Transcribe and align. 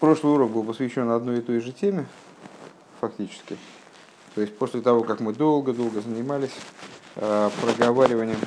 Прошлый 0.00 0.34
урок 0.34 0.52
был 0.52 0.62
посвящен 0.62 1.10
одной 1.10 1.38
и 1.38 1.40
той 1.40 1.58
же 1.58 1.72
теме, 1.72 2.06
фактически. 3.00 3.56
То 4.36 4.42
есть 4.42 4.56
после 4.56 4.80
того, 4.80 5.02
как 5.02 5.18
мы 5.18 5.32
долго-долго 5.32 6.00
занимались 6.00 6.54
э, 7.16 7.50
проговариванием, 7.60 8.38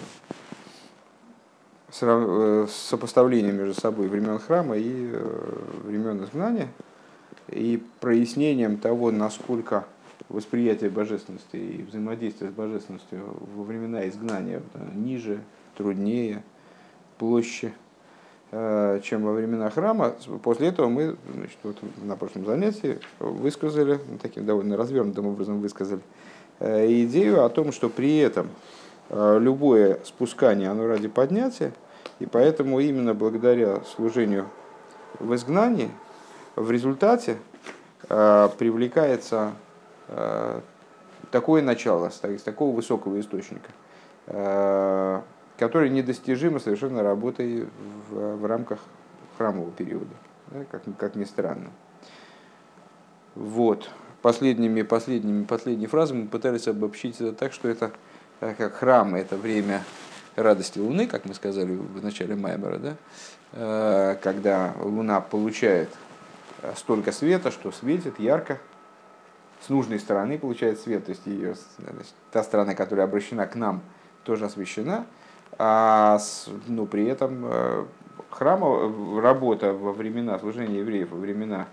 э, 1.99 2.67
сопоставлением 2.69 3.57
между 3.57 3.73
собой 3.73 4.07
времен 4.07 4.39
храма 4.39 4.77
и 4.77 5.09
э, 5.11 5.53
времен 5.83 6.23
изгнания, 6.23 6.69
и 7.49 7.83
прояснением 7.99 8.77
того, 8.77 9.11
насколько 9.11 9.85
восприятие 10.29 10.89
божественности 10.89 11.57
и 11.57 11.83
взаимодействие 11.83 12.51
с 12.51 12.53
божественностью 12.53 13.37
во 13.57 13.65
времена 13.65 14.07
изгнания 14.07 14.61
ниже, 14.95 15.41
труднее, 15.75 16.43
площе, 17.17 17.73
Э, 17.73 17.90
чем 18.51 19.23
во 19.23 19.31
времена 19.31 19.69
храма. 19.69 20.13
После 20.43 20.67
этого 20.67 20.89
мы 20.89 21.15
значит, 21.33 21.57
вот 21.63 21.77
на 22.03 22.17
прошлом 22.17 22.45
занятии 22.45 22.99
высказали, 23.19 23.93
ну, 24.09 24.17
таким 24.21 24.45
довольно 24.45 24.75
развернутым 24.75 25.27
образом 25.27 25.61
высказали, 25.61 26.01
э, 26.59 26.85
идею 27.03 27.45
о 27.45 27.49
том, 27.49 27.71
что 27.71 27.87
при 27.89 28.17
этом 28.17 28.49
э, 29.09 29.37
любое 29.39 29.99
спускание, 30.03 30.69
оно 30.69 30.85
ради 30.85 31.07
поднятия, 31.07 31.71
и 32.19 32.25
поэтому 32.25 32.81
именно 32.81 33.13
благодаря 33.13 33.81
служению 33.95 34.49
в 35.19 35.33
изгнании 35.33 35.89
в 36.55 36.69
результате 36.71 37.37
привлекается 38.07 39.53
такое 41.31 41.61
начало, 41.61 42.09
из 42.09 42.41
такого 42.41 42.75
высокого 42.75 43.19
источника, 43.19 43.69
которые 45.61 45.91
недостижимы 45.91 46.59
совершенно 46.59 47.03
работой 47.03 47.67
в, 48.09 48.35
в 48.37 48.45
рамках 48.47 48.79
храмового 49.37 49.69
периода, 49.69 50.15
да, 50.47 50.65
как, 50.71 50.81
как 50.97 51.15
ни 51.15 51.23
странно. 51.23 51.69
Вот. 53.35 53.87
Последними, 54.23 54.81
последними, 54.81 55.43
последней 55.43 55.85
фразой 55.85 56.17
мы 56.17 56.27
пытались 56.29 56.67
обобщить 56.67 57.21
это 57.21 57.33
так, 57.33 57.53
что 57.53 57.69
это 57.69 57.91
как 58.39 58.73
храм, 58.73 59.13
это 59.13 59.37
время 59.37 59.83
радости 60.35 60.79
Луны, 60.79 61.05
как 61.05 61.25
мы 61.25 61.35
сказали 61.35 61.75
в 61.75 62.03
начале 62.03 62.33
Маймера, 62.33 62.79
да? 62.79 62.95
Э, 63.51 64.15
когда 64.19 64.73
Луна 64.79 65.21
получает 65.21 65.89
столько 66.75 67.11
света, 67.11 67.51
что 67.51 67.71
светит 67.71 68.19
ярко, 68.19 68.57
с 69.59 69.69
нужной 69.69 69.99
стороны 69.99 70.39
получает 70.39 70.79
свет, 70.79 71.05
то 71.05 71.11
есть 71.11 71.27
ее, 71.27 71.53
та 72.31 72.41
сторона, 72.41 72.73
которая 72.73 73.05
обращена 73.05 73.45
к 73.45 73.53
нам, 73.53 73.83
тоже 74.23 74.45
освещена, 74.45 75.05
а 75.63 76.17
ну, 76.65 76.87
при 76.87 77.05
этом 77.05 77.45
э, 77.45 77.85
храма, 78.31 79.21
работа 79.21 79.73
во 79.73 79.93
времена 79.93 80.39
служения 80.39 80.79
евреев, 80.79 81.11
во 81.11 81.19
времена 81.19 81.67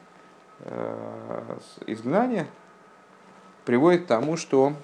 э, 0.61 1.57
изгнания 1.87 2.47
приводит 3.65 4.05
к 4.05 4.07
тому, 4.07 4.37
что 4.37 4.75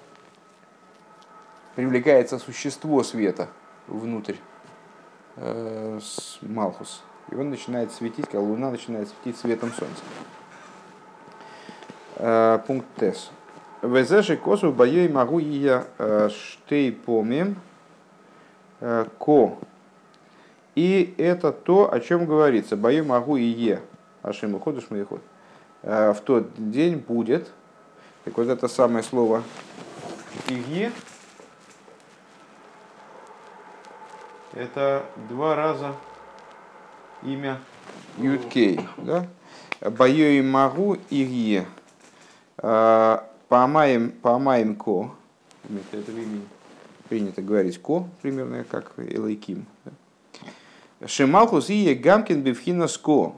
привлекается 1.75 2.39
существо 2.39 3.03
света 3.03 3.49
внутрь 3.89 4.37
э, 5.37 5.99
с 6.01 6.39
Малхус. 6.41 7.03
И 7.31 7.35
он 7.35 7.51
начинает 7.51 7.93
светить, 7.93 8.25
когда 8.25 8.41
луна 8.41 8.71
начинает 8.71 9.11
светить 9.11 9.39
светом 9.39 9.71
солнца. 9.73 10.03
Э, 12.17 12.59
пункт 12.67 12.87
Тес. 12.99 13.31
Везеши 13.83 14.39
косу 14.39 14.73
боей 14.73 15.11
могу 15.11 15.41
я 15.41 15.85
штей 16.31 16.91
помем 16.91 17.57
Э, 17.57 17.74
ко. 19.19 19.59
И 20.75 21.15
это 21.19 21.53
то, 21.53 21.93
о 21.93 22.01
чем 22.01 22.27
говорится. 22.27 22.77
Бою 22.77 23.05
могу 23.05 23.37
и 23.37 23.45
е. 23.45 23.81
Ашим 24.25 24.55
уходишь 24.55 24.87
мой 24.89 25.05
ход. 25.05 25.21
Э, 25.83 26.15
в 26.15 26.21
тот 26.21 26.49
день 26.71 26.97
будет. 26.97 27.53
Так 28.25 28.39
вот 28.39 28.49
это 28.49 28.69
самое 28.69 29.05
слово 29.05 29.43
Ие. 30.49 30.91
Это 34.55 35.05
два 35.29 35.55
раза 35.55 35.95
имя 37.23 37.59
Юткей. 38.17 38.81
Да? 38.97 39.27
Бою 39.83 40.39
и 40.39 40.41
могу 40.41 40.97
Ие. 41.11 41.67
Э, 42.59 43.19
Памаем, 43.49 44.11
памаем 44.11 44.75
ко. 44.75 45.11
Этого 45.93 46.17
имени 46.17 46.49
принято 47.15 47.43
говорить 47.43 47.79
ко, 47.79 48.09
примерно 48.23 48.65
как 48.65 48.95
Элайким. 48.97 49.67
Шималхус 51.07 51.71
и 51.71 51.95
Гамкин 51.95 52.43
Бифхина 52.43 52.89
Ско. 52.89 53.35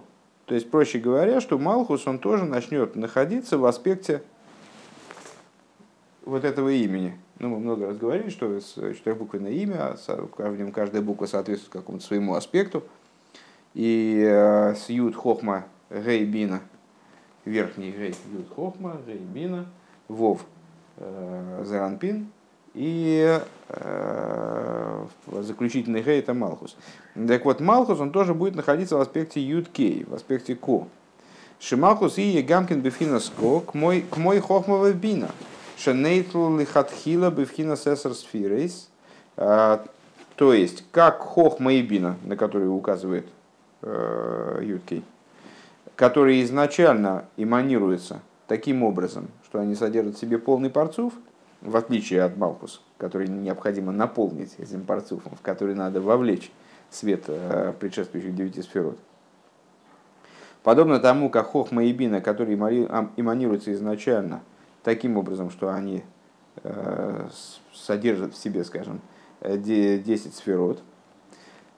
То 0.47 0.55
есть, 0.55 0.71
проще 0.71 0.99
говоря, 0.99 1.43
что 1.43 1.59
Малхус, 1.59 2.07
он 2.07 2.19
тоже 2.19 2.47
начнет 2.47 2.97
находиться 2.97 3.59
в 3.59 3.67
аспекте 3.67 4.23
вот 6.25 6.47
этого 6.47 6.71
имени. 6.71 7.19
Ну, 7.39 7.51
мы 7.51 7.59
много 7.59 7.89
раз 7.89 7.99
говорили, 7.99 8.31
что 8.31 8.59
четырехбуквенное 8.59 9.53
имя, 9.53 9.95
в 10.07 10.57
нем 10.57 10.73
каждая 10.73 11.03
буква 11.03 11.27
соответствует 11.27 11.75
какому-то 11.75 12.03
своему 12.03 12.35
аспекту. 12.35 12.83
И 13.75 14.25
э, 14.27 14.75
с 14.75 14.89
Юд 14.89 15.15
Хохма 15.15 15.67
Гейбина, 15.91 16.63
верхний 17.45 17.91
Гей 17.91 18.15
Юд 18.33 18.49
Хохма 18.55 19.03
Гейбина, 19.07 19.67
Вов 20.09 20.47
э, 20.97 21.63
Заранпин, 21.67 22.31
и 22.77 23.41
э, 23.71 25.05
заключительный 25.41 26.03
хей 26.03 26.21
это 26.21 26.35
Малхус. 26.35 26.77
Так 27.15 27.45
вот, 27.47 27.61
Малхус, 27.61 27.99
он 27.99 28.13
тоже 28.13 28.35
будет 28.35 28.55
находиться 28.55 28.97
в 28.97 29.01
аспекте 29.01 29.41
Юд-Кей, 29.41 30.05
в 30.05 30.15
аспекте 30.15 30.55
Ко. 30.55 30.87
Шималхус 31.59 32.19
и 32.19 32.43
Гамкин 32.43 32.83
Бефхина 32.83 33.19
Ко, 33.41 33.61
к 33.61 33.75
мой, 33.75 34.03
к 34.03 34.19
мой 34.19 34.41
хохмова 34.41 34.93
бина. 34.93 35.31
Шенейтл 35.79 36.55
лихатхила 36.59 37.31
Бефхина 37.31 37.77
Сесар 37.77 38.13
Сфирейс. 38.13 38.91
А, 39.39 39.83
то 40.37 40.53
есть, 40.53 40.85
как 40.91 41.21
хохма 41.21 41.73
и 41.73 41.83
бина, 41.83 42.17
на 42.25 42.37
который 42.37 42.69
указывает 42.69 43.27
э, 43.81 44.61
Юд-Кей, 44.63 45.03
которые 45.97 46.45
изначально 46.45 47.25
эманируются 47.39 48.21
таким 48.49 48.83
образом, 48.83 49.29
что 49.47 49.61
они 49.61 49.75
содержат 49.75 50.17
в 50.17 50.21
себе 50.21 50.37
полный 50.37 50.69
парцув– 50.69 51.15
в 51.61 51.77
отличие 51.77 52.22
от 52.22 52.37
Малхус, 52.37 52.83
который 52.99 53.28
необходимо 53.28 53.93
наполнить 53.93 54.55
этим 54.59 54.84
парцуфом, 54.84 55.34
в 55.37 55.43
который 55.43 55.75
надо 55.75 56.00
вовлечь 56.00 56.50
свет 56.91 57.25
э, 57.28 57.72
предшествующих 57.78 58.34
девяти 58.34 58.62
сферот. 58.62 58.99
Подобно 60.62 60.99
тому, 60.99 61.31
как 61.31 61.47
Хохма 61.47 61.84
и 61.84 61.93
Бина, 61.93 62.21
которые 62.21 62.56
эманируются 62.56 63.72
изначально 63.72 64.43
таким 64.83 65.16
образом, 65.16 65.50
что 65.50 65.72
они 65.72 66.03
э, 66.62 67.28
содержат 67.72 68.34
в 68.34 68.37
себе, 68.37 68.65
скажем, 68.65 69.00
10 69.43 70.34
сферот. 70.34 70.83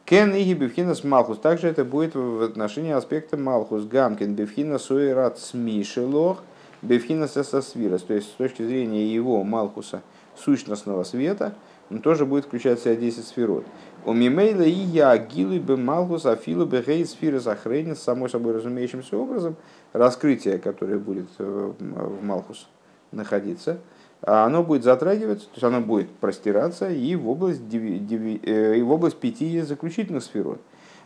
Кен 0.05 0.34
и 0.34 0.55
Бифхинас 0.55 1.05
Малхус. 1.05 1.38
Также 1.38 1.69
это 1.69 1.84
будет 1.84 2.15
в 2.15 2.43
отношении 2.43 2.93
аспекта 2.93 3.37
Малхус. 3.37 3.84
Гамкин 3.84 4.34
Бифхина 4.34 4.78
Суират 4.78 5.38
Смишелох– 5.38 6.43
Бевхинас 6.83 7.37
Эсасвирас, 7.37 8.03
то 8.03 8.15
есть 8.15 8.28
с 8.28 8.33
точки 8.33 8.62
зрения 8.62 9.06
его 9.06 9.43
Малхуса 9.43 10.03
сущностного 10.37 11.05
света, 11.05 11.55
он 11.91 12.00
тоже 12.00 12.27
будет 12.27 12.44
включать 12.44 12.78
в 12.78 12.83
себя 12.84 12.97
10 12.97 13.27
сферот. 13.27 13.65
У 14.05 14.12
Мимейла 14.12 14.62
и 14.62 14.71
я 14.71 15.17
гилы 15.19 15.59
бы 15.59 15.77
Малхус 15.77 16.27
Афилу 16.27 16.67
бы 16.67 16.83
Гей 16.87 17.05
сферы 17.06 17.41
Захрейн, 17.41 17.97
самой 17.97 18.28
собой 18.28 18.55
разумеющимся 18.55 19.17
образом, 19.17 19.56
раскрытие, 19.93 20.59
которое 20.59 20.99
будет 20.99 21.28
э, 21.38 21.72
в 21.78 22.22
Малхус 22.22 22.69
находиться, 23.11 23.78
а 24.22 24.44
оно 24.44 24.62
будет 24.62 24.84
затрагиваться, 24.84 25.47
то 25.47 25.55
есть 25.55 25.65
оно 25.65 25.81
будет 25.81 26.11
простираться 26.11 26.91
и 26.91 27.17
в 27.17 27.28
область, 27.28 27.62
э, 27.72 28.77
и 28.77 28.83
в 28.83 28.91
область 28.91 29.17
пяти 29.17 29.61
заключительных 29.62 30.22
сферот. 30.22 30.61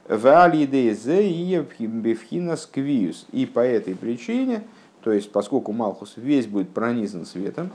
В 0.09 0.51
и 0.53 1.87
Бевхина 1.87 2.57
Сквиус. 2.57 3.27
И 3.31 3.47
по 3.47 3.61
этой 3.61 3.95
причине 3.95 4.65
то 5.03 5.13
есть 5.13 5.33
поскольку 5.33 5.73
Малхус 5.73 6.15
весь 6.17 6.47
будет 6.47 6.71
пронизан 6.71 7.27
светом, 7.27 7.71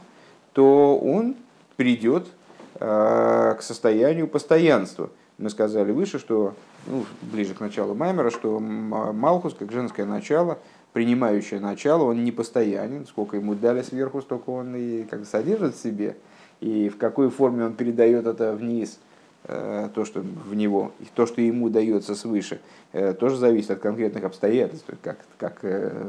то 0.53 0.97
он 0.97 1.35
придет 1.75 2.27
э, 2.75 3.55
к 3.57 3.61
состоянию 3.61 4.27
постоянства. 4.27 5.09
Мы 5.37 5.49
сказали 5.49 5.91
выше, 5.91 6.17
что 6.17 6.55
ну, 6.87 7.05
ближе 7.21 7.53
к 7.53 7.59
началу 7.59 7.93
Маймера, 7.93 8.31
что 8.31 8.59
Малхус, 8.59 9.53
как 9.53 9.71
женское 9.71 10.05
начало, 10.05 10.57
принимающее 10.93 11.59
начало, 11.59 12.03
он 12.03 12.23
не 12.23 12.31
постоянен. 12.31 13.05
Сколько 13.05 13.37
ему 13.37 13.53
дали 13.53 13.83
сверху, 13.83 14.21
столько 14.21 14.49
он 14.49 14.75
и 14.75 15.03
как 15.03 15.25
содержит 15.25 15.75
в 15.75 15.81
себе. 15.81 16.17
И 16.59 16.89
в 16.89 16.97
какой 16.97 17.29
форме 17.29 17.65
он 17.65 17.73
передает 17.73 18.25
это 18.25 18.53
вниз, 18.53 18.99
э, 19.43 19.89
то, 19.93 20.05
что 20.05 20.21
в 20.21 20.55
него, 20.55 20.91
и 20.99 21.05
то, 21.13 21.27
что 21.27 21.41
ему 21.41 21.69
дается 21.69 22.15
свыше, 22.15 22.61
э, 22.93 23.13
тоже 23.13 23.37
зависит 23.37 23.71
от 23.71 23.79
конкретных 23.79 24.23
обстоятельств, 24.23 24.89
как, 25.03 25.19
как 25.37 25.59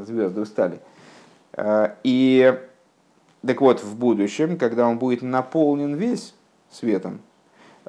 звезды 0.06 0.40
устали. 0.40 0.76
Э, 0.76 0.97
и 2.04 2.58
так 3.46 3.60
вот, 3.60 3.82
в 3.82 3.96
будущем, 3.96 4.56
когда 4.58 4.86
он 4.86 4.98
будет 4.98 5.22
наполнен 5.22 5.94
весь 5.94 6.34
светом, 6.70 7.20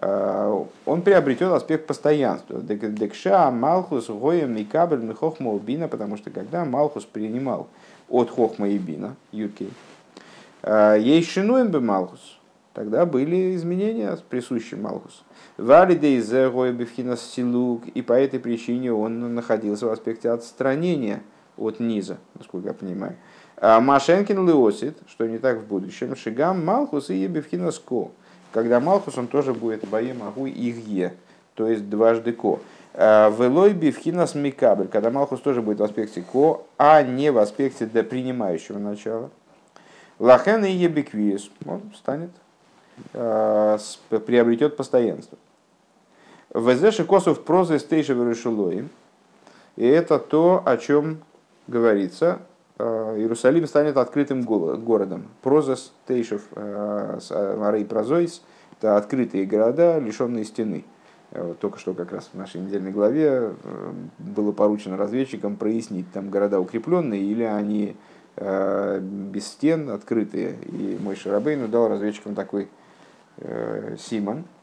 он 0.01 1.01
приобретет 1.03 1.51
аспект 1.51 1.85
постоянства. 1.85 2.61
Декша, 2.61 3.51
Малхус, 3.51 4.09
Гоем, 4.09 4.55
Микабель, 4.55 4.99
Михохма, 4.99 5.57
Бина, 5.59 5.87
потому 5.87 6.17
что 6.17 6.29
когда 6.29 6.63
Малхус 6.65 7.05
принимал 7.05 7.67
от 8.07 8.29
Хохма 8.29 8.69
и 8.69 8.77
Бина, 8.77 9.15
Юркей, 9.31 9.71
ей 10.65 11.21
шинуем 11.23 11.69
бы 11.69 11.81
Малхус, 11.81 12.39
тогда 12.73 13.05
были 13.05 13.55
изменения, 13.55 14.17
присущие 14.29 14.79
Малхусу. 14.79 15.23
Валидей 15.57 16.21
зе 16.21 16.49
Гоебевхинас 16.49 17.21
Силук, 17.21 17.87
и 17.87 18.01
по 18.01 18.13
этой 18.13 18.39
причине 18.39 18.93
он 18.93 19.35
находился 19.35 19.87
в 19.87 19.91
аспекте 19.91 20.29
отстранения 20.29 21.21
от 21.57 21.81
низа, 21.81 22.17
насколько 22.35 22.69
я 22.69 22.73
понимаю. 22.73 23.17
А 23.61 23.81
Машенкин 23.81 24.47
Леосит, 24.47 24.97
что 25.07 25.27
не 25.27 25.37
так 25.37 25.57
в 25.57 25.65
будущем, 25.65 26.15
Шигам 26.15 26.63
Малхус 26.63 27.09
и 27.09 27.15
Ебевхинас 27.15 27.77
Ко, 27.77 28.09
когда 28.53 28.79
Малхус, 28.79 29.17
он 29.17 29.27
тоже 29.27 29.53
будет 29.53 29.85
Бае 29.87 30.13
Магу 30.13 30.47
Игье, 30.47 31.13
то 31.55 31.67
есть 31.67 31.89
дважды 31.89 32.31
Ко. 32.31 32.59
А 32.93 33.29
Велой 33.29 33.73
Бивхинас 33.73 34.33
Микабель, 34.33 34.87
когда 34.87 35.11
Малхус 35.11 35.41
тоже 35.41 35.61
будет 35.61 35.79
в 35.79 35.83
аспекте 35.83 36.21
Ко, 36.21 36.61
а 36.77 37.03
не 37.03 37.31
в 37.31 37.37
аспекте 37.37 37.85
до 37.85 38.03
принимающего 38.03 38.79
начала. 38.79 39.29
Лахен 40.19 40.63
и 40.63 40.71
Ебеквиес, 40.71 41.49
он 41.65 41.81
станет, 41.95 42.31
а, 43.13 43.77
приобретет 44.09 44.77
постоянство. 44.77 45.37
Везеши 46.53 47.03
Косов 47.03 47.43
прозы 47.43 47.77
стейши 47.77 48.13
решилоим. 48.13 48.89
И 49.75 49.85
это 49.85 50.17
то, 50.17 50.63
о 50.65 50.77
чем 50.77 51.19
говорится 51.67 52.39
Иерусалим 52.79 53.67
станет 53.67 53.97
открытым 53.97 54.41
городом. 54.43 55.27
Прозас, 55.41 55.93
Тейшев, 56.07 56.43
э, 56.55 57.19
э, 57.29 57.57
Марей 57.57 57.85
Прозойс– 57.85 58.41
это 58.77 58.97
открытые 58.97 59.45
города, 59.45 59.99
лишенные 59.99 60.45
стены. 60.45 60.85
Только 61.59 61.77
что 61.77 61.93
как 61.93 62.11
раз 62.11 62.31
в 62.33 62.37
нашей 62.37 62.59
недельной 62.59 62.91
главе 62.91 63.51
было 64.17 64.51
поручено 64.51 64.97
разведчикам 64.97 65.57
прояснить, 65.57 66.11
там 66.11 66.31
города 66.31 66.59
укрепленные 66.59 67.21
или 67.21 67.43
они 67.43 67.95
без 68.35 69.45
стен, 69.45 69.91
открытые. 69.91 70.55
И 70.63 70.97
мой 70.99 71.15
Шарабейну 71.15 71.67
дал 71.67 71.87
разведчикам 71.87 72.33
такой 72.33 72.67
Симон, 73.99 74.39
Э, 74.39 74.58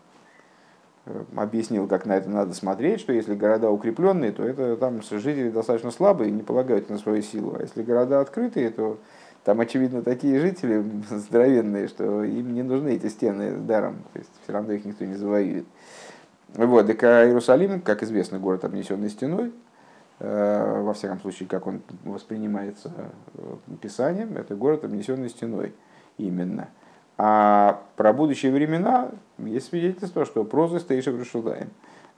объяснил, 1.37 1.87
как 1.87 2.07
на 2.07 2.17
это 2.17 2.29
надо 2.29 2.55
смотреть, 2.55 3.01
что 3.01 3.13
если 3.13 3.35
города 3.35 3.71
укрепленные, 3.71 4.33
то 4.33 4.43
это 4.43 4.77
там 4.77 5.03
жители 5.03 5.51
достаточно 5.51 5.91
слабые, 5.91 6.31
не 6.31 6.43
полагают 6.43 6.91
на 6.91 6.99
свою 6.99 7.23
силу. 7.23 7.57
А 7.57 7.63
если 7.63 7.83
города 7.83 8.21
открытые, 8.21 8.71
то 8.71 8.99
там, 9.45 9.61
очевидно, 9.61 10.03
такие 10.03 10.41
жители 10.41 10.85
здоровенные, 11.11 11.87
что 11.87 12.25
им 12.25 12.53
не 12.53 12.63
нужны 12.63 12.95
эти 12.95 13.09
стены 13.09 13.57
даром. 13.57 14.03
То 14.13 14.19
есть 14.19 14.31
все 14.43 14.53
равно 14.53 14.73
их 14.73 14.85
никто 14.85 15.05
не 15.05 15.15
завоюет. 15.15 15.67
Вот, 16.55 16.87
так 16.87 17.03
а 17.05 17.27
Иерусалим, 17.27 17.81
как 17.81 18.03
известно, 18.03 18.39
город, 18.39 18.65
обнесенный 18.65 19.11
стеной, 19.11 19.53
э, 20.19 20.81
во 20.83 20.95
всяком 20.95 21.21
случае, 21.21 21.49
как 21.49 21.67
он 21.67 21.83
воспринимается 22.05 22.93
э, 23.35 23.57
Писанием, 23.81 24.37
это 24.37 24.57
город, 24.57 24.85
обнесенный 24.85 25.29
стеной 25.29 25.75
именно. 26.19 26.69
А 27.19 27.83
про 27.97 28.13
будущие 28.13 28.53
времена 28.53 29.11
есть 29.39 29.69
свидетельство, 29.69 30.25
что 30.27 30.45
проза 30.45 30.81
Стейша 30.81 31.13
Брашудаем. 31.13 31.71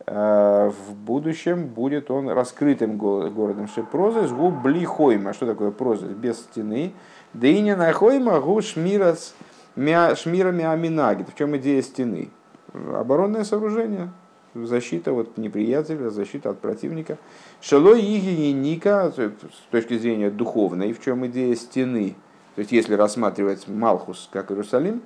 Э, 0.07 0.71
в 0.71 0.95
будущем 0.95 1.67
будет 1.67 2.11
он 2.11 2.29
раскрытым 2.29 2.97
городом 2.97 3.69
Шепрозы 3.69 4.27
с 4.27 4.33
губ 4.33 4.55
блихойма. 4.63 5.33
Что 5.33 5.47
такое 5.47 5.71
проза? 5.71 6.07
Без 6.07 6.41
стены. 6.41 6.93
Да 7.33 7.47
и 7.47 7.61
не 7.61 7.77
нахойма 7.77 8.41
гу 8.41 8.61
шмирас 8.61 9.35
шмирами 9.77 10.65
аминагит. 10.65 11.29
В 11.29 11.37
чем 11.37 11.57
идея 11.59 11.83
стены? 11.83 12.31
Оборонное 12.75 13.45
сооружение, 13.45 14.11
защита 14.55 15.13
от 15.13 15.39
неприятеля, 15.39 16.11
защита 16.11 16.51
от 16.51 16.61
противника. 16.61 17.19
Шелой 17.61 18.01
иги 18.01 18.53
ника, 18.53 19.13
с 19.17 19.71
точки 19.71 19.97
зрения 19.97 20.31
духовной, 20.31 20.93
в 20.93 21.01
чем 21.01 21.25
идея 21.27 21.55
стены– 21.55 22.17
то 22.59 22.63
есть, 22.63 22.73
если 22.73 22.95
рассматривать 22.95 23.69
Малхус 23.69 24.29
как 24.33 24.51
Иерусалим, 24.51 25.01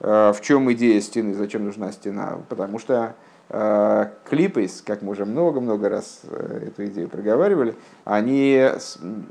э, 0.00 0.32
в 0.32 0.40
чем 0.40 0.72
идея 0.72 1.00
стены, 1.00 1.32
зачем 1.32 1.64
нужна 1.64 1.92
стена? 1.92 2.38
Потому 2.48 2.80
что 2.80 3.14
э, 3.50 4.06
клипейс, 4.28 4.82
как 4.84 5.00
мы 5.00 5.12
уже 5.12 5.26
много-много 5.26 5.88
раз 5.88 6.22
э, 6.24 6.64
эту 6.66 6.86
идею 6.86 7.08
проговаривали, 7.08 7.76
они 8.04 8.68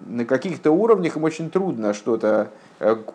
на 0.06 0.24
каких-то 0.24 0.72
уровнях 0.72 1.18
им 1.18 1.26
очень 1.26 1.50
трудно 1.50 1.94
что-то 1.94 2.52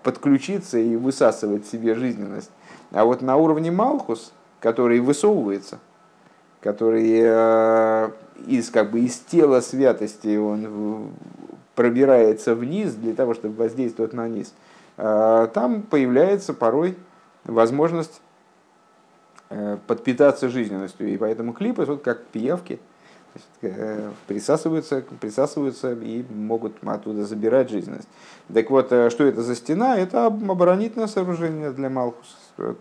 подключиться 0.02 0.76
и 0.76 0.96
высасывать 0.96 1.66
себе 1.66 1.94
жизненность. 1.94 2.50
А 2.92 3.06
вот 3.06 3.22
на 3.22 3.36
уровне 3.36 3.70
Малхус, 3.70 4.34
который 4.60 5.00
высовывается, 5.00 5.78
который 6.60 7.20
из, 8.46 8.68
как 8.68 8.90
бы, 8.90 9.00
из 9.00 9.18
тела 9.18 9.62
святости 9.62 10.36
он 10.36 11.14
пробирается 11.80 12.54
вниз 12.54 12.92
для 12.92 13.14
того, 13.14 13.32
чтобы 13.32 13.54
воздействовать 13.54 14.12
на 14.12 14.28
низ, 14.28 14.52
а, 14.98 15.46
там 15.46 15.80
появляется 15.80 16.52
порой 16.52 16.94
возможность 17.44 18.20
э, 19.48 19.78
подпитаться 19.86 20.50
жизненностью. 20.50 21.08
И 21.08 21.16
поэтому 21.16 21.54
клипы, 21.54 21.86
вот 21.86 22.02
как 22.02 22.22
пиявки, 22.26 22.80
э, 23.62 24.10
присасываются, 24.26 25.02
присасываются 25.22 25.92
и 25.92 26.22
могут 26.28 26.74
оттуда 26.84 27.24
забирать 27.24 27.70
жизненность. 27.70 28.08
Так 28.52 28.68
вот, 28.68 28.92
э, 28.92 29.08
что 29.08 29.24
это 29.24 29.42
за 29.42 29.56
стена? 29.56 29.96
Это 29.96 30.26
оборонительное 30.26 31.06
сооружение 31.06 31.70
для 31.70 31.88
Малхуса, 31.88 32.76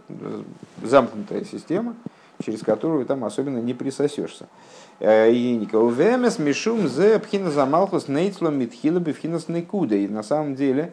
замкнутая 0.83 1.45
система, 1.45 1.95
через 2.43 2.63
которую 2.63 3.05
там 3.05 3.23
особенно 3.23 3.59
не 3.59 3.73
присосешься. 3.73 4.49
Увемес 4.99 6.39
мишум 6.39 6.89
зе 6.89 7.19
пхина 7.19 7.51
замалхус 7.51 8.09
нейцлом 8.09 8.59
митхила 8.59 8.99
бифхинас 8.99 9.47
некуда. 9.47 9.95
И 9.95 10.09
на 10.09 10.23
самом 10.23 10.55
деле, 10.55 10.91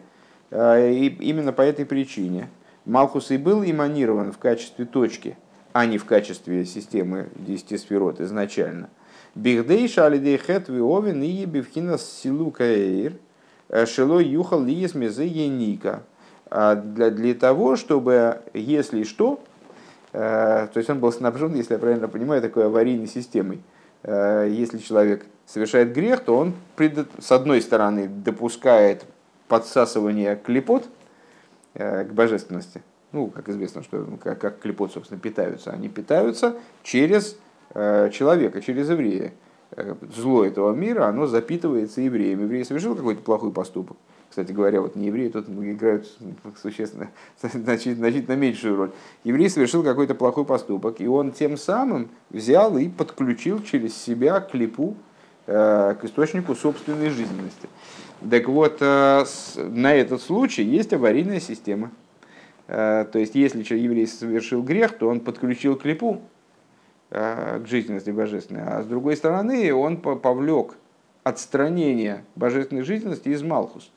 э, 0.49 0.91
именно 1.19 1.51
по 1.51 1.61
этой 1.61 1.85
причине 1.85 2.47
Малхус 2.85 3.31
и 3.31 3.37
был 3.37 3.65
эманирован 3.65 4.31
в 4.31 4.37
качестве 4.37 4.85
точки, 4.85 5.37
а 5.73 5.85
не 5.85 5.97
в 5.97 6.05
качестве 6.05 6.63
системы 6.63 7.27
10 7.35 7.81
сферот 7.81 8.21
изначально. 8.21 8.89
Бихдей 9.35 9.89
шалидей 9.89 10.37
хет 10.37 10.69
виовен 10.69 11.21
и 11.21 11.43
бифхинас 11.43 12.09
силу 12.09 12.49
каэйр, 12.49 13.11
э, 13.67 13.85
шело 13.85 14.19
юхал 14.19 14.63
лиес 14.63 14.95
мезе 14.95 15.27
еника. 15.27 16.03
А 16.49 16.75
для, 16.75 17.09
для 17.09 17.33
того, 17.33 17.75
чтобы, 17.75 18.39
если 18.53 19.03
что, 19.03 19.41
э, 20.13 20.69
то 20.71 20.77
есть 20.77 20.89
он 20.89 21.01
был 21.01 21.11
снабжен, 21.11 21.53
если 21.55 21.73
я 21.73 21.79
правильно 21.79 22.07
понимаю, 22.07 22.41
такой 22.41 22.67
аварийной 22.67 23.07
системой– 23.07 23.59
если 24.03 24.77
человек 24.77 25.25
совершает 25.47 25.93
грех, 25.93 26.19
то 26.19 26.37
он 26.37 26.53
с 27.19 27.31
одной 27.31 27.61
стороны 27.61 28.07
допускает 28.07 29.05
подсасывание 29.47 30.35
клепот 30.35 30.87
э, 31.73 32.03
к 32.03 32.13
божественности. 32.13 32.83
Ну, 33.13 33.27
как 33.27 33.47
известно, 33.49 33.81
что 33.81 33.97
ну, 33.99 34.17
как, 34.17 34.39
как 34.39 34.59
клепот, 34.59 34.91
собственно, 34.91 35.19
питаются. 35.19 35.71
Они 35.71 35.87
питаются 35.87 36.57
через 36.83 37.37
э, 37.73 38.09
человека, 38.11 38.61
через 38.61 38.89
еврея. 38.89 39.33
Зло 40.15 40.45
этого 40.45 40.73
мира, 40.73 41.07
оно 41.07 41.27
запитывается 41.27 42.01
евреем. 42.01 42.41
Еврей 42.41 42.63
совершил 42.63 42.95
какой-то 42.95 43.21
плохой 43.21 43.51
поступок. 43.51 43.97
Кстати 44.37 44.51
говоря, 44.51 44.81
вот 44.81 44.95
не 44.95 45.07
евреи 45.07 45.29
тут 45.29 45.49
играют 45.49 46.07
существенно, 46.61 47.09
значительно, 47.41 47.95
значительно 47.95 48.35
меньшую 48.35 48.75
роль. 48.75 48.91
Еврей 49.23 49.49
совершил 49.49 49.81
какой-то 49.81 50.13
плохой 50.13 50.45
поступок, 50.45 51.01
и 51.01 51.07
он 51.07 51.31
тем 51.31 51.57
самым 51.57 52.09
взял 52.29 52.77
и 52.77 52.87
подключил 52.87 53.63
через 53.63 53.97
себя 53.97 54.39
клипу 54.39 54.95
э, 55.47 55.95
к 55.99 56.05
источнику 56.05 56.53
собственной 56.53 57.09
жизненности. 57.09 57.67
Так 58.29 58.47
вот, 58.47 58.77
э, 58.79 59.25
на 59.55 59.95
этот 59.95 60.21
случай 60.21 60.61
есть 60.61 60.93
аварийная 60.93 61.39
система. 61.39 61.89
Э, 62.67 63.07
то 63.11 63.17
есть, 63.17 63.33
если 63.33 63.63
еврей 63.73 64.05
совершил 64.05 64.61
грех, 64.61 64.99
то 64.99 65.09
он 65.09 65.19
подключил 65.19 65.77
клипу 65.77 66.21
к 67.09 67.63
жизненности 67.65 68.11
божественной, 68.11 68.61
а 68.67 68.83
с 68.83 68.85
другой 68.85 69.15
стороны 69.15 69.73
он 69.73 69.97
повлек 69.97 70.75
отстранение 71.23 72.23
божественной 72.35 72.83
жизненности 72.83 73.29
из 73.29 73.41
Малхус 73.41 73.89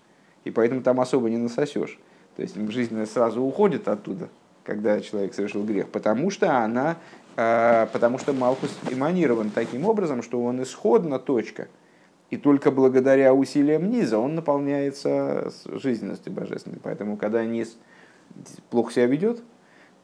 и 0.44 0.50
поэтому 0.50 0.82
там 0.82 1.00
особо 1.00 1.30
не 1.30 1.36
насосешь. 1.36 1.98
То 2.36 2.42
есть 2.42 2.56
жизненность 2.70 3.12
сразу 3.12 3.42
уходит 3.42 3.88
оттуда, 3.88 4.28
когда 4.64 5.00
человек 5.00 5.34
совершил 5.34 5.64
грех, 5.64 5.88
потому 5.88 6.30
что 6.30 6.58
она, 6.58 6.96
а, 7.36 7.86
потому 7.92 8.18
что 8.18 8.32
Малхус 8.32 8.76
эманирован 8.90 9.50
таким 9.50 9.84
образом, 9.84 10.22
что 10.22 10.42
он 10.42 10.62
исходна 10.62 11.18
точка, 11.18 11.68
и 12.30 12.36
только 12.36 12.70
благодаря 12.70 13.34
усилиям 13.34 13.90
низа 13.90 14.18
он 14.18 14.36
наполняется 14.36 15.52
жизненностью 15.66 16.32
божественной. 16.32 16.78
Поэтому, 16.80 17.16
когда 17.16 17.44
низ 17.44 17.76
плохо 18.70 18.92
себя 18.92 19.06
ведет, 19.06 19.42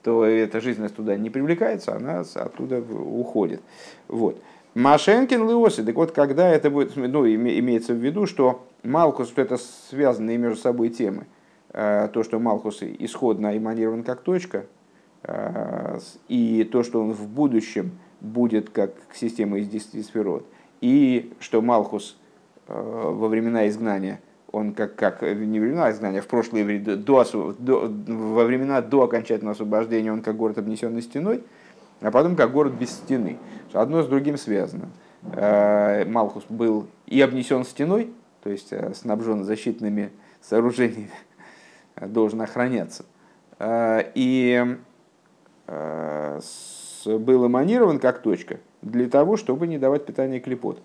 то 0.03 0.25
эта 0.25 0.61
жизненность 0.61 0.97
туда 0.97 1.17
не 1.17 1.31
привлекается, 1.31 1.95
она 1.95 2.25
оттуда 2.35 2.81
уходит. 2.81 3.61
Вот. 4.09 4.41
Машенкин 4.77 5.49
Леоси, 5.49 5.83
так 5.83 5.95
вот, 5.95 6.13
когда 6.13 6.51
это 6.51 6.69
будет, 6.69 6.97
ну, 6.97 7.27
имеется 7.27 7.95
в 7.95 7.97
виду, 7.97 8.27
что 8.27 8.67
Малхус, 8.83 9.29
что 9.29 9.41
это 9.41 9.57
связанные 9.57 10.37
между 10.37 10.61
собой 10.61 10.91
темы. 10.91 11.27
Э, 11.71 12.11
то, 12.13 12.23
что 12.23 12.39
Малхус 12.39 12.83
исходно 12.83 13.57
эманирован 13.57 14.03
как 14.03 14.21
точка, 14.21 14.67
и 16.29 16.69
то, 16.71 16.83
что 16.85 17.03
он 17.03 17.13
в 17.13 17.27
будущем 17.27 17.93
будет 18.21 18.69
как 18.69 18.93
система 19.15 19.59
из 19.59 19.69
10 19.69 20.05
сферот, 20.07 20.47
и 20.81 21.33
что 21.41 21.63
Малхус 21.63 22.19
во 22.69 23.29
времена 23.29 23.67
изгнания, 23.69 24.21
он 24.53 24.73
как, 24.73 24.95
как 24.95 25.23
не 25.23 25.59
времена 25.59 25.91
изгнания, 25.91 26.21
а 26.21 26.23
в 26.23 26.27
прошлые 26.27 26.79
до, 26.79 27.25
до, 27.59 27.93
во 28.09 28.45
времена 28.45 28.83
до 28.83 29.03
окончательного 29.05 29.55
освобождения 29.55 30.13
он 30.13 30.23
как 30.23 30.37
город 30.37 30.59
обнесенный 30.59 31.03
стеной, 31.03 31.43
а 32.01 32.11
потом 32.11 32.37
как 32.37 32.53
город 32.53 32.75
без 32.75 32.91
стены. 32.91 33.39
Одно 33.73 34.03
с 34.03 34.07
другим 34.07 34.37
связано. 34.37 34.89
Малхус 35.23 36.45
был 36.49 36.87
и 37.07 37.21
обнесен 37.21 37.65
стеной, 37.65 38.13
то 38.43 38.51
есть 38.51 38.73
снабжен 38.95 39.45
защитными 39.45 40.13
сооружениями, 40.41 41.11
должен 42.01 42.41
охраняться. 42.43 43.05
И 43.61 44.77
был 47.07 47.47
эманирован 47.47 47.99
как 47.99 48.23
точка 48.23 48.59
для 48.83 49.09
того, 49.09 49.37
чтобы 49.37 49.67
не 49.67 49.79
давать 49.79 50.07
питание 50.07 50.41
клепот. 50.41 50.81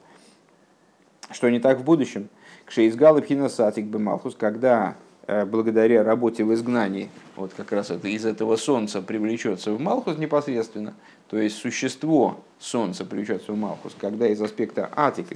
Что 1.31 1.49
не 1.49 1.59
так 1.59 1.79
в 1.79 1.83
будущем. 1.83 2.29
Кшеизгал 2.65 3.17
и 3.17 3.21
пхинасатик 3.21 3.85
бемалхус, 3.85 4.35
когда 4.35 4.91
э, 4.91 5.10
благодаря 5.27 6.03
работе 6.03 6.43
в 6.43 6.53
изгнании, 6.53 7.09
вот 7.35 7.51
как 7.55 7.71
раз 7.71 7.91
это 7.91 8.07
из 8.07 8.25
этого 8.25 8.55
солнца 8.55 9.01
привлечется 9.01 9.71
в 9.71 9.79
Малхус 9.79 10.17
непосредственно, 10.17 10.93
то 11.29 11.37
есть 11.37 11.57
существо 11.57 12.39
солнца 12.59 13.05
привлечется 13.05 13.51
в 13.51 13.57
Малхус, 13.57 13.95
когда 13.99 14.27
из 14.27 14.41
аспекта 14.41 14.89
атик, 14.95 15.27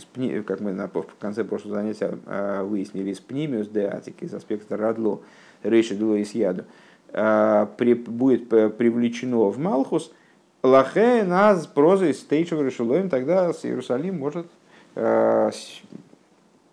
как 0.46 0.60
мы 0.60 0.74
в 0.74 1.20
конце 1.20 1.44
прошлого 1.44 1.76
занятия 1.76 2.18
э, 2.26 2.64
выяснили, 2.64 3.12
из 3.12 3.20
пнимиус 3.20 3.68
де 3.68 3.86
атик, 3.88 4.22
из 4.22 4.34
аспекта 4.34 4.76
радло, 4.76 5.22
рейши 5.64 5.96
дуло 5.96 6.16
из 6.16 6.34
яду, 6.34 6.66
э, 7.14 7.68
будет 7.78 8.50
привлечено 8.50 9.50
в 9.50 9.58
Малхус– 9.58 10.12
Лахе 10.66 11.24
нас 11.24 11.68
проза 11.68 12.08
из 12.08 12.20
стейчев 12.22 12.60
решилоем, 12.60 13.08
тогда 13.10 13.54
Иерусалим 13.64 14.18
может 14.18 14.48
э, 14.96 15.52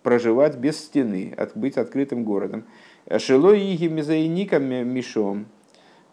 проживать 0.01 0.57
без 0.57 0.79
стены, 0.79 1.35
быть 1.53 1.77
открытым 1.77 2.23
городом. 2.23 2.63
Шило 3.17 3.53
иги 3.53 3.87
мизаиникам 3.87 4.63
мишом, 4.63 5.45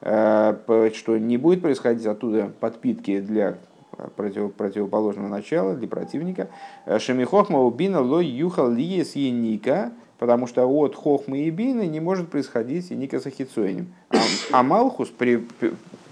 э, 0.00 0.90
что 0.94 1.18
не 1.18 1.36
будет 1.36 1.62
происходить 1.62 2.06
оттуда 2.06 2.50
подпитки 2.60 3.20
для 3.20 3.58
против, 4.16 4.52
противоположного 4.54 5.28
начала, 5.28 5.74
для 5.74 5.88
противника. 5.88 6.48
Шемихохма 6.98 7.60
убина 7.60 8.00
ло 8.00 8.20
юхал 8.20 8.70
лиес 8.70 9.14
еника, 9.16 9.92
потому 10.18 10.46
что 10.46 10.66
от 10.66 10.94
хохмы 10.94 11.40
и 11.40 11.50
бины 11.50 11.86
не 11.86 12.00
может 12.00 12.28
происходить 12.28 12.90
и 12.90 12.94
ника 12.94 13.20
сахицоинем. 13.20 13.94
А, 14.10 14.16
а 14.52 14.62
Малхус 14.62 15.08
при, 15.08 15.46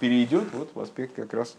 перейдет 0.00 0.44
вот 0.54 0.70
в 0.75 0.80
аспект 0.80 1.14
как 1.14 1.35
раз 1.35 1.56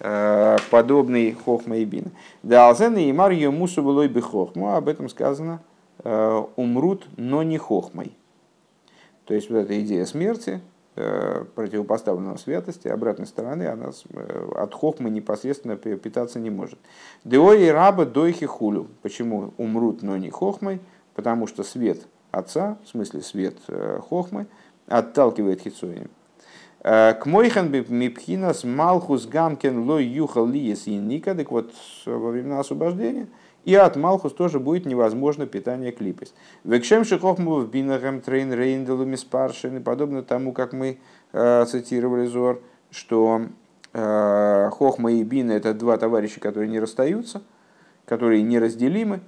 э, 0.00 0.56
подобный 0.70 1.32
хохма 1.32 1.76
и 1.78 1.84
бина. 1.84 2.10
Да, 2.42 2.68
алзен 2.68 2.96
и 2.96 3.12
мар 3.12 3.32
мусу 3.50 3.82
было 3.82 4.06
бы 4.08 4.20
хохму, 4.20 4.74
об 4.74 4.88
этом 4.88 5.08
сказано 5.08 5.62
э, 6.02 6.42
умрут, 6.56 7.06
но 7.16 7.42
не 7.42 7.58
хохмой. 7.58 8.12
То 9.32 9.36
есть 9.36 9.48
вот 9.48 9.60
эта 9.60 9.80
идея 9.80 10.04
смерти, 10.04 10.60
э, 10.94 11.46
противопоставленного 11.54 12.36
святости, 12.36 12.86
обратной 12.88 13.26
стороны, 13.26 13.62
она 13.62 13.92
от 14.56 14.74
хохмы 14.74 15.08
непосредственно 15.08 15.76
питаться 15.78 16.38
не 16.38 16.50
может. 16.50 16.78
Деои 17.24 17.68
раба 17.68 18.04
дойхи 18.04 18.44
хулю. 18.44 18.88
Почему 19.00 19.54
умрут, 19.56 20.02
но 20.02 20.18
не 20.18 20.28
хохмой? 20.28 20.80
Потому 21.14 21.46
что 21.46 21.62
свет 21.62 22.02
отца, 22.30 22.76
в 22.84 22.90
смысле 22.90 23.22
свет 23.22 23.56
хохмы, 24.10 24.48
отталкивает 24.86 25.62
хитсоем. 25.62 26.10
К 26.82 27.22
мойхан 27.24 27.70
мипхинас 27.70 28.64
малхус 28.64 29.24
гамкен 29.24 29.88
лой 29.88 30.04
юхал 30.04 30.46
лиес 30.46 30.86
и 30.86 31.20
так 31.20 31.50
вот 31.50 31.72
во 32.04 32.32
времена 32.32 32.60
освобождения, 32.60 33.28
и 33.64 33.74
от 33.74 33.96
Малхус 33.96 34.32
тоже 34.32 34.58
будет 34.60 34.86
невозможно 34.86 35.46
питание 35.46 35.92
клипес. 35.92 36.34
Векшем 36.64 37.04
шихохму 37.04 37.56
в 37.56 37.70
бинахем 37.70 38.20
трейн 38.20 38.52
рейнделу 38.52 39.04
миспаршин, 39.04 39.76
и 39.76 39.80
подобно 39.80 40.22
тому, 40.22 40.52
как 40.52 40.72
мы 40.72 40.98
э, 41.32 41.64
цитировали 41.66 42.26
Зор, 42.26 42.60
что 42.90 43.42
э, 43.92 44.70
Хохма 44.72 45.12
и 45.12 45.22
Бина 45.22 45.52
это 45.52 45.74
два 45.74 45.96
товарища, 45.96 46.40
которые 46.40 46.68
не 46.68 46.80
расстаются, 46.80 47.42
которые 48.04 48.42
неразделимы. 48.42 49.20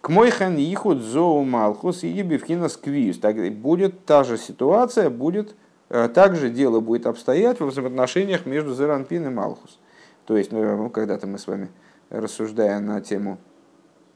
К 0.00 0.08
мойхан 0.08 0.56
ихуд 0.56 0.98
зоу 0.98 1.44
Малхус 1.44 2.02
и 2.02 2.08
ебивхина 2.08 2.68
сквиз. 2.68 3.18
Так 3.18 3.36
будет 3.52 4.04
та 4.04 4.24
же 4.24 4.36
ситуация, 4.36 5.10
будет 5.10 5.54
Э, 5.94 6.08
также 6.08 6.48
дело 6.48 6.80
будет 6.80 7.06
обстоять 7.06 7.60
в 7.60 7.66
взаимоотношениях 7.66 8.46
между 8.46 8.74
Зеранпин 8.74 9.26
и 9.26 9.28
Малхус. 9.28 9.78
То 10.24 10.38
есть, 10.38 10.50
ну, 10.50 10.88
когда-то 10.88 11.26
мы 11.26 11.36
с 11.36 11.46
вами, 11.46 11.68
рассуждая 12.08 12.80
на 12.80 13.02
тему, 13.02 13.36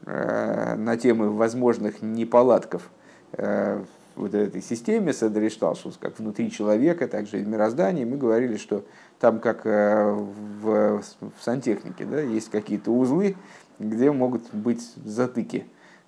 на 0.07 0.97
темы 0.97 1.29
возможных 1.29 2.01
неполадков 2.01 2.89
э, 3.33 3.83
вот 4.15 4.33
этой 4.33 4.61
системе 4.61 5.13
Седришталшус, 5.13 5.97
как 5.99 6.17
внутри 6.17 6.49
человека, 6.49 7.07
так 7.07 7.27
же 7.27 7.39
и 7.39 7.43
в 7.43 7.47
мироздании, 7.47 8.05
мы 8.05 8.17
говорили, 8.17 8.57
что 8.57 8.85
там, 9.19 9.39
как 9.39 9.65
в, 9.65 11.01
в 11.01 11.03
сантехнике, 11.41 12.05
да, 12.05 12.21
есть 12.21 12.49
какие-то 12.49 12.91
узлы, 12.91 13.35
где 13.79 14.11
могут 14.11 14.53
быть 14.53 14.81
затыки 15.03 15.65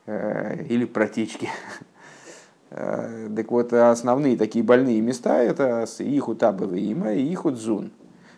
или 0.07 0.85
протечки. 0.85 1.49
Э, 2.71 3.29
так 3.35 3.51
вот, 3.51 3.73
основные 3.73 4.37
такие 4.37 4.63
больные 4.63 5.01
места 5.01 5.41
это 5.41 5.85
Ихут 5.99 6.43
Абава 6.43 6.75
и 6.75 7.33
Ихут 7.33 7.57
Зун. 7.57 7.91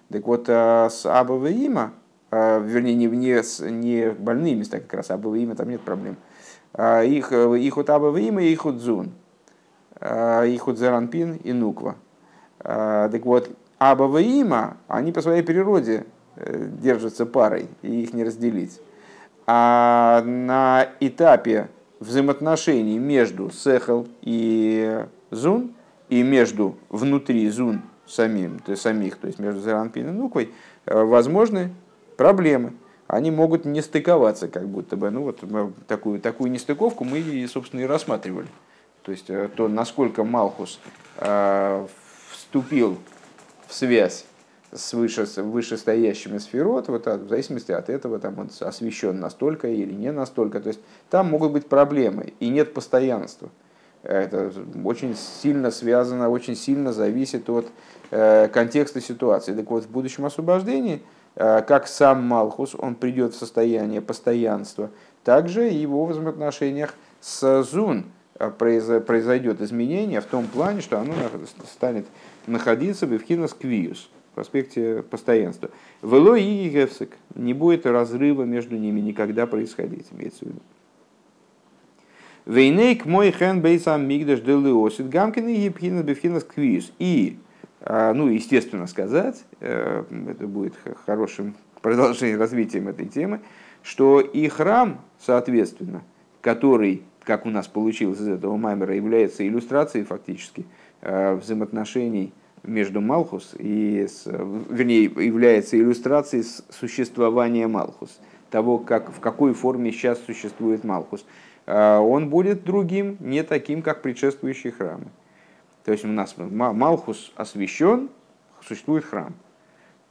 Так 0.09 0.25
вот, 0.25 0.45
э, 0.47 0.87
с 0.89 1.05
Абава 1.05 1.47
э, 1.47 1.89
вернее, 2.31 2.95
не, 2.95 3.07
не, 3.07 3.69
не 3.69 4.11
больные 4.11 4.55
места 4.55 4.79
как 4.79 4.93
раз, 4.93 5.11
Абава 5.11 5.55
там 5.55 5.69
нет 5.69 5.81
проблем. 5.81 6.15
Их, 6.77 7.31
Ихут 7.31 7.89
Абава 7.89 8.17
и 8.17 8.53
Ихут 8.53 8.79
Зун. 8.79 9.11
Ихут 9.99 10.79
Зеранпин 10.79 11.35
и 11.35 11.51
Нуква. 11.51 11.95
Так 12.59 13.25
вот, 13.25 13.49
Абава 13.77 14.77
они 14.87 15.11
по 15.11 15.21
своей 15.21 15.43
природе 15.43 16.05
держатся 16.81 17.25
парой, 17.25 17.67
и 17.81 18.03
их 18.03 18.13
не 18.13 18.23
разделить. 18.23 18.79
А 19.45 20.23
на 20.23 20.87
этапе 21.01 21.69
взаимоотношений 21.99 22.99
между 22.99 23.51
Сехал 23.51 24.07
и 24.21 25.05
Зун, 25.29 25.73
и 26.09 26.23
между 26.23 26.77
внутри 26.89 27.49
Зун 27.49 27.81
самим, 28.05 28.59
то 28.59 28.71
есть 28.71 28.81
самих, 28.83 29.17
то 29.17 29.27
есть 29.27 29.39
между 29.39 29.61
Зеранпин 29.61 30.09
и 30.09 30.11
Нуквой, 30.11 30.51
э, 30.85 31.03
возможны 31.03 31.71
проблемы. 32.21 32.73
Они 33.07 33.31
могут 33.31 33.65
не 33.65 33.81
стыковаться, 33.81 34.47
как 34.47 34.67
будто 34.69 34.95
бы. 34.95 35.09
Ну, 35.09 35.23
вот 35.23 35.39
такую, 35.87 36.21
такую 36.21 36.51
нестыковку 36.51 37.03
мы, 37.03 37.47
собственно, 37.47 37.81
и 37.81 37.85
рассматривали. 37.85 38.47
То 39.01 39.11
есть 39.11 39.29
э, 39.29 39.49
то, 39.55 39.67
насколько 39.67 40.23
Малхус 40.23 40.79
э, 41.17 41.87
вступил 42.29 42.99
в 43.67 43.73
связь 43.73 44.25
с 44.71 44.93
выше, 44.93 45.25
вышестоящими 45.37 46.37
сферот, 46.37 46.89
вот, 46.89 47.07
в 47.07 47.27
зависимости 47.27 47.71
от 47.71 47.89
этого 47.89 48.19
там 48.19 48.37
он 48.37 48.51
освещен 48.59 49.19
настолько 49.19 49.67
или 49.67 49.91
не 49.91 50.11
настолько. 50.11 50.59
То 50.59 50.67
есть 50.67 50.79
там 51.09 51.31
могут 51.31 51.53
быть 51.53 51.67
проблемы 51.67 52.33
и 52.39 52.49
нет 52.49 52.75
постоянства. 52.75 53.49
Это 54.03 54.51
очень 54.85 55.15
сильно 55.15 55.71
связано, 55.71 56.29
очень 56.29 56.55
сильно 56.55 56.93
зависит 56.93 57.49
от 57.49 57.67
э, 58.11 58.47
контекста 58.47 59.01
ситуации. 59.01 59.55
Так 59.55 59.71
вот, 59.71 59.85
в 59.85 59.89
будущем 59.89 60.25
освобождении, 60.25 61.01
как 61.35 61.87
сам 61.87 62.27
Малхус, 62.27 62.75
он 62.77 62.95
придет 62.95 63.33
в 63.33 63.37
состояние 63.37 64.01
постоянства, 64.01 64.89
также 65.23 65.63
его 65.63 66.05
взаимоотношениях 66.05 66.95
с 67.19 67.63
Зун 67.63 68.05
э, 68.39 68.49
произойдет 68.49 69.61
изменение 69.61 70.19
в 70.19 70.25
том 70.25 70.47
плане, 70.47 70.81
что 70.81 70.99
оно 70.99 71.13
станет 71.71 72.07
находиться 72.47 73.05
в 73.05 73.13
Евхинос 73.13 73.53
Квиус 73.53 74.09
в 74.35 74.39
аспекте 74.39 75.03
постоянства. 75.03 75.69
Вело 76.01 76.35
и 76.35 76.69
гефсек, 76.69 77.17
не 77.35 77.53
будет 77.53 77.85
разрыва 77.85 78.43
между 78.43 78.77
ними 78.77 78.99
никогда 78.99 79.45
происходить, 79.45 80.07
имеется 80.11 80.45
в 80.45 80.47
виду. 80.49 80.59
Вейнейк 82.45 83.05
мой 83.05 83.31
хен 83.31 83.61
бейсам 83.61 84.07
мигдаш 84.07 84.39
делиосит 84.39 85.09
гамкин 85.09 85.47
и 85.47 85.59
епхина 85.59 86.01
бифхина 86.01 86.41
квиз. 86.41 86.91
И, 86.97 87.37
ну, 87.85 88.27
естественно 88.27 88.87
сказать, 88.87 89.43
э, 89.59 90.03
это 90.29 90.47
будет 90.47 90.75
хорошим 91.05 91.55
продолжением 91.81 92.39
развитием 92.39 92.87
этой 92.87 93.07
темы, 93.07 93.41
что 93.83 94.19
и 94.19 94.47
храм, 94.47 95.01
соответственно, 95.19 96.03
который, 96.41 97.03
как 97.23 97.45
у 97.45 97.49
нас 97.49 97.67
получилось 97.67 98.19
из 98.19 98.27
этого 98.27 98.55
маймера, 98.57 98.95
является 98.95 99.47
иллюстрацией 99.47 100.05
фактически 100.05 100.65
э, 101.01 101.35
взаимоотношений 101.35 102.33
между 102.63 103.01
Малхус 103.01 103.55
и, 103.57 104.07
с, 104.07 104.25
вернее, 104.25 105.03
является 105.03 105.77
иллюстрацией 105.77 106.43
существования 106.69 107.67
Малхус, 107.67 108.19
того, 108.49 108.77
как, 108.77 109.11
в 109.11 109.19
какой 109.19 109.53
форме 109.53 109.91
сейчас 109.91 110.19
существует 110.19 110.83
Малхус, 110.83 111.25
а, 111.65 111.99
он 111.99 112.29
будет 112.29 112.63
другим, 112.63 113.17
не 113.19 113.43
таким, 113.43 113.81
как 113.81 114.01
предшествующие 114.01 114.73
храмы. 114.73 115.05
То 115.83 115.91
есть 115.91 116.05
у 116.05 116.07
нас 116.07 116.35
Малхус 116.37 117.31
освящен, 117.35 118.09
существует 118.61 119.05
храм. 119.05 119.33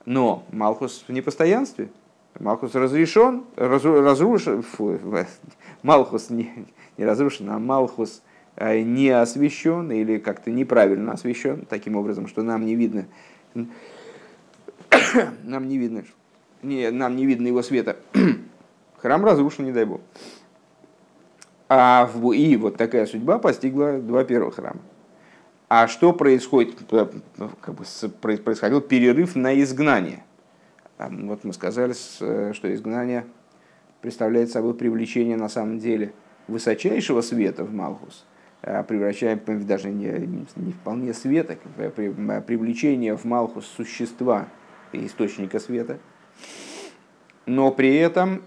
Но 0.04 0.44
Малхус 0.50 1.04
в 1.06 1.12
непостоянстве. 1.12 1.90
Малхус 2.38 2.74
разрешен, 2.74 3.44
разру, 3.56 4.00
разрушен, 4.00 4.62
фу, 4.62 4.98
Малхус 5.82 6.30
не, 6.30 6.66
не 6.96 7.04
разрушен, 7.04 7.50
а 7.50 7.58
Малхус 7.58 8.22
э, 8.56 8.80
не 8.80 9.10
освящен 9.10 9.90
или 9.90 10.18
как-то 10.18 10.50
неправильно 10.50 11.12
освящен, 11.12 11.66
таким 11.68 11.96
образом, 11.96 12.28
что 12.28 12.42
нам 12.42 12.64
не 12.64 12.76
видно, 12.76 13.06
нам 15.42 15.68
не 15.68 15.76
видно, 15.76 16.04
не, 16.62 16.90
нам 16.90 17.16
не 17.16 17.26
видно 17.26 17.48
его 17.48 17.62
света. 17.62 17.96
Храм 18.98 19.24
разрушен, 19.24 19.64
не 19.64 19.72
дай 19.72 19.84
бог. 19.84 20.00
А 21.68 22.06
в, 22.12 22.32
и 22.32 22.56
вот 22.56 22.76
такая 22.76 23.06
судьба 23.06 23.38
постигла 23.38 23.98
два 23.98 24.24
первых 24.24 24.56
храма. 24.56 24.80
А 25.70 25.86
что 25.86 26.12
происходит? 26.12 26.74
Как 26.90 27.74
бы 27.76 27.84
происходил 28.20 28.80
перерыв 28.80 29.36
на 29.36 29.54
изгнание. 29.62 30.24
Вот 30.98 31.44
мы 31.44 31.52
сказали, 31.52 31.92
что 31.92 32.74
изгнание 32.74 33.24
представляет 34.00 34.50
собой 34.50 34.74
привлечение 34.74 35.36
на 35.36 35.48
самом 35.48 35.78
деле 35.78 36.12
высочайшего 36.48 37.20
света 37.20 37.62
в 37.62 37.72
Малхус, 37.72 38.26
а 38.62 38.82
превращаем 38.82 39.40
даже 39.64 39.90
не, 39.90 40.08
не 40.56 40.72
вполне 40.72 41.14
света, 41.14 41.56
а 41.78 42.40
привлечение 42.40 43.16
в 43.16 43.24
Малхус 43.24 43.64
существа, 43.66 44.48
источника 44.92 45.60
света, 45.60 45.98
но 47.46 47.70
при 47.70 47.94
этом 47.94 48.42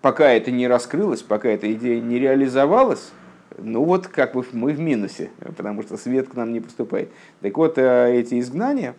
пока 0.00 0.30
это 0.30 0.52
не 0.52 0.68
раскрылось, 0.68 1.22
пока 1.22 1.48
эта 1.48 1.72
идея 1.72 2.00
не 2.00 2.20
реализовалась, 2.20 3.10
ну 3.56 3.84
вот 3.84 4.06
как 4.08 4.34
бы 4.34 4.44
мы 4.52 4.72
в 4.72 4.80
минусе, 4.80 5.30
потому 5.56 5.82
что 5.82 5.96
свет 5.96 6.28
к 6.28 6.34
нам 6.34 6.52
не 6.52 6.60
поступает. 6.60 7.10
Так 7.40 7.56
вот, 7.56 7.78
э, 7.78 8.14
эти 8.14 8.38
изгнания, 8.40 8.94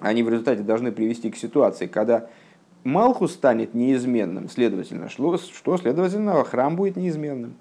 они 0.00 0.22
в 0.22 0.28
результате 0.28 0.62
должны 0.62 0.92
привести 0.92 1.30
к 1.30 1.36
ситуации, 1.36 1.86
когда 1.86 2.28
Малхус 2.84 3.32
станет 3.32 3.74
неизменным, 3.74 4.48
следовательно, 4.48 5.08
что, 5.08 5.36
что 5.38 5.76
следовательно, 5.76 6.42
храм 6.44 6.74
будет 6.74 6.96
неизменным. 6.96 7.54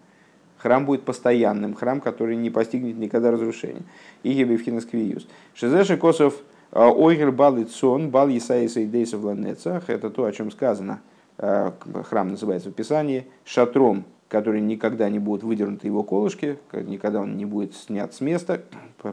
Храм 0.58 0.86
будет 0.86 1.04
постоянным, 1.04 1.74
храм, 1.74 2.02
который 2.02 2.36
не 2.36 2.52
постигнет 2.52 2.98
никогда 2.98 3.32
разрушения. 3.32 3.82
И 4.22 4.34
Гебевхинас 4.34 4.86
Квиюс. 4.86 5.28
Шизеши 5.56 5.98
Косов 5.98 6.36
э, 6.72 6.80
Ойгер 6.80 7.32
Бал 7.32 7.62
Ицон, 7.62 8.10
Бал 8.10 8.30
Исаиса 8.30 8.84
Идейса 8.84 9.18
в 9.18 9.28
Это 9.28 10.10
то, 10.10 10.26
о 10.26 10.32
чем 10.32 10.52
сказано– 10.52 11.02
Э, 11.44 11.72
храм 12.08 12.28
называется 12.28 12.70
в 12.70 12.74
Писании, 12.74 13.26
шатром, 13.46 14.06
который 14.32 14.62
никогда 14.62 15.10
не 15.10 15.20
будет 15.20 15.44
выдернуты 15.44 15.88
его 15.88 16.04
колышки, 16.04 16.58
никогда 16.72 17.20
он 17.20 17.36
не 17.36 17.44
будет 17.44 17.76
снят 17.76 18.14
с 18.14 18.22
места, 18.22 18.62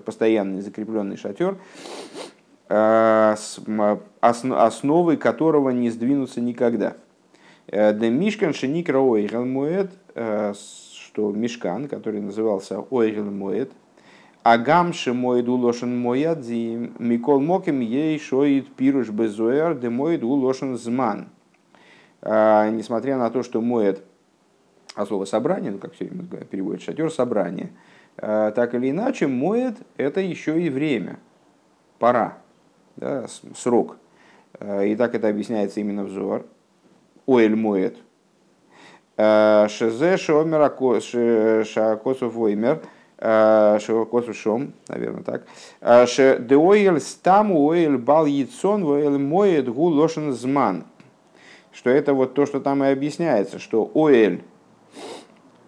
постоянный 0.04 0.60
закрепленный 0.60 1.16
шатер, 1.16 1.58
э, 2.68 3.34
основы 4.20 5.16
которого 5.16 5.70
не 5.70 5.90
сдвинутся 5.90 6.40
никогда. 6.40 6.94
Э, 7.66 7.92
да 7.92 8.08
мишкан 8.08 8.54
шеник 8.54 8.90
ойгел 8.94 9.44
муэд, 9.44 9.90
что 10.14 11.32
мишкан, 11.32 11.88
который 11.88 12.20
назывался 12.20 12.78
ойгел 12.78 13.25
муэд, 13.25 13.72
Агам 14.44 14.92
шемоид 14.92 15.48
улошен 15.48 16.00
моядзим, 16.00 16.94
микол 17.00 17.40
моким 17.40 17.80
ей 17.80 18.18
шоид 18.20 18.72
пируш 18.76 19.08
безуэр, 19.10 19.75
демоид 19.75 20.22
улошен 20.22 20.78
зман– 20.78 21.26
а, 22.20 22.68
несмотря 22.70 23.16
на 23.16 23.30
то, 23.30 23.42
что 23.42 23.60
моет, 23.60 24.02
а 24.98 25.06
слово 25.06 25.26
собрание, 25.26 25.70
ну 25.70 25.78
как 25.78 25.92
все 25.92 26.06
время 26.06 26.24
переводит 26.50 26.82
шатер, 26.82 27.08
собрание, 27.12 27.70
а, 28.16 28.50
так 28.50 28.74
или 28.74 28.90
иначе, 28.90 29.28
моет 29.28 29.76
это 29.96 30.20
еще 30.20 30.60
и 30.60 30.68
время, 30.68 31.20
пора, 32.00 32.38
да, 32.96 33.26
срок. 33.56 33.96
А, 34.58 34.82
и 34.82 34.96
так 34.96 35.14
это 35.14 35.28
объясняется 35.28 35.78
именно 35.78 36.02
в 36.02 36.10
Зуар. 36.10 36.44
Оэль 37.28 37.54
моет. 37.54 37.96
Шезе 39.16 40.16
шомер 40.16 41.64
шакосов 41.64 42.36
оймер. 42.36 42.82
Шакосов 43.20 44.37
шом, 44.37 44.72
наверное 44.88 45.22
так. 45.22 45.44
Деоэль 45.80 47.00
стам 47.00 47.52
уэль 47.52 47.98
бал 47.98 48.26
яйцон 48.26 48.82
уэль 48.82 49.18
моет 49.18 49.68
гу 49.68 49.84
лошен 49.84 50.32
зман 50.32 50.84
что 51.78 51.90
это 51.90 52.12
вот 52.12 52.34
то, 52.34 52.44
что 52.44 52.58
там 52.58 52.82
и 52.82 52.88
объясняется, 52.88 53.61
что 53.61 53.88
Оэль, 53.94 54.42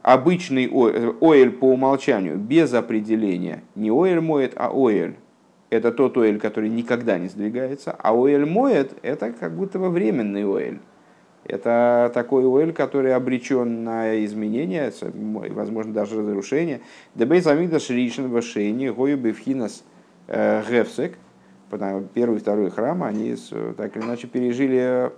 обычный 0.02 0.66
Оэль 0.66 1.50
по 1.50 1.72
умолчанию, 1.72 2.36
без 2.36 2.72
определения, 2.74 3.62
не 3.74 3.90
Оэль 3.90 4.20
моет, 4.20 4.52
а 4.56 4.70
Оэль. 4.72 5.16
Это 5.70 5.92
тот 5.92 6.16
Оэль, 6.16 6.40
который 6.40 6.68
никогда 6.68 7.18
не 7.18 7.28
сдвигается, 7.28 7.94
а 7.96 8.12
Оэль 8.12 8.44
моет, 8.44 8.94
это 9.02 9.32
как 9.32 9.54
будто 9.54 9.78
бы 9.78 9.90
временный 9.90 10.44
Оэль. 10.44 10.80
Это 11.44 12.10
такой 12.12 12.44
Оэль, 12.44 12.72
который 12.72 13.14
обречен 13.14 13.84
на 13.84 14.24
изменения, 14.24 14.92
возможно, 15.00 15.92
даже 15.92 16.18
разрушение. 16.18 16.80
Дебейс 17.14 17.46
Амигдаш 17.46 17.90
Ришен 17.90 18.28
Вашейни, 18.28 18.88
Гою 18.88 19.16
Бевхинас 19.16 19.84
э, 20.26 20.62
Гефсек, 20.68 21.16
первый 22.14 22.36
и 22.36 22.40
второй 22.40 22.70
храм, 22.70 23.02
они 23.02 23.36
так 23.76 23.96
или 23.96 24.04
иначе 24.04 24.26
пережили 24.26 25.12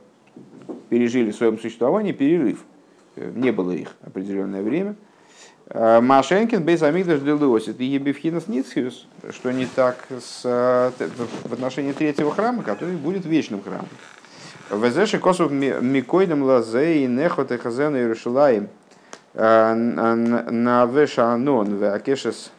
пережили 0.88 1.31
в 1.31 1.37
своем 1.37 1.59
существовании 1.59 2.12
перерыв. 2.12 2.64
Э, 3.16 3.31
не 3.35 3.51
было 3.51 3.72
их 3.72 3.88
определенное 4.05 4.62
время. 4.62 4.94
Э, 5.68 6.01
Машенкин 6.01 6.62
без 6.62 6.83
амигдаш 6.83 7.20
делосит 7.20 7.81
и 7.81 7.85
ебевхинас 7.85 8.48
ницхиус, 8.48 9.07
что 9.31 9.53
не 9.53 9.66
так 9.66 9.96
с, 10.11 10.42
э, 10.44 10.90
в 11.44 11.53
отношении 11.53 11.92
третьего 11.92 12.33
храма, 12.33 12.62
который 12.62 12.96
будет 12.96 13.25
вечным 13.25 13.62
храмом. 13.62 13.88
Везеши 14.70 15.18
косов 15.18 15.51
микойдем 15.51 16.42
лазе 16.42 17.05
и 17.05 17.07
нехот 17.07 17.53
и 17.53 17.59
хазен 17.59 17.94
Иерушалаем 17.94 18.68
на 19.35 20.87
вешанон 20.87 21.77
в 21.77 21.94
акешес 21.94 22.53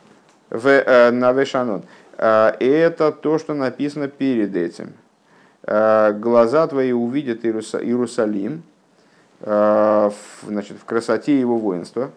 на 0.52 1.32
вешанон. 1.34 1.84
И 2.20 2.66
это 2.66 3.12
то, 3.12 3.40
что 3.40 3.54
написано 3.56 4.08
перед 4.08 4.56
этим. 4.56 4.94
Э, 5.66 6.12
глаза 6.14 6.68
твои 6.68 6.92
увидят 6.92 7.46
Иерусалим, 7.46 8.64
э, 9.44 10.12
значит, 10.44 10.78
в 10.78 10.86
красоте 10.86 11.40
его 11.40 11.58
воинства. 11.58 12.12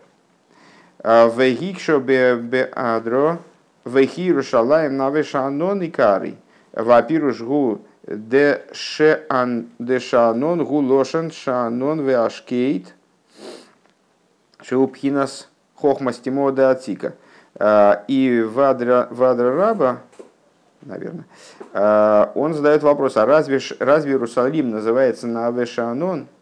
Э, 1.01 1.29
Вегикшо 1.29 2.01
бе 2.01 2.71
адро, 2.73 3.39
вехи 3.85 4.21
Иерушалаем 4.23 4.97
на 4.97 5.11
вешанон 5.11 5.83
и 5.83 5.91
кари. 5.91 6.37
Вапируш 6.73 7.41
гу 7.41 7.81
де 8.07 8.63
шанон 8.73 10.65
гу 10.65 10.79
лошен 10.81 11.31
шанон 11.31 12.01
ве 12.01 12.17
ашкейт. 12.17 12.95
Шеупхинас 14.63 15.49
хохмастимо 15.75 16.51
де 16.53 16.63
атика. 16.63 17.15
И 18.09 18.45
вадра 18.47 19.09
раба, 19.11 20.01
наверное, 20.83 21.25
он 22.35 22.53
задает 22.53 22.83
вопрос, 22.83 23.17
а 23.17 23.25
разве, 23.25 23.61
разве 23.79 24.13
Иерусалим 24.13 24.71
называется 24.71 25.27
на 25.27 25.47
Авешанон? 25.47 26.27
А, 26.27 26.36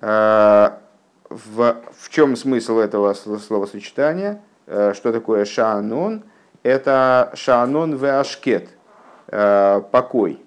в, 0.00 0.96
в 1.28 2.08
чем 2.10 2.36
смысл 2.36 2.78
этого 2.78 3.14
словосочетания? 3.14 4.40
А, 4.66 4.94
что 4.94 5.12
такое 5.12 5.44
Шаанон? 5.44 6.22
Это 6.62 7.32
Шаанон 7.34 7.96
в 7.96 8.04
Ашкет, 8.04 8.68
покой. 9.26 10.42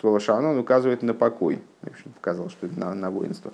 Слово 0.00 0.20
Шаанон 0.20 0.58
указывает 0.58 1.02
на 1.02 1.14
покой. 1.14 1.62
Я 1.82 1.90
показал, 2.14 2.50
что 2.50 2.66
это 2.66 2.78
на, 2.78 2.94
на 2.94 3.10
воинство. 3.10 3.52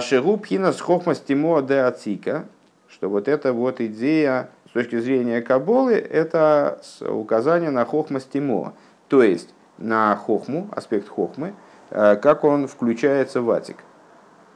Шеру 0.00 0.36
пхинас 0.36 0.80
хохмас 0.80 1.20
тимо 1.20 1.60
де 1.62 1.80
ацика, 1.80 2.46
что 2.88 3.10
вот 3.10 3.28
эта 3.28 3.52
вот 3.52 3.80
идея 3.80 4.50
точки 4.74 4.98
зрения 4.98 5.40
Каболы, 5.40 5.94
это 5.94 6.82
указание 7.00 7.70
на 7.70 7.84
хохмас 7.84 8.24
тимо, 8.24 8.74
то 9.08 9.22
есть 9.22 9.54
на 9.78 10.14
хохму, 10.16 10.68
аспект 10.72 11.08
хохмы, 11.08 11.48
э, 11.48 11.52
как 11.94 12.44
он 12.44 12.66
включается 12.66 13.40
в 13.40 13.50
атик, 13.50 13.76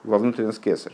во 0.04 0.18
внутренность 0.18 0.60
кесар. 0.60 0.92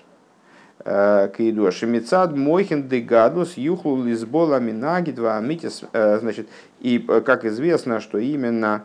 Э, 0.85 1.31
Кейдо 1.37 1.71
Шемицад 1.71 2.37
Мойхин 2.37 2.89
Дегадус 2.89 3.57
Юхлу 3.57 4.03
Лизбола 4.03 4.61
Минаги 4.61 5.11
два 5.11 5.39
Амитис. 5.39 5.85
Э, 5.93 6.19
значит, 6.19 6.49
и 6.81 6.99
как 6.99 7.45
известно, 7.45 8.01
что 8.01 8.19
именно 8.19 8.85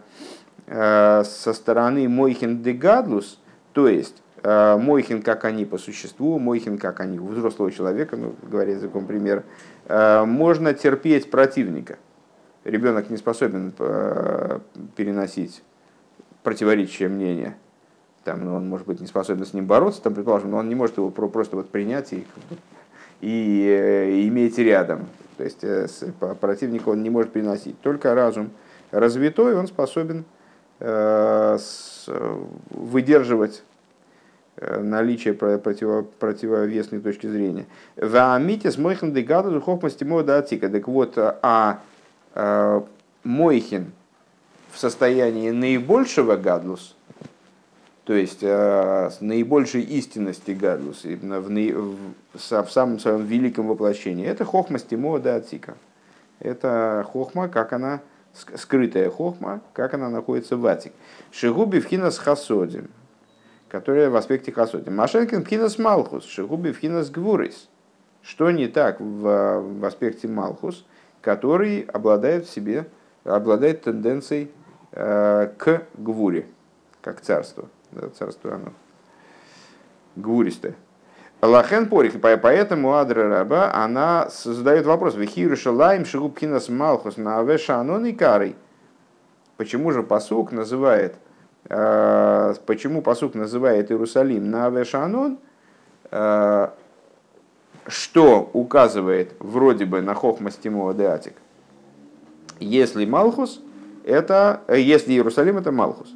со 0.68 1.54
стороны 1.56 2.08
Мойхин 2.08 2.62
Дегадлус, 2.62 3.40
то 3.74 3.88
есть 3.88 4.22
Мойхин, 4.44 5.24
как 5.24 5.44
они 5.44 5.66
по 5.66 5.80
существу, 5.80 6.38
Мойхин, 6.38 6.78
как 6.78 7.00
они 7.00 7.18
у 7.18 7.26
взрослого 7.26 7.72
человека, 7.72 8.16
ну, 8.16 8.36
говоря 8.44 8.74
языком 8.74 9.08
примера, 9.08 9.44
Э, 9.90 10.24
можно 10.24 10.74
терпеть 10.74 11.32
противника. 11.32 11.98
Ребенок 12.64 13.10
не 13.10 13.18
способен 13.18 13.74
э, 13.80 14.60
переносить 14.96 15.64
противоречие 16.50 17.10
мнения. 17.10 17.56
Там, 18.24 18.44
ну, 18.44 18.56
он 18.56 18.68
может 18.68 18.88
быть 18.88 19.00
не 19.00 19.06
способен 19.06 19.46
с 19.46 19.54
ним 19.54 19.68
бороться, 19.68 20.02
там, 20.02 20.16
предположим, 20.16 20.50
но 20.50 20.58
он 20.58 20.68
не 20.68 20.74
может 20.74 20.98
его 20.98 21.12
просто 21.12 21.56
вот 21.56 21.70
принять 21.70 22.12
и, 22.12 22.26
и 23.22 24.28
иметь 24.28 24.58
рядом. 24.58 25.06
То 25.38 25.44
есть 25.44 25.64
противника 26.40 26.90
он 26.90 27.04
не 27.04 27.12
может 27.12 27.32
приносить. 27.32 27.80
Только 27.82 28.16
разум 28.16 28.50
развитой, 28.90 29.56
он 29.56 29.68
способен 29.68 30.26
выдерживать 32.72 33.64
наличие 34.60 35.36
противо, 35.36 36.02
противовесной 36.18 37.02
точки 37.02 37.28
зрения. 37.28 37.68
Ваамитис 37.96 38.80
мойхен 38.80 39.14
дегаду 39.14 39.52
духовности 39.52 40.04
мода 40.04 40.40
атика. 40.40 40.68
Так 40.68 40.88
вот, 40.88 41.14
а, 41.16 41.82
а 42.34 42.84
мойхин 43.24 43.92
в 44.72 44.78
состоянии 44.78 45.52
наибольшего 45.52 46.36
гадлус, 46.36 46.96
то 48.04 48.14
есть 48.14 48.42
с 48.42 49.18
наибольшей 49.22 49.82
истинности 49.82 50.52
гадлус, 50.52 51.04
в, 51.04 51.18
в, 51.20 51.98
в 52.34 52.72
самом 52.72 53.00
своем 53.00 53.26
великом 53.26 53.68
воплощении, 53.68 54.26
это 54.26 54.46
хохма 54.46 54.80
стимо 54.80 55.20
да. 55.20 55.42
Это 56.40 57.06
хохма, 57.12 57.50
как 57.50 57.74
она 57.74 58.02
скрытая 58.34 59.10
хохма, 59.10 59.62
как 59.74 59.94
она 59.94 60.10
находится 60.10 60.58
в 60.58 60.66
атик. 60.66 60.94
Шигуби 61.32 61.80
в 61.80 61.86
хинас 61.86 62.18
хасодим 62.18 62.90
которая 63.70 64.10
в 64.10 64.16
аспекте 64.16 64.52
хасоти. 64.52 64.90
Машенкин 64.90 65.44
пхинас 65.44 65.78
малхус, 65.78 66.26
шигуби 66.26 66.72
пхинас 66.72 67.10
гвурис. 67.10 67.70
Что 68.22 68.52
не 68.52 68.68
так 68.68 69.00
в, 69.00 69.62
в 69.62 69.86
аспекте 69.86 70.28
малхус, 70.28 70.86
который 71.22 71.82
обладает 71.82 72.48
в 72.48 72.52
себе, 72.52 72.88
обладает 73.24 73.84
тенденцией 73.84 74.46
э, 74.46 74.50
к 74.92 75.84
гвуре, 75.96 76.48
как 77.02 77.22
царство. 77.22 77.70
Да, 77.92 78.10
царство 78.10 78.56
оно 78.56 78.74
гвуристое. 80.16 80.76
Лахен 81.42 81.88
порих, 81.88 82.20
поэтому 82.20 82.96
Адра 82.96 83.30
Раба, 83.30 83.74
она 83.74 84.30
задает 84.30 84.86
вопрос, 84.86 85.16
Вихиру 85.16 85.56
Шалаем 85.56 86.06
Шигубхинас 86.06 86.70
Малхус 86.70 87.18
на 87.18 87.40
Авеша 87.40 87.78
Анон 87.78 88.06
и 88.06 88.14
Карой. 88.14 88.56
Почему 89.56 89.92
же 89.92 90.04
посук 90.04 90.52
называет 90.52 91.16
Э, 91.68 92.56
почему 92.66 93.02
посук 93.02 93.36
называет 93.36 93.92
Иерусалим 93.92 94.50
на 94.50 94.68
Авешанон, 94.68 95.38
э, 96.10 96.70
что 97.88 98.50
указывает 98.54 99.34
вроде 99.40 99.86
бы 99.86 100.02
на 100.02 100.16
Хохмастимова 100.16 100.94
Деатик. 100.94 101.34
Если 102.60 103.06
Малхус, 103.06 103.62
это, 104.06 104.62
э, 104.68 104.80
если 104.80 105.14
Иерусалим, 105.14 105.58
это 105.58 105.72
Малхус. 105.72 106.14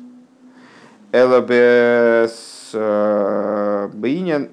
Элабес 1.12 2.72
Бейнян 3.94 4.50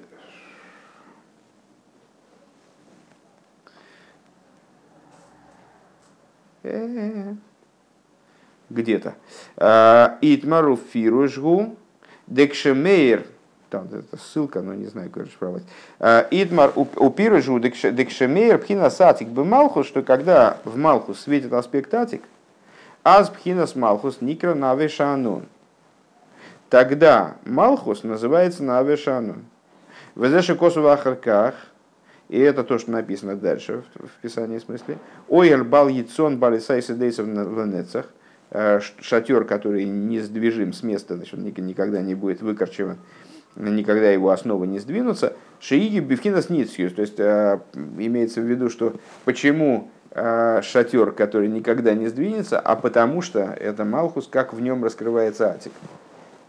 э 6.63 7.35
где-то. 8.71 9.15
А, 9.57 10.19
Итмару 10.21 10.77
фирушгу 10.77 11.77
декшемейр 12.27 13.27
там 13.71 13.87
это 13.87 14.17
ссылка, 14.17 14.63
но 14.63 14.75
не 14.75 14.87
знаю, 14.87 15.11
как 15.11 15.25
расшифровать. 15.25 15.63
А, 16.01 16.27
Итмар 16.31 16.73
у 16.75 17.11
пирожу 17.11 17.59
декшемейр 17.61 18.59
пхина 18.59 18.91
сатик 18.91 19.29
бы 19.29 19.45
малхус, 19.45 19.87
что 19.87 20.03
когда 20.03 20.59
в 20.65 20.77
малхус 20.77 21.21
светит 21.21 21.53
аспект 21.53 21.95
атик, 21.95 22.23
аз 23.05 23.31
пхинас 23.31 23.77
малхус 23.77 24.21
никра 24.21 24.55
наве 24.55 24.89
шанун. 24.89 25.47
Тогда 26.69 27.37
малхус 27.45 28.05
называется 28.05 28.63
наве 28.63 28.97
шанун. 28.97 29.45
Везеши 30.15 30.55
косу 30.55 30.83
в 30.83 30.87
ахарках, 30.87 31.55
и 32.29 32.39
это 32.39 32.63
то, 32.63 32.79
что 32.79 32.93
написано 32.93 33.37
дальше 33.37 33.83
в, 33.95 34.23
Писании 34.23 34.59
в 34.59 34.63
смысле. 34.63 34.99
Ойер 35.29 35.65
бал 35.65 35.89
яйцон 35.89 36.39
балисайса 36.39 36.95
дейсов 36.95 37.27
в 37.27 37.67
нецах. 37.67 38.07
Э, 38.53 38.81
шатер, 39.01 39.45
который 39.45 39.85
не 39.85 40.19
сдвижим 40.21 40.73
с 40.73 40.83
места, 40.83 41.17
значит, 41.17 41.35
он 41.35 41.45
никогда 41.45 42.03
не 42.03 42.17
будет 42.17 42.43
выкорчеван, 42.43 42.99
никогда 43.55 44.11
его 44.11 44.31
основы 44.31 44.67
не 44.67 44.81
сдвинутся. 44.81 45.35
Шииги 45.61 46.01
бифхинас 46.01 46.51
ницхиус, 46.51 46.95
то 46.95 47.03
есть 47.03 47.21
э, 47.21 47.61
имеется 47.75 48.41
в 48.41 48.45
виду, 48.45 48.69
что 48.69 48.95
почему 49.25 49.91
шатер, 50.13 51.13
который 51.13 51.49
никогда 51.49 51.95
не 51.95 52.09
сдвинется, 52.09 52.59
а 52.59 52.75
потому 52.77 53.23
что 53.23 53.41
это 53.41 53.85
Малхус, 53.85 54.27
как 54.27 54.53
в 54.53 54.61
нем 54.61 54.83
раскрывается 54.83 55.51
Атик, 55.51 55.73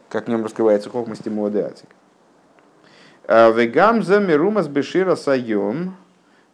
как 0.10 0.26
в 0.26 0.30
нем 0.30 0.44
раскрывается 0.44 0.90
Хохмасти 0.90 1.30
Моды 1.30 1.62
Атик. 1.62 1.90
Вегамза 3.28 4.20
мирумас 4.20 4.68
бешира 4.68 5.16
сайом 5.16 5.96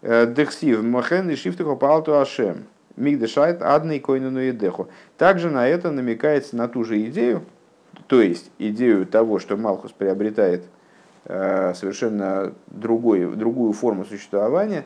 дехсив 0.02 0.84
мохен 0.84 1.30
и 1.30 1.36
шифтуху 1.36 1.76
палту 1.78 2.20
ашем. 2.20 2.66
Мигдешайт 2.98 3.62
адный 3.62 4.00
койнуну 4.00 4.42
и 4.42 4.52
деху. 4.52 4.90
Также 5.18 5.50
на 5.50 5.68
это 5.68 5.92
намекается 5.92 6.56
на 6.56 6.68
ту 6.68 6.84
же 6.84 7.02
идею, 7.06 7.44
то 8.08 8.22
есть 8.22 8.52
идею 8.58 9.06
того, 9.06 9.40
что 9.40 9.56
Малхус 9.56 9.92
приобретает 9.92 10.64
э, 11.26 11.74
совершенно 11.76 12.54
другой, 12.68 13.36
другую 13.36 13.74
форму 13.74 14.04
существования 14.06 14.80
э, 14.80 14.84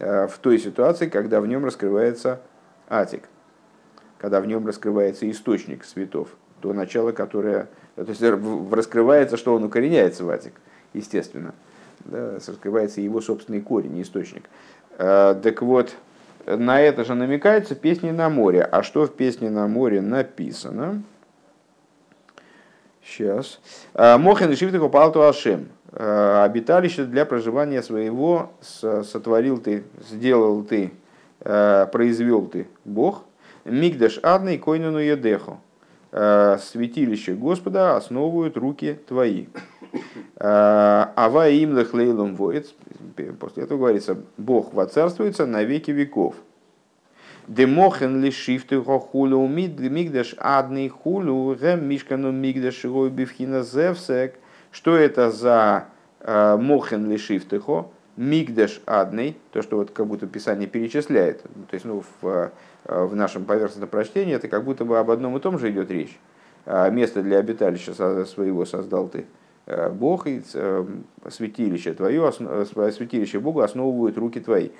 в 0.00 0.32
той 0.40 0.58
ситуации, 0.58 1.08
когда 1.08 1.40
в 1.40 1.46
нем 1.46 1.64
раскрывается 1.64 2.40
атик, 2.88 3.28
когда 4.18 4.40
в 4.40 4.46
нем 4.46 4.66
раскрывается 4.66 5.30
источник 5.30 5.84
светов, 5.84 6.28
то 6.60 6.72
начало, 6.72 7.12
которое... 7.12 7.68
То 7.96 8.06
есть 8.08 8.22
раскрывается, 8.22 9.36
что 9.36 9.54
он 9.54 9.64
укореняется 9.64 10.24
в 10.24 10.30
атик, 10.30 10.54
естественно. 10.94 11.54
Да, 12.00 12.38
раскрывается 12.46 13.00
его 13.00 13.20
собственный 13.20 13.60
корень, 13.60 14.00
источник. 14.00 14.44
Э, 14.98 15.38
так 15.42 15.62
вот, 15.62 15.94
на 16.46 16.80
это 16.80 17.04
же 17.04 17.14
намекается 17.14 17.74
песни 17.74 18.10
на 18.10 18.28
море. 18.28 18.62
А 18.62 18.82
что 18.82 19.06
в 19.06 19.14
песне 19.14 19.50
на 19.50 19.66
море 19.66 20.00
написано? 20.00 21.02
Сейчас. 23.04 23.60
«А, 23.94 24.18
Мохен 24.18 24.54
Шифтаху 24.54 24.88
Палту 24.88 25.26
Ашем. 25.26 25.68
«А, 25.92 26.44
обиталище 26.44 27.04
для 27.04 27.24
проживания 27.24 27.82
своего 27.82 28.52
сотворил 28.60 29.58
ты, 29.58 29.84
сделал 30.08 30.62
ты, 30.62 30.92
а, 31.40 31.86
произвел 31.86 32.46
ты 32.46 32.68
Бог. 32.84 33.24
Мигдаш 33.64 34.20
Адный 34.22 34.58
Койнуну 34.58 34.98
Едеху. 34.98 35.60
Святилище 36.10 37.34
Господа 37.34 37.96
основывают 37.96 38.56
руки 38.56 38.98
твои. 39.06 39.46
Ава 40.40 41.48
им 41.48 41.76
лейлом 41.92 42.34
воец. 42.34 42.74
После 43.38 43.64
этого 43.64 43.78
говорится, 43.78 44.16
Бог 44.36 44.74
воцарствуется 44.74 45.46
на 45.46 45.62
веки 45.62 45.92
веков. 45.92 46.34
Демохен 47.46 48.22
ли 48.22 48.30
шифты 48.30 48.80
хулу 48.80 49.46
мигдаш 49.46 50.34
адный 50.38 50.88
хулу 50.88 51.54
гэм 51.54 51.84
мишкану 51.84 52.30
мигдаш 52.30 52.84
бифхина 52.84 53.62
зевсек. 53.62 54.36
Что 54.70 54.96
это 54.96 55.30
за 55.30 55.86
э, 56.20 56.56
мохен 56.56 57.08
ли 57.10 57.18
шифтыхо? 57.18 57.88
Мигдаш 58.16 58.82
адный, 58.86 59.36
то, 59.52 59.62
что 59.62 59.76
вот 59.76 59.92
как 59.92 60.06
будто 60.06 60.26
Писание 60.26 60.68
перечисляет. 60.68 61.42
То 61.42 61.74
есть, 61.74 61.86
ну, 61.86 62.02
в, 62.20 62.50
э, 62.84 63.04
в 63.04 63.16
нашем 63.16 63.44
поверхностном 63.44 63.88
прочтении 63.88 64.34
это 64.34 64.48
как 64.48 64.64
будто 64.64 64.84
бы 64.84 64.98
об 64.98 65.10
одном 65.10 65.36
и 65.36 65.40
том 65.40 65.58
же 65.58 65.70
идет 65.70 65.90
речь. 65.90 66.18
Место 66.66 67.22
для 67.22 67.38
обиталища 67.38 67.94
своего 68.26 68.66
создал 68.66 69.08
ты 69.08 69.24
Э, 69.70 69.88
Бог 69.88 70.26
и 70.26 70.42
святилище 71.28 71.94
твое, 71.94 72.32
святилище 72.32 73.38
Бога 73.38 73.64
основывают 73.64 74.18
руки 74.18 74.40
твои. 74.40 74.70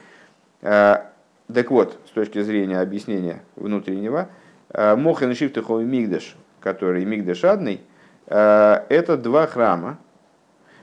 Так 0.61 1.71
вот, 1.71 1.99
с 2.07 2.11
точки 2.11 2.43
зрения 2.43 2.81
объяснения 2.81 3.43
внутреннего, 3.57 4.29
Мохен 4.73 5.35
Шифтахов 5.35 5.81
и 5.81 5.85
Мигдаш, 5.85 6.37
который 6.61 7.05
Мигдаш 7.05 7.45
Адный, 7.45 7.81
это 8.31 9.17
два 9.17 9.47
храма, 9.47 9.99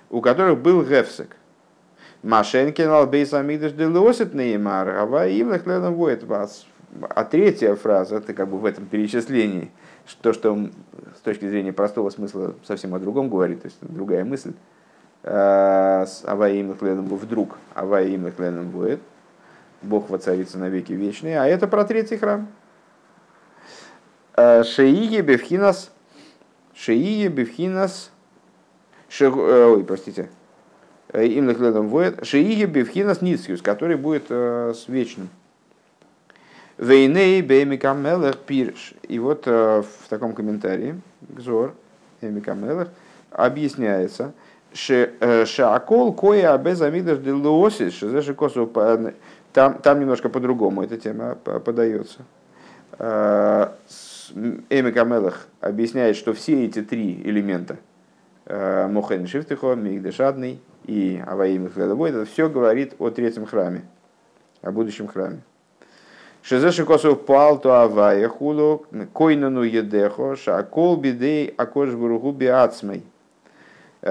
у 0.10 0.22
которых 0.22 0.60
был 0.60 0.84
Гефсек. 0.84 1.36
Машенкин 2.24 2.90
Албейса 2.90 3.42
Мигдаш 3.42 3.72
Делосит 3.72 4.34
Неймар, 4.34 4.90
Ава 4.90 5.28
Имлах 5.28 5.66
Леном 5.66 5.96
Воет 5.96 6.24
вас. 6.24 6.66
А 7.10 7.24
третья 7.24 7.76
фраза, 7.76 8.18
это 8.18 8.34
как 8.34 8.50
бы 8.50 8.58
в 8.58 8.66
этом 8.66 8.86
перечислении– 8.86 9.72
то, 10.16 10.34
что 10.34 10.70
с 11.16 11.22
точки 11.22 11.48
зрения 11.48 11.74
простого 11.74 12.10
смысла 12.10 12.56
совсем 12.64 12.96
о 12.96 13.00
другом 13.00 13.30
говорит, 13.30 13.62
то 13.62 13.68
есть 13.68 13.78
другая 13.82 14.24
мысль. 14.24 14.54
Э, 15.24 16.06
Аваим 16.24 16.78
Хленом 16.78 17.06
вдруг 17.08 17.58
Аваим 17.74 18.32
Хленом 18.32 18.70
будет. 18.70 19.02
Бог 19.82 20.10
воцарится 20.10 20.58
на 20.58 20.70
веки 20.70 20.94
вечные. 20.94 21.40
А 21.40 21.46
это 21.46 21.68
про 21.68 21.84
третий 21.84 22.18
храм. 22.18 22.48
Э, 24.36 24.64
Шеиги 24.64 25.22
Бевхинас 25.22 25.92
Шеиги 26.78 27.28
Бевхинас 27.28 28.12
Ше, 29.10 29.26
э, 29.26 29.66
ой, 29.66 29.84
простите. 29.84 30.30
Им 31.14 31.54
Хленом 31.56 31.90
будет. 31.90 32.26
Шеиги 32.26 32.66
Бевхинас 32.66 33.22
Ницкиус, 33.22 33.62
который 33.62 33.96
будет 33.96 34.30
с 34.30 34.88
вечным. 34.88 35.30
Вейней 36.78 37.42
беймикамелех 37.42 38.38
пирш. 38.38 38.94
И 39.08 39.18
вот 39.18 39.44
э, 39.48 39.82
в 39.82 40.10
таком 40.10 40.34
комментарии 40.34 41.02
Гзор 41.22 41.74
Эмикамелех 42.22 42.90
объясняется, 43.32 44.34
Шаакол 44.74 46.14
кое 46.14 46.54
абез 46.54 46.82
амидаш 46.82 47.18
делуосис, 47.18 47.94
шезеши 47.94 48.36
косу 48.36 48.68
там, 49.54 49.80
там 49.80 50.00
немножко 50.00 50.30
по-другому 50.30 50.84
эта 50.84 50.98
тема 50.98 51.36
подается. 51.36 52.20
Эми 54.70 54.92
Камелах 54.92 55.48
объясняет, 55.62 56.16
что 56.16 56.34
все 56.34 56.66
эти 56.66 56.82
три 56.82 57.22
элемента 57.24 57.78
Мохен 58.46 59.28
Шифтихо, 59.28 59.76
Мигдешадный 59.76 60.60
и 60.86 61.22
Аваим 61.26 61.68
это 61.68 62.26
все 62.26 62.50
говорит 62.50 62.96
о 63.00 63.10
третьем 63.10 63.46
храме, 63.46 63.84
о 64.62 64.72
будущем 64.72 65.08
храме. 65.08 65.40
Шезеши 66.42 66.86
косу 66.86 67.16
палту 67.16 67.74
авая 67.74 68.30
хулу, 68.30 68.86
койнану 69.12 69.64
едехо, 69.64 70.36
шакол 70.38 70.96
бидей 70.96 71.54
акош 71.58 71.92
буругу 71.92 72.32
биацмей. 72.32 73.04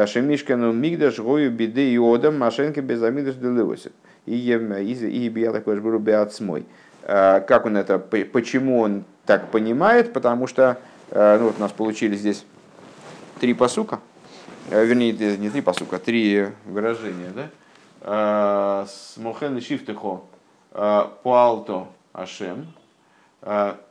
Шемишкану 0.07 0.73
мигдаш 0.73 1.19
гою 1.19 1.51
бидей 1.51 1.97
одам, 1.99 2.39
машенке 2.39 2.83
безамидаш 2.83 3.37
делывосит. 3.37 3.93
И 4.27 4.35
и 4.37 5.29
бия 5.29 5.53
такой 5.53 5.81
буру 5.81 5.99
биацмой. 5.99 6.67
Как 7.07 7.66
он 7.66 7.77
это, 7.77 8.01
почему 8.01 8.81
он 8.81 9.05
так 9.27 9.53
понимает? 9.53 10.12
Потому 10.12 10.49
что, 10.49 10.81
ну 11.12 11.45
вот 11.45 11.55
у 11.57 11.61
нас 11.61 11.71
получили 11.71 12.16
здесь 12.16 12.45
три 13.38 13.55
посука, 13.55 14.01
вернее, 14.69 15.12
не 15.37 15.49
три 15.49 15.61
посука, 15.61 16.01
три 16.01 16.49
выражения, 16.64 17.31
да? 17.31 18.87
С 18.88 19.16
Мохен 19.19 19.57
и 19.57 19.61
Шифтехо, 19.61 20.23
Пуалто, 21.23 21.87
Ашем, 22.12 22.75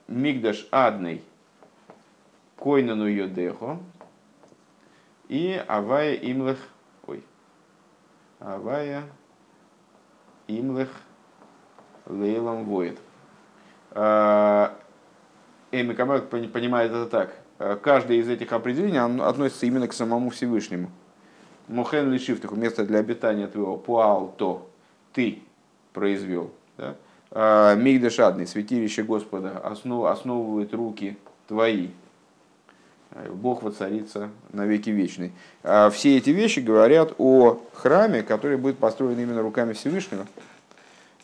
Мигдаш 0.10 0.68
Адный, 0.72 1.24
Койнану 2.58 3.08
Йодехо 3.08 3.80
и 5.30 5.64
Авая 5.70 6.16
Имлех, 6.16 6.58
ой, 7.08 7.24
Авая 8.40 9.04
Имлех 10.48 10.90
Лейлом 12.08 12.66
Воид. 12.66 13.00
А, 13.96 14.78
Эми 15.72 15.94
Камак 15.94 16.28
понимает 16.30 16.92
это 16.92 17.06
так. 17.08 17.34
А, 17.58 17.78
каждое 17.78 18.18
из 18.18 18.28
этих 18.28 18.52
определений 18.52 19.00
относится 19.00 19.66
именно 19.66 19.88
к 19.88 19.94
самому 19.94 20.30
Всевышнему. 20.30 20.92
Мухен 21.70 22.12
лишив, 22.12 22.44
место 22.52 22.86
для 22.86 23.00
обитания 23.00 23.48
твоего, 23.48 23.78
пуал 23.78 24.34
то, 24.38 24.70
ты 25.14 25.40
произвел. 25.94 26.52
Да? 26.78 26.96
А, 27.32 27.74
Мигдешадный, 27.76 28.46
святилище 28.46 29.04
Господа, 29.04 29.58
основ, 29.60 30.06
основывают 30.06 30.74
руки 30.74 31.18
твои. 31.48 31.88
Бог 33.32 33.64
воцарится 33.64 34.30
на 34.52 34.66
веки 34.66 34.90
вечный. 34.90 35.32
Все 35.64 36.18
эти 36.18 36.32
вещи 36.32 36.60
говорят 36.60 37.14
о 37.18 37.62
храме, 37.74 38.24
который 38.24 38.58
будет 38.58 38.78
построен 38.78 39.18
именно 39.18 39.42
руками 39.42 39.72
Всевышнего, 39.72 40.28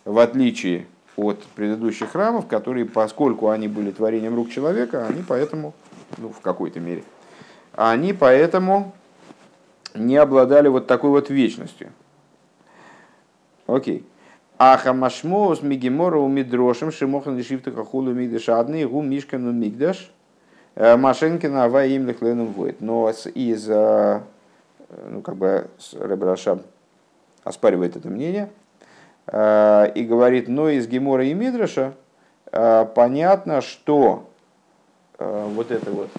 в 0.05 0.17
отличие 0.19 0.85
от 1.17 1.43
предыдущих 1.55 2.11
храмов, 2.11 2.47
которые, 2.47 2.85
поскольку 2.85 3.49
они 3.49 3.67
были 3.67 3.91
творением 3.91 4.35
рук 4.35 4.49
человека, 4.49 5.05
они 5.07 5.23
поэтому, 5.27 5.73
ну, 6.17 6.29
в 6.29 6.39
какой-то 6.39 6.79
мере, 6.79 7.03
они 7.73 8.13
поэтому 8.13 8.93
не 9.93 10.17
обладали 10.17 10.67
вот 10.67 10.87
такой 10.87 11.09
вот 11.09 11.29
вечностью. 11.29 11.91
Окей. 13.67 14.05
Ахамашмоус 14.57 15.63
мигемора 15.63 16.19
у 16.19 16.27
мидрошем 16.27 16.91
шимохан 16.91 17.37
лишифта 17.37 17.71
хахулу 17.71 18.13
мигдашадный 18.13 18.85
гу 18.85 19.01
мишкану 19.01 19.51
мигдаш 19.51 20.11
э, 20.75 20.95
Машенкина 20.97 21.63
ава 21.63 21.85
им 21.85 22.05
лехленум 22.05 22.53
воет. 22.53 22.79
Но 22.79 23.09
из, 23.33 23.67
э, 23.67 24.21
ну 25.09 25.21
как 25.21 25.35
бы 25.35 25.67
Ребраша 25.93 26.59
оспаривает 27.43 27.95
это 27.95 28.07
мнение 28.07 28.51
и 29.27 30.07
говорит, 30.09 30.47
но 30.47 30.69
из 30.69 30.87
Гемора 30.87 31.25
и 31.25 31.33
Мидраша 31.33 31.93
понятно, 32.51 33.61
что 33.61 34.29
вот 35.19 35.71
это 35.71 35.91
вот 35.91 36.09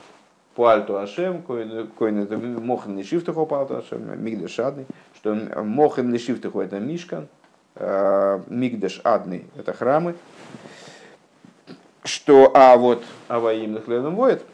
Пуальту 0.55 0.99
Ашем, 0.99 1.43
коин 1.43 2.23
это 2.23 2.39
Мохан 2.39 2.97
Лишифтаху 2.97 3.45
Пуальту 3.45 3.77
Ашем, 3.77 4.23
Мигдашадный, 4.23 4.87
что 5.17 5.35
Мохан 5.35 6.13
Лишифтаху 6.13 6.61
это 6.61 6.79
Мишкан, 6.79 7.29
Э, 7.75 8.41
Мигдеш 8.49 9.01
Адный, 9.03 9.47
это 9.57 9.73
храмы, 9.73 10.15
что, 12.05 12.51
а 12.55 12.77
вот 12.77 13.03
Аваим 13.29 13.73
Нахленом 13.73 14.15
Воет 14.15 14.45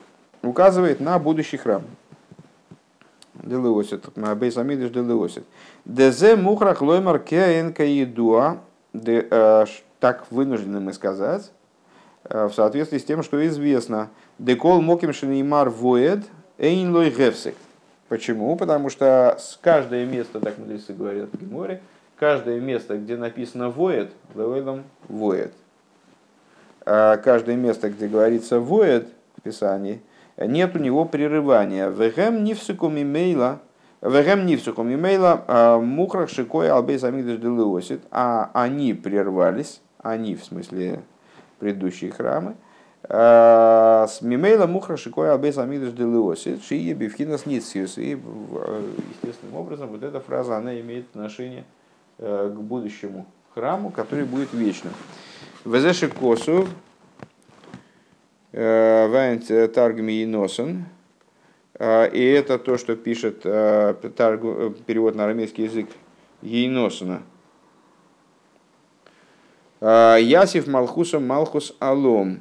указывает 0.42 1.00
на 1.00 1.18
будущий 1.18 1.56
храм. 1.56 1.82
דלעתיד, 3.34 4.04
בית 4.36 4.56
המקדש 4.56 4.90
דלעתיד. 4.90 5.44
דזה 5.88 6.36
מוכרח 6.36 6.82
לומר 6.82 7.18
כי 7.18 7.50
הנה 7.50 7.82
ידוע, 7.82 8.58
э, 8.92 9.64
так 10.00 10.26
вынуждены 10.30 10.80
мы 10.80 10.92
сказать, 10.92 11.50
э, 12.24 12.46
в 12.46 12.52
соответствии 12.52 12.98
с 12.98 13.04
тем, 13.04 13.22
что 13.22 13.44
известно. 13.46 14.10
דכל 14.38 14.82
מקום 14.82 15.14
שנאמר 15.14 15.70
ועד 15.70 16.26
אין 16.58 16.94
לו 16.94 17.08
הפסק. 17.08 17.54
Почему? 18.10 18.54
Потому 18.56 18.90
что 18.90 19.38
каждое 19.62 20.04
место, 20.04 20.40
так 20.40 20.58
мудрецы 20.58 20.92
говорят 20.92 21.30
в 21.32 21.40
Геморе, 21.40 21.80
каждое 22.18 22.60
место, 22.60 22.98
где 22.98 23.16
написано 23.16 23.70
ועד, 23.70 24.12
לעולם 24.34 24.84
ועד. 25.08 25.54
А 26.84 27.16
каждое 27.16 27.56
место, 27.56 27.88
где 27.88 28.08
говорится 28.08 28.60
воет 28.60 29.08
в 29.38 29.40
Писании, 29.40 30.02
нет 30.36 30.76
у 30.76 30.78
него 30.80 31.06
прерывания. 31.06 31.88
Вегем 31.88 32.44
нивсукум 32.44 33.00
имейла, 33.00 33.60
вегем 34.02 34.46
нивсукум 34.46 34.92
имейла 34.92 35.44
а 35.46 35.78
мухрах 35.78 36.30
шикой 36.30 36.70
албейс 36.70 37.04
амигдаш 37.04 37.38
делеосит, 37.38 38.00
а 38.10 38.50
они 38.54 38.94
прервались, 38.94 39.80
они 40.02 40.34
в 40.34 40.44
смысле 40.44 41.02
предыдущие 41.58 42.10
храмы, 42.10 42.56
а, 43.04 44.06
с 44.08 44.22
мимейла 44.22 44.66
мухра 44.66 44.96
шикой 44.96 45.30
албейс 45.30 45.58
амигдаш 45.58 45.92
делеосит, 45.92 46.62
шие 46.62 46.94
бифхинас 46.94 47.46
ницьюс. 47.46 47.98
И 47.98 48.10
естественным 48.10 49.56
образом 49.56 49.88
вот 49.88 50.02
эта 50.02 50.20
фраза, 50.20 50.56
она 50.56 50.78
имеет 50.80 51.06
отношение 51.10 51.64
Э, 52.20 52.52
к 52.52 52.58
будущему 52.60 53.26
храму, 53.54 53.90
который 53.90 54.24
будет 54.24 54.52
вечным. 54.52 54.92
Везеши 55.64 56.08
косу, 56.08 56.66
э, 58.50 59.06
вайнт 59.06 59.46
таргми 59.72 60.22
и 60.22 60.26
носен. 60.26 60.86
Э, 61.78 62.08
и 62.10 62.22
это 62.22 62.58
то, 62.58 62.76
что 62.78 62.96
пишет 62.96 63.42
перевод 63.42 65.14
на 65.14 65.24
арамейский 65.24 65.64
язык 65.64 65.88
Ейносона. 66.42 67.22
Ясиф 69.80 70.66
Малхусом 70.66 71.26
Малхус 71.26 71.72
Алом 71.78 72.40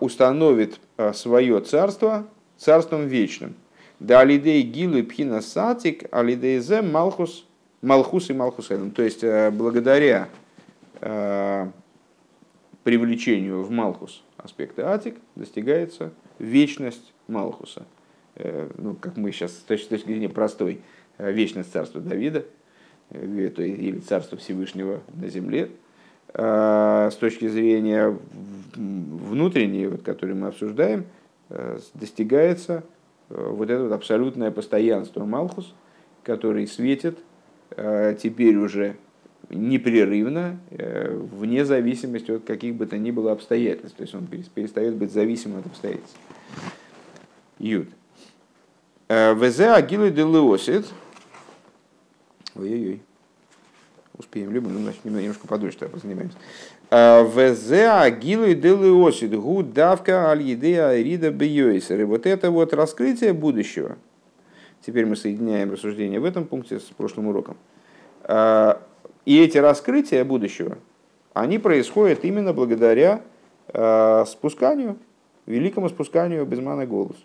установит 0.00 0.78
свое 1.14 1.60
царство 1.60 2.26
царством 2.58 3.06
вечным. 3.06 3.54
Да 4.00 4.20
алидей 4.20 4.62
гилу 4.62 5.02
пхина 5.02 5.40
сатик, 5.40 6.04
алидей 6.12 6.58
зе 6.58 6.82
Малхус 6.82 7.46
Малхус 7.82 8.30
и 8.30 8.32
Малхус 8.32 8.70
Элем. 8.70 8.90
То 8.90 9.02
есть 9.02 9.22
э, 9.22 9.50
благодаря 9.50 10.28
э, 11.00 11.68
привлечению 12.82 13.62
в 13.62 13.70
Малхус 13.70 14.22
аспекта 14.36 14.92
Атик 14.92 15.16
достигается 15.34 16.12
вечность 16.38 17.12
Малхуса. 17.28 17.86
Э, 18.36 18.68
ну, 18.76 18.94
как 18.94 19.16
мы 19.16 19.32
сейчас 19.32 19.52
с 19.52 19.60
точки 19.60 19.96
зрения 19.96 20.28
простой, 20.28 20.80
вечность 21.18 21.72
царства 21.72 22.00
Давида, 22.00 22.44
или 23.10 23.98
царства 24.00 24.36
Всевышнего 24.36 25.00
на 25.14 25.28
земле, 25.28 25.70
с 26.34 27.16
точки 27.18 27.48
зрения 27.48 28.18
внутренней, 28.74 29.86
вот, 29.86 30.02
которую 30.02 30.36
мы 30.36 30.48
обсуждаем, 30.48 31.06
достигается 31.94 32.82
вот 33.30 33.70
это 33.70 33.84
вот 33.84 33.92
абсолютное 33.92 34.50
постоянство 34.50 35.24
Малхус, 35.24 35.72
который 36.24 36.66
светит 36.66 37.16
Э, 37.70 38.16
теперь 38.20 38.56
уже 38.56 38.96
непрерывно, 39.48 40.58
э, 40.70 41.14
вне 41.14 41.64
зависимости 41.64 42.30
от 42.30 42.44
каких 42.44 42.74
бы 42.74 42.86
то 42.86 42.98
ни 42.98 43.10
было 43.10 43.32
обстоятельств. 43.32 43.96
То 43.96 44.02
есть 44.02 44.14
он 44.14 44.26
перестает 44.26 44.94
быть 44.94 45.12
зависимым 45.12 45.60
от 45.60 45.66
обстоятельств. 45.66 46.16
Юд. 47.58 47.88
Э, 49.08 49.34
Везе 49.34 49.70
агилы 49.70 50.10
делеосит. 50.10 50.86
Ой-ой-ой. 52.54 53.02
Успеем, 54.18 54.50
любим, 54.50 54.72
ну, 54.72 54.80
значит, 54.80 55.04
немножко 55.04 55.46
подольше 55.46 55.78
тогда 55.78 55.98
занимаемся. 55.98 56.38
Везе 56.90 57.88
агилы 57.88 58.54
делеосит. 58.54 59.34
Гу 59.38 59.62
давка 59.62 60.30
аль 60.30 60.42
едея 60.42 60.94
рида 60.94 61.30
бейойсер. 61.30 62.06
Вот 62.06 62.26
это 62.26 62.50
вот 62.50 62.72
раскрытие 62.72 63.32
будущего– 63.32 63.96
Теперь 64.86 65.04
мы 65.04 65.16
соединяем 65.16 65.72
рассуждение 65.72 66.20
в 66.20 66.24
этом 66.24 66.44
пункте 66.44 66.78
с 66.78 66.84
прошлым 66.84 67.26
уроком. 67.26 67.56
И 69.24 69.40
эти 69.40 69.58
раскрытия 69.58 70.24
будущего, 70.24 70.78
они 71.34 71.58
происходят 71.58 72.24
именно 72.24 72.52
благодаря 72.52 73.20
а, 73.68 74.24
спусканию, 74.26 74.96
великому 75.46 75.88
спусканию 75.88 76.46
Безмана 76.46 76.86
Голос. 76.86 77.16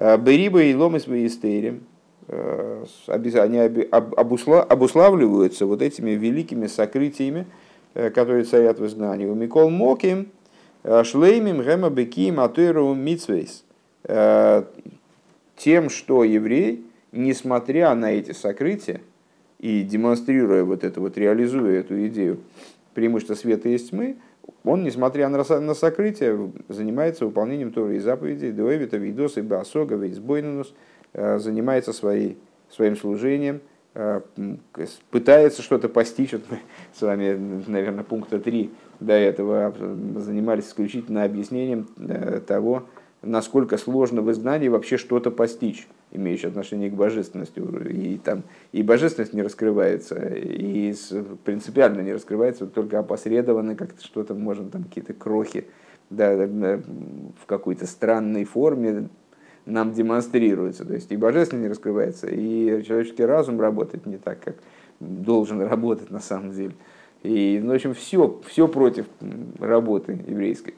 А, 0.00 0.16
Бериба 0.16 0.62
и 0.62 0.74
ломы 0.74 1.00
свои 1.00 1.26
истерим, 1.26 1.84
они 2.28 3.58
обуславливаются 3.58 5.66
вот 5.66 5.82
этими 5.82 6.10
великими 6.10 6.66
сокрытиями, 6.66 7.46
которые 7.94 8.44
царят 8.44 8.78
в 8.78 8.86
изгнании. 8.86 9.26
У 9.26 9.34
Микол 9.34 9.70
Моким, 9.70 10.28
Шлеймим, 10.84 11.62
Гема 11.62 11.90
Беким, 11.90 12.38
Атуэру 12.38 12.94
Мицвейс. 12.94 13.64
Тем, 15.56 15.88
что 15.88 16.22
еврей, 16.22 16.84
несмотря 17.12 17.94
на 17.94 18.12
эти 18.12 18.32
сокрытия, 18.32 19.00
и 19.58 19.82
демонстрируя 19.82 20.64
вот 20.64 20.84
это, 20.84 21.00
вот 21.00 21.18
реализуя 21.18 21.80
эту 21.80 22.06
идею 22.06 22.38
преимущества 22.94 23.34
света 23.34 23.70
есть 23.70 23.90
тьмы, 23.90 24.16
он, 24.64 24.84
несмотря 24.84 25.28
на, 25.28 25.42
на 25.60 25.74
сокрытие, 25.74 26.52
занимается 26.68 27.24
выполнением 27.24 27.72
Торы 27.72 27.96
и 27.96 28.00
заповедей, 28.00 28.52
Дуэвита, 28.52 28.96
Видос, 28.96 29.36
и 29.36 29.42
Басога, 29.42 29.96
Вейсбойнус, 29.96 30.74
э, 31.12 31.38
занимается 31.38 31.92
своей, 31.92 32.38
своим 32.70 32.96
служением, 32.96 33.60
э, 33.94 34.20
пытается 35.10 35.62
что-то 35.62 35.88
постичь. 35.88 36.32
Вот 36.32 36.42
мы 36.50 36.58
с 36.94 37.00
вами, 37.00 37.62
наверное, 37.66 38.04
пункта 38.04 38.38
3 38.38 38.70
до 39.00 39.14
этого 39.14 39.74
занимались 40.16 40.66
исключительно 40.66 41.24
объяснением 41.24 41.88
э, 41.96 42.40
того, 42.46 42.84
насколько 43.22 43.76
сложно 43.76 44.22
в 44.22 44.30
изгнании 44.30 44.68
вообще 44.68 44.96
что-то 44.96 45.30
постичь, 45.30 45.88
имеющее 46.12 46.48
отношение 46.48 46.90
к 46.90 46.94
божественности. 46.94 47.60
И, 47.90 48.18
там, 48.18 48.44
и 48.72 48.82
божественность 48.82 49.32
не 49.32 49.42
раскрывается, 49.42 50.16
и 50.34 50.94
принципиально 51.44 52.02
не 52.02 52.12
раскрывается, 52.12 52.66
только 52.66 52.98
опосредованно 52.98 53.74
как-то 53.74 54.04
что-то 54.04 54.34
можно, 54.34 54.70
там 54.70 54.84
какие-то 54.84 55.14
крохи 55.14 55.66
да, 56.10 56.34
в 56.36 57.46
какой-то 57.46 57.86
странной 57.86 58.44
форме 58.44 59.08
нам 59.66 59.92
демонстрируется. 59.92 60.84
То 60.84 60.94
есть 60.94 61.12
и 61.12 61.16
божественность 61.16 61.64
не 61.64 61.68
раскрывается, 61.68 62.26
и 62.28 62.82
человеческий 62.84 63.24
разум 63.24 63.60
работает 63.60 64.06
не 64.06 64.16
так, 64.16 64.40
как 64.42 64.56
должен 65.00 65.60
работать 65.60 66.10
на 66.10 66.20
самом 66.20 66.52
деле. 66.52 66.74
И, 67.22 67.60
ну, 67.62 67.72
в 67.72 67.74
общем, 67.74 67.94
все, 67.94 68.40
все 68.46 68.68
против 68.68 69.06
работы 69.58 70.20
еврейской. 70.26 70.74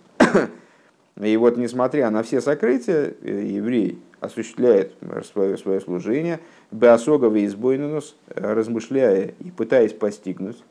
И 1.22 1.36
вот, 1.36 1.56
несмотря 1.56 2.10
на 2.10 2.22
все 2.22 2.40
сокрытия, 2.40 3.14
э, 3.22 3.44
еврей 3.46 3.98
осуществляет 4.20 4.94
свое, 5.32 5.56
свое 5.58 5.80
служение, 5.80 6.40
Беосогова 6.70 7.34
и 7.36 7.46
избойнус, 7.46 8.16
э, 8.28 8.52
размышляя 8.52 9.34
и 9.38 9.50
пытаясь 9.50 9.92
постигнуть 9.92 10.62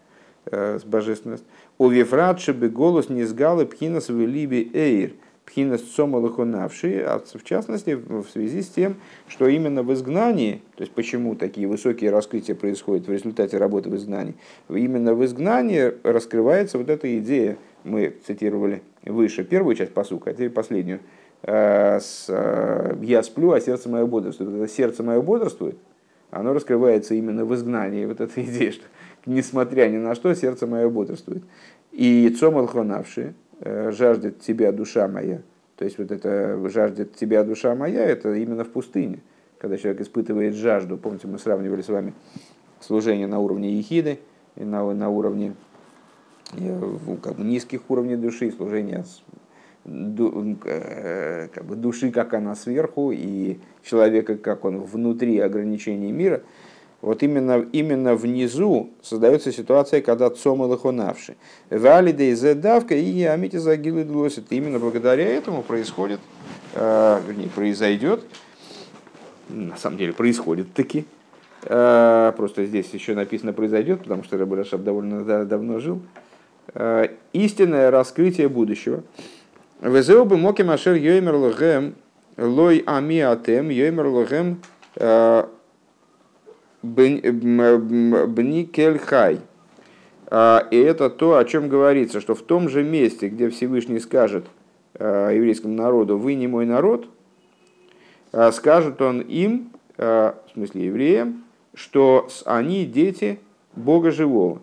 э, 0.46 0.80
божественность. 0.86 1.44
У 1.78 1.88
Вифрадши 1.88 2.54
бы 2.54 2.70
голос 2.70 3.10
не 3.10 3.26
сгалы 3.26 3.66
пхинас 3.66 4.10
в 4.10 4.20
либи 4.20 4.72
эйр, 4.74 5.12
пхинас 5.46 5.84
сомалахунавши, 5.84 7.00
а 7.06 7.20
в 7.20 7.44
частности 7.44 7.94
в 7.96 8.26
связи 8.32 8.62
с 8.62 8.70
тем, 8.70 8.96
что 9.28 9.48
именно 9.48 9.84
в 9.84 9.94
изгнании, 9.94 10.62
то 10.76 10.84
есть 10.84 10.94
почему 10.94 11.36
такие 11.36 11.68
высокие 11.68 12.12
раскрытия 12.12 12.56
происходят 12.56 13.08
в 13.08 13.12
результате 13.12 13.58
работы 13.58 13.90
в 13.90 13.96
изгнании, 13.96 14.36
именно 14.70 15.14
в 15.14 15.26
изгнании 15.26 15.94
раскрывается 16.04 16.78
вот 16.78 16.90
эта 16.90 17.18
идея, 17.20 17.58
мы 17.84 18.16
цитировали 18.26 18.82
выше 19.06 19.44
первую 19.44 19.76
часть 19.76 19.94
посука, 19.94 20.32
а 20.32 20.34
теперь 20.34 20.50
последнюю. 20.50 21.00
Э, 21.44 22.00
э, 22.28 22.96
«Я 23.02 23.24
сплю, 23.24 23.52
а 23.52 23.62
сердце 23.62 23.90
мое 23.90 24.06
бодрствует». 24.06 24.72
Сердце 24.72 25.04
мое 25.04 25.22
бодрствует, 25.22 25.78
оно 26.32 26.54
раскрывается 26.54 27.16
именно 27.16 27.46
в 27.46 27.56
изгнании. 27.56 28.06
Вот 28.06 28.22
эта 28.22 28.42
идея, 28.44 28.72
что 28.72 28.84
несмотря 29.26 29.88
ни 29.90 29.98
на 29.98 30.16
что, 30.16 30.34
сердце 30.34 30.68
мое 30.68 30.90
бодрствует. 30.90 31.44
И 31.92 32.30
цом 32.30 32.58
алхонавши, 32.58 33.34
э, 33.62 33.92
жаждет 33.92 34.42
тебя 34.42 34.72
душа 34.72 35.08
моя. 35.08 35.42
То 35.78 35.86
есть 35.86 35.98
вот 35.98 36.12
это 36.12 36.60
жаждет 36.70 37.16
тебя 37.16 37.44
душа 37.44 37.74
моя, 37.74 38.06
это 38.06 38.34
именно 38.34 38.66
в 38.66 38.70
пустыне. 38.70 39.20
Когда 39.60 39.78
человек 39.78 40.02
испытывает 40.02 40.56
жажду, 40.56 40.98
помните, 40.98 41.28
мы 41.28 41.40
сравнивали 41.40 41.82
с 41.82 41.88
вами 41.88 42.14
служение 42.80 43.28
на 43.28 43.40
уровне 43.40 43.74
ехиды 43.74 44.20
на, 44.64 44.94
на 44.94 45.10
уровне 45.10 45.56
как 46.52 47.36
бы, 47.36 47.44
низких 47.44 47.90
уровней 47.90 48.16
души, 48.16 48.52
служение 48.52 49.06
э, 49.86 51.48
как 51.54 51.66
бы, 51.66 51.76
души, 51.76 52.12
как 52.12 52.34
она 52.34 52.56
сверху, 52.56 53.12
и 53.12 53.60
человека, 53.84 54.36
как 54.38 54.66
он 54.66 54.82
внутри 54.82 55.40
ограничений 55.40 56.12
мира, 56.12 56.42
вот 57.02 57.24
именно, 57.24 57.66
именно 57.72 58.16
внизу 58.16 58.90
создается 59.02 59.52
ситуация, 59.54 60.02
когда 60.02 60.30
цом 60.30 60.64
и 60.64 60.66
лохонавши. 60.66 61.38
Валиде 61.70 62.32
из 62.32 62.42
давка 62.58 62.96
и 62.96 63.24
амити 63.24 63.56
загилы 63.56 64.04
длосит. 64.04 64.52
Именно 64.52 64.80
благодаря 64.80 65.26
этому 65.26 65.62
происходит, 65.62 66.20
э, 66.74 67.22
вернее, 67.26 67.50
произойдет, 67.50 68.26
на 69.48 69.78
самом 69.78 69.98
деле 69.98 70.14
происходит 70.14 70.74
таки, 70.74 71.06
э, 71.64 72.34
просто 72.36 72.66
здесь 72.66 72.90
еще 72.94 73.16
написано 73.16 73.54
произойдет, 73.54 74.02
потому 74.02 74.24
что 74.24 74.38
Рабарашаб 74.38 74.84
довольно 74.84 75.46
давно 75.46 75.80
жил, 75.80 76.02
истинное 77.34 77.92
раскрытие 77.92 78.50
будущего. 78.50 79.04
Везеу 79.82 80.26
бы 80.26 80.38
моки 80.38 80.62
машер 80.62 80.96
йоймер 80.96 81.36
лохем 81.36 81.96
лой 82.38 82.84
ами 82.86 83.20
атем 83.20 83.70
йоймер 83.70 84.58
э, 84.98 85.46
бникель 86.82 89.00
хай. 89.00 89.40
Э, 90.30 90.60
и 90.70 90.78
это 90.78 91.10
то, 91.10 91.38
о 91.38 91.46
чем 91.46 91.70
говорится, 91.70 92.20
что 92.20 92.36
в 92.36 92.42
том 92.42 92.68
же 92.70 92.84
месте, 92.84 93.30
где 93.30 93.50
Всевышний 93.50 94.00
скажет 94.00 94.46
еврейскому 94.96 95.76
народу, 95.76 96.18
вы 96.18 96.34
не 96.34 96.48
мой 96.48 96.66
народ, 96.66 97.08
скажет 98.52 99.02
он 99.02 99.22
им, 99.22 99.72
в 99.96 100.36
смысле 100.54 100.88
евреям, 100.88 101.44
что 101.74 102.28
они 102.44 102.86
дети 102.86 103.40
Бога 103.76 104.12
живого. 104.12 104.62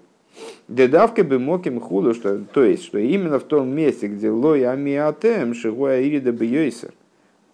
Дедавка 0.69 1.23
бы 1.23 1.39
моким 1.39 1.81
худу, 1.81 2.13
что, 2.13 2.39
то 2.39 2.65
есть, 2.65 2.85
что 2.85 2.99
именно 2.99 3.39
в 3.39 3.45
том 3.45 3.69
месте, 3.75 4.09
где 4.09 4.31
лой 4.31 4.67
амиатем 4.67 5.55
шигуа 5.55 6.01
ирида 6.01 6.33
бьёйсер, 6.33 6.93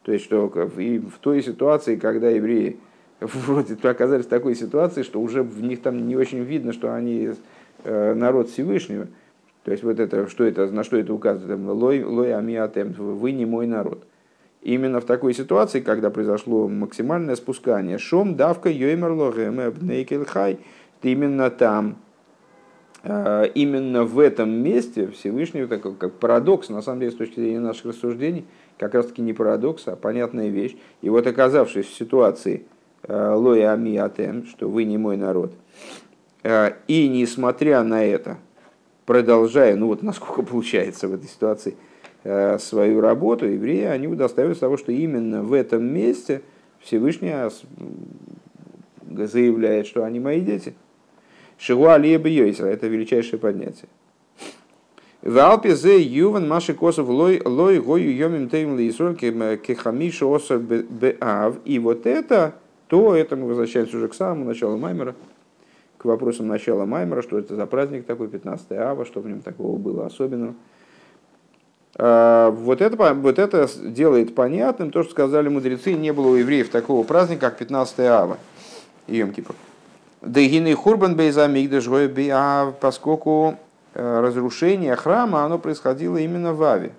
то 0.03 0.13
есть, 0.13 0.25
что 0.25 0.51
и 0.79 0.99
в 0.99 1.19
той 1.21 1.43
ситуации, 1.43 1.97
когда 1.97 2.31
евреи 2.31 2.79
вроде 3.21 3.77
оказались 3.89 4.25
в 4.25 4.29
такой 4.29 4.55
ситуации, 4.55 5.03
что 5.03 5.21
уже 5.21 5.43
в 5.43 5.63
них 5.63 5.83
там 5.83 6.09
не 6.09 6.17
очень 6.17 6.43
видно, 6.43 6.73
что 6.73 6.95
они 6.95 7.31
э, 7.85 8.15
народ 8.15 8.51
Всевышнего, 8.51 9.09
то 9.65 9.71
есть 9.71 9.85
вот 9.85 10.01
это, 10.01 10.27
что 10.29 10.45
это, 10.45 10.71
на 10.71 10.83
что 10.83 10.97
это 10.97 11.15
указывает, 11.15 11.61
лой, 11.61 12.03
лой 12.03 12.35
амиатем, 12.35 12.93
вы 12.93 13.33
не 13.33 13.47
мой 13.47 13.67
народ. 13.67 14.05
Именно 14.63 15.01
в 15.01 15.05
такой 15.05 15.35
ситуации, 15.35 15.81
когда 15.81 16.11
произошло 16.11 16.69
максимальное 16.69 17.37
спускание, 17.37 17.99
шом 17.99 18.37
давка 18.37 18.71
йоймер 18.71 19.11
логэм 19.11 20.25
хай, 20.27 20.59
именно 21.03 21.51
там 21.51 21.97
именно 23.05 24.05
в 24.05 24.19
этом 24.21 24.51
месте 24.51 25.09
Всевышний, 25.09 25.67
такой 25.67 25.95
как 25.97 26.13
парадокс, 26.15 26.69
на 26.69 26.83
самом 26.83 27.01
деле, 27.01 27.13
с 27.13 27.17
точки 27.17 27.41
зрения 27.41 27.59
наших 27.59 27.87
рассуждений, 27.87 28.45
как 28.79 28.95
раз 28.95 29.07
таки 29.07 29.23
не 29.23 29.33
парадокс, 29.33 29.89
а 29.89 29.97
понятная 29.97 30.49
вещь. 30.49 30.77
И 31.01 31.11
вот 31.11 31.27
оказавшись 31.27 31.87
в 31.87 31.95
ситуации 31.95 32.65
э, 33.03 33.35
лоя 33.35 33.73
ами 33.73 33.97
атем, 33.97 34.47
что 34.47 34.69
вы 34.69 34.85
не 34.85 34.99
мой 34.99 35.17
народ, 35.17 35.53
э, 36.45 36.75
и 36.87 37.09
несмотря 37.09 37.83
на 37.83 38.05
это, 38.05 38.39
продолжая, 39.05 39.75
ну 39.75 39.89
вот 39.89 40.03
насколько 40.03 40.43
получается 40.49 41.09
в 41.09 41.15
этой 41.15 41.29
ситуации, 41.29 41.77
свою 42.59 43.01
работу, 43.01 43.49
евреи, 43.49 43.87
они 43.87 44.07
удостаиваются 44.07 44.61
того, 44.61 44.77
что 44.77 44.93
именно 44.93 45.43
в 45.43 45.53
этом 45.53 45.85
месте 45.85 46.43
Всевышний 46.79 47.35
заявляет, 49.11 49.89
что 49.89 50.05
они 50.05 50.21
мои 50.21 50.41
дети– 50.41 50.75
Шигуа 51.63 51.97
леба 51.97 52.29
йойсера, 52.29 52.67
это 52.67 52.89
величайшее 52.89 53.39
поднятие. 53.39 53.89
В 55.23 55.39
Алпе 55.39 55.77
зе 55.77 56.03
юван 56.03 56.49
маши 56.49 56.75
косов 56.75 57.09
лой 57.09 57.41
лой 57.45 57.79
гою 57.79 58.13
йомим 58.13 58.49
тейм 58.49 58.77
лейсроль 58.77 59.15
кехамиша 59.15 60.27
осар 60.27 60.59
беав. 60.59 61.55
И 61.65 61.79
вот 61.79 62.05
это, 62.07 62.55
то 62.89 63.15
это 63.15 63.37
мы 63.37 63.47
возвращаемся 63.47 63.97
уже 63.97 64.09
к 64.09 64.15
самому 64.15 64.45
началу 64.45 64.77
Маймера, 64.77 65.15
к 65.99 66.05
вопросам 66.05 66.49
начала 66.49 66.85
Маймера, 66.85 67.23
что 67.23 67.39
это 67.39 67.55
за 67.55 67.67
праздник 67.67 68.07
такой, 68.07 68.27
15 68.27 68.73
ава, 68.73 69.05
что 69.05 69.21
в 69.21 69.29
нем 69.29 69.41
такого 69.41 69.79
было 69.79 70.07
особенного. 70.07 70.57
А, 71.95 72.51
вот 72.51 72.81
это, 72.81 73.15
вот 73.15 73.39
это 73.39 73.69
делает 73.85 74.35
понятным 74.35 74.91
то, 74.91 75.05
что 75.05 75.13
сказали 75.13 75.49
мудрецы, 75.49 75.93
не 75.93 76.13
было 76.13 76.27
у 76.27 76.35
евреев 76.35 76.71
такого 76.71 77.05
праздника, 77.05 77.51
как 77.51 77.59
15 77.59 78.01
ава, 78.01 78.39
Йом 79.07 79.33
Кипр. 79.33 79.55
Дегины 80.23 80.77
хурбан 80.77 81.17
бейзамигдаш 81.17 81.89
а 82.33 82.73
поскольку 82.81 83.57
э, 83.95 84.21
разрушение 84.21 84.95
храма, 84.95 85.45
оно 85.45 85.59
происходило 85.59 86.17
именно 86.17 86.53
в 86.55 86.63
Аве. 86.63 86.93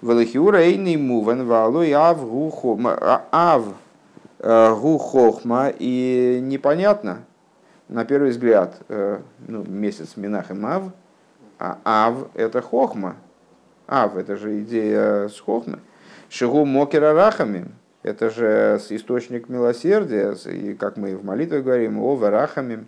Велихиура 0.00 0.62
эйный 0.62 0.96
муван 0.96 1.46
валой 1.46 1.92
ав 1.92 2.18
ав 3.30 3.64
э, 4.38 4.74
гухохма 4.74 5.72
и 5.78 6.40
непонятно, 6.42 7.18
на 7.88 8.06
первый 8.06 8.30
взгляд, 8.30 8.80
э, 8.88 9.20
ну, 9.46 9.62
месяц 9.64 10.16
Минахем 10.16 10.64
Ав, 10.64 10.84
а 11.58 11.78
Ав 11.84 12.28
это 12.32 12.62
хохма. 12.62 13.16
Ав 13.86 14.16
это 14.16 14.36
же 14.36 14.62
идея 14.62 15.28
с 15.28 15.38
хохмы. 15.38 15.80
Шигу 16.30 16.64
мокера 16.64 17.12
рахами, 17.12 17.66
это 18.02 18.30
же 18.30 18.80
источник 18.90 19.48
милосердия, 19.48 20.34
и 20.46 20.74
как 20.74 20.96
мы 20.96 21.16
в 21.16 21.24
молитве 21.24 21.62
говорим, 21.62 22.00
о 22.00 22.16
варахамим. 22.16 22.86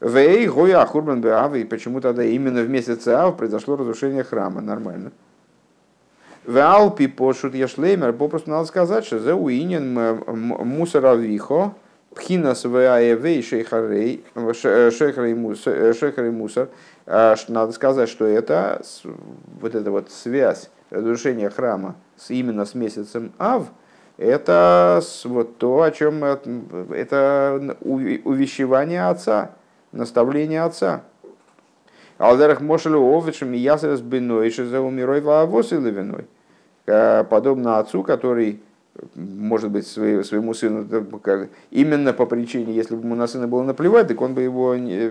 Вей 0.00 0.48
гоя 0.48 0.84
хурбан 0.86 1.20
беав, 1.20 1.54
и 1.54 1.64
почему 1.64 2.00
тогда 2.00 2.24
именно 2.24 2.62
в 2.62 2.68
месяц 2.68 3.06
Ав 3.06 3.36
произошло 3.36 3.76
разрушение 3.76 4.24
храма, 4.24 4.60
нормально. 4.60 5.12
Валпи 6.46 7.06
пошут 7.06 7.54
яшлеймер, 7.54 8.14
попросту 8.14 8.50
надо 8.50 8.66
сказать, 8.66 9.04
что 9.04 9.18
за 9.18 9.34
уинен 9.34 9.94
мусоровихо, 10.26 11.74
пхинас 12.14 12.64
ваевей 12.64 13.42
шейхарей, 13.42 14.24
шейхарей 14.34 15.34
мусор, 16.30 16.68
надо 17.06 17.72
сказать, 17.72 18.08
что 18.08 18.24
это 18.24 18.82
вот 19.60 19.74
эта 19.74 19.90
вот 19.90 20.10
связь 20.10 20.70
разрушения 20.88 21.50
храма 21.50 21.94
именно 22.28 22.66
с 22.66 22.74
месяцем 22.74 23.32
Ав, 23.38 23.68
это 24.18 25.00
вот 25.24 25.56
то, 25.56 25.82
о 25.82 25.90
чем 25.90 26.22
это 26.24 27.76
увещевание 27.80 29.06
отца, 29.06 29.52
наставление 29.92 30.62
отца. 30.62 31.02
Алдерах 32.18 32.60
Мошелю 32.60 33.00
Овичем 33.00 33.54
и 33.54 33.58
Ясерас 33.58 34.00
Биной, 34.02 34.50
за 34.50 34.80
умирой 34.80 35.22
Ваавос 35.22 35.72
или 35.72 35.90
виной. 35.90 36.26
Подобно 36.84 37.78
отцу, 37.78 38.02
который 38.02 38.60
может 39.14 39.70
быть, 39.70 39.86
своему 39.86 40.52
сыну, 40.52 40.86
именно 41.70 42.12
по 42.12 42.26
причине, 42.26 42.74
если 42.74 42.96
бы 42.96 43.02
ему 43.02 43.14
на 43.14 43.26
сына 43.26 43.48
было 43.48 43.62
наплевать, 43.62 44.08
так 44.08 44.20
он 44.20 44.34
бы 44.34 44.42
его 44.42 44.74
не, 44.74 45.10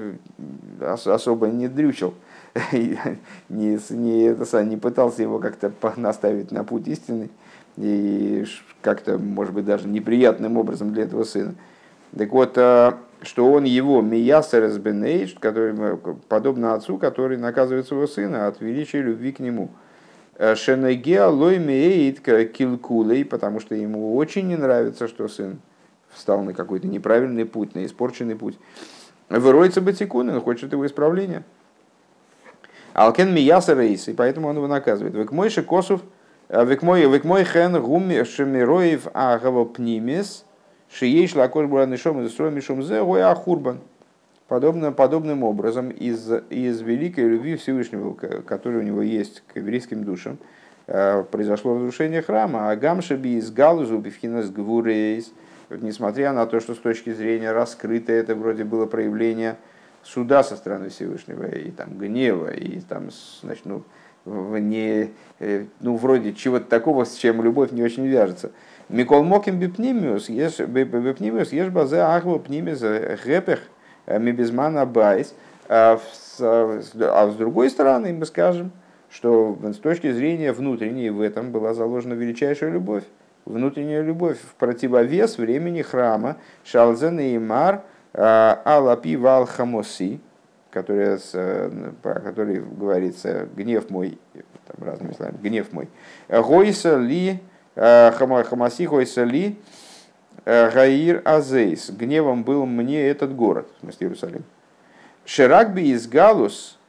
особо 0.80 1.48
не 1.48 1.68
дрючил, 1.68 2.14
не, 2.72 3.80
не, 3.90 4.24
это, 4.24 4.64
не 4.64 4.78
пытался 4.78 5.22
его 5.22 5.40
как-то 5.40 5.72
наставить 5.98 6.52
на 6.52 6.64
путь 6.64 6.88
истины, 6.88 7.30
и 7.78 8.46
как-то, 8.82 9.18
может 9.18 9.54
быть, 9.54 9.66
даже 9.66 9.88
неприятным 9.88 10.58
образом 10.58 10.94
для 10.94 11.04
этого 11.04 11.24
сына. 11.24 11.56
Так 12.18 12.32
вот, 12.32 12.58
а, 12.58 12.98
что 13.22 13.52
он 13.52 13.66
его 13.66 14.02
миясер 14.02 14.64
который 15.40 15.98
подобно 16.28 16.74
отцу, 16.74 16.98
который 16.98 17.38
наказывает 17.38 17.88
своего 17.88 18.08
сына 18.08 18.48
от 18.48 18.62
величия 18.62 19.02
любви 19.02 19.32
к 19.32 19.40
нему. 19.40 19.70
Э, 20.36 20.56
Шенегеа 20.56 21.28
лоймеет 21.28 22.22
килкулей, 22.22 23.26
потому 23.26 23.60
что 23.60 23.76
ему 23.76 24.16
очень 24.16 24.48
не 24.48 24.56
нравится, 24.56 25.08
что 25.08 25.28
сын 25.28 25.60
встал 26.10 26.42
на 26.44 26.54
какой-то 26.54 26.88
неправильный 26.88 27.46
путь, 27.46 27.76
на 27.76 27.86
испорченный 27.86 28.36
путь. 28.36 28.58
Выроется 29.30 29.82
батикун, 29.82 30.30
он 30.30 30.42
хочет 30.42 30.72
его 30.72 30.86
исправления. 30.86 31.44
Алкен 32.94 33.34
мияса 33.34 33.74
рейс, 33.74 34.08
и 34.08 34.14
поэтому 34.14 34.48
он 34.48 34.58
его 34.58 34.68
наказывает. 34.68 35.16
Век 35.16 35.32
мой 35.32 35.50
шикосов, 35.50 36.02
э, 36.50 36.66
век 36.66 36.82
мой, 36.82 37.10
век 37.10 37.24
мой 37.24 37.44
хен 37.44 37.82
гум 37.82 38.12
шемироев 38.26 39.08
агава 39.14 39.66
пнимес, 39.66 40.46
шиеш 40.92 41.36
лакош 41.36 41.68
буранышом 41.68 42.22
из 42.24 42.32
строем 42.32 42.56
мишум 42.56 42.84
зе, 42.84 43.02
ой 43.02 43.24
ахурбан. 43.24 43.80
Подобно, 44.48 44.92
подобным 44.92 45.44
образом, 45.44 45.92
из, 45.92 46.28
из 46.50 46.82
великой 46.82 47.26
любви 47.26 47.56
Всевышнего, 47.56 48.14
которая 48.14 48.80
у 48.80 48.84
него 48.84 49.04
есть 49.04 49.44
к 49.48 49.58
еврейским 49.58 50.04
душам, 50.04 50.40
э, 50.88 51.24
произошло 51.30 51.76
разрушение 51.76 52.24
храма. 52.24 52.72
А 52.72 52.76
гамшаби 52.76 53.38
из 53.38 53.52
галузу 53.52 54.00
бифхинас 54.00 54.50
гвурейс, 54.50 55.32
несмотря 55.70 56.34
на 56.34 56.48
то, 56.48 56.60
что 56.60 56.74
с 56.74 56.80
точки 56.80 57.14
зрения 57.14 57.52
раскрыто 57.52 58.12
это 58.12 58.34
вроде 58.34 58.64
было 58.64 58.88
проявление 58.88 59.58
суда 60.04 60.44
со 60.44 60.56
стороны 60.56 60.90
Всевышнего, 60.90 61.46
и 61.46 61.72
там 61.72 61.98
гнева, 61.98 62.52
и 62.52 62.80
там, 62.82 63.10
значит, 63.42 63.66
ну, 63.66 63.84
не, 64.26 65.12
э, 65.40 65.66
ну, 65.80 65.96
вроде 65.96 66.34
чего-то 66.34 66.66
такого, 66.66 67.06
с 67.06 67.16
чем 67.16 67.42
любовь 67.42 67.72
не 67.72 67.84
очень 67.84 68.06
вяжется. 68.06 68.52
Микол 68.90 69.24
Моким 69.24 69.60
бипнимиус, 69.60 70.30
бипнимиус, 70.30 71.52
ешь 71.54 71.70
базе 71.70 72.00
ахва 72.00 72.40
пнимис 72.40 72.82
гепех, 72.82 73.60
Э, 74.10 74.18
Мибизмана 74.18 74.86
Байс. 74.86 75.36
А, 75.68 76.00
а 76.40 77.30
с 77.32 77.36
другой 77.36 77.70
стороны 77.70 78.12
мы 78.12 78.26
скажем, 78.26 78.72
что 79.12 79.56
с 79.62 79.78
точки 79.78 80.12
зрения 80.12 80.52
внутренней 80.52 81.12
в 81.12 81.22
этом 81.22 81.52
была 81.52 81.76
заложена 81.76 82.14
величайшая 82.14 82.72
любовь. 82.72 83.04
Внутренняя 83.46 84.02
любовь 84.02 84.38
в 84.40 84.56
противовес 84.56 85.38
времени 85.38 85.84
храма 85.84 86.38
Шалзен 86.64 87.20
и 87.20 87.38
Мар 87.38 87.76
а, 87.76 87.82
Алапи 88.14 89.16
Вал 89.16 89.46
Хамоси, 89.46 90.20
который, 90.72 91.18
про 92.02 92.20
который 92.20 92.62
говорится 92.62 93.48
гнев 93.56 93.90
мой, 93.90 94.18
там 94.68 94.88
разными 94.88 95.14
словами, 95.14 95.38
гнев 95.42 95.72
мой. 95.72 95.90
Гойса 96.28 96.98
ли 96.98 97.40
э, 97.76 98.12
Хамаси 98.12 98.88
Гойса 98.88 99.24
ли 99.24 99.58
Э, 100.52 100.72
Гаир 100.72 101.22
Азейс. 101.26 101.92
Гневом 101.92 102.44
был 102.44 102.66
мне 102.66 103.08
этот 103.08 103.36
город, 103.36 103.68
в 103.78 103.80
смысле 103.82 104.08
Иерусалим. 104.08 104.44
Шеракби 105.24 105.82
из 105.82 106.08
Галус, 106.08 106.80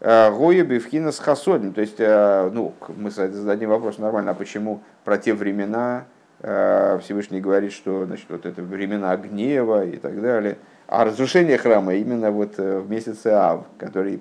э, 0.00 0.30
Гоеби 0.30 0.78
в 0.78 0.86
Хинас 0.86 1.18
Хасодим. 1.18 1.74
То 1.74 1.82
есть, 1.82 1.96
э, 1.98 2.50
ну, 2.50 2.72
мы 2.96 3.10
зададим 3.10 3.68
вопрос 3.68 3.98
нормально, 3.98 4.30
а 4.30 4.34
почему 4.34 4.80
про 5.04 5.18
те 5.18 5.34
времена 5.34 6.04
Всевышний 6.42 7.40
говорит, 7.40 7.72
что 7.72 8.06
значит, 8.06 8.26
вот 8.28 8.46
это 8.46 8.62
времена 8.62 9.16
гнева 9.16 9.84
и 9.84 9.96
так 9.96 10.20
далее. 10.20 10.56
А 10.86 11.04
разрушение 11.04 11.58
храма 11.58 11.94
именно 11.94 12.30
вот 12.30 12.56
в 12.56 12.88
месяце 12.88 13.28
Ав, 13.28 13.66
который 13.78 14.20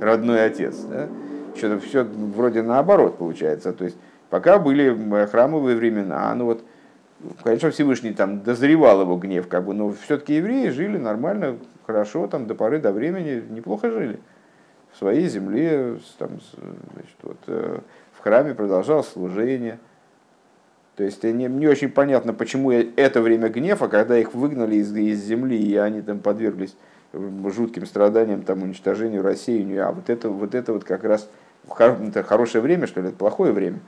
родной 0.00 0.44
отец. 0.44 0.76
Да? 0.84 1.08
Что-то 1.56 1.80
все 1.80 2.04
вроде 2.04 2.62
наоборот 2.62 3.18
получается. 3.18 3.72
То 3.72 3.84
есть, 3.84 3.96
пока 4.30 4.58
были 4.58 4.96
храмовые 5.26 5.76
времена, 5.76 6.32
ну 6.34 6.44
вот 6.44 6.62
Конечно, 7.44 7.70
Всевышний 7.70 8.12
там 8.12 8.42
дозревал 8.42 9.02
его 9.02 9.16
гнев, 9.16 9.46
как 9.46 9.64
бы, 9.64 9.74
но 9.74 9.92
все-таки 9.92 10.34
евреи 10.34 10.68
жили 10.70 10.98
нормально, 10.98 11.56
хорошо, 11.86 12.26
там 12.26 12.46
до 12.46 12.54
поры 12.54 12.80
до 12.80 12.92
времени 12.92 13.42
неплохо 13.48 13.90
жили. 13.90 14.18
В 14.92 14.98
своей 14.98 15.28
земле, 15.28 15.98
там, 16.18 16.30
значит, 16.94 17.16
вот, 17.22 17.38
э, 17.46 17.78
в 18.12 18.20
храме 18.22 18.54
продолжалось 18.54 19.08
служение. 19.08 19.78
То 21.02 21.06
есть 21.06 21.24
не, 21.24 21.46
не 21.48 21.66
очень 21.66 21.88
понятно, 21.88 22.32
почему 22.32 22.70
это 22.70 23.20
время 23.20 23.48
гнева, 23.48 23.88
когда 23.88 24.16
их 24.16 24.34
выгнали 24.34 24.76
из, 24.76 24.94
из 24.94 25.18
земли, 25.24 25.60
и 25.60 25.74
они 25.74 26.00
там 26.00 26.20
подверглись 26.20 26.76
жутким 27.12 27.86
страданиям, 27.86 28.42
там, 28.42 28.62
уничтожению, 28.62 29.22
рассеянию. 29.24 29.84
А 29.84 29.90
вот 29.90 30.08
это 30.08 30.28
вот, 30.28 30.54
это 30.54 30.72
вот 30.72 30.84
как 30.84 31.02
раз 31.02 31.28
это 31.76 32.22
хорошее 32.22 32.62
время, 32.62 32.86
что 32.86 33.00
ли, 33.00 33.08
это 33.08 33.16
плохое 33.16 33.52
время. 33.52 33.80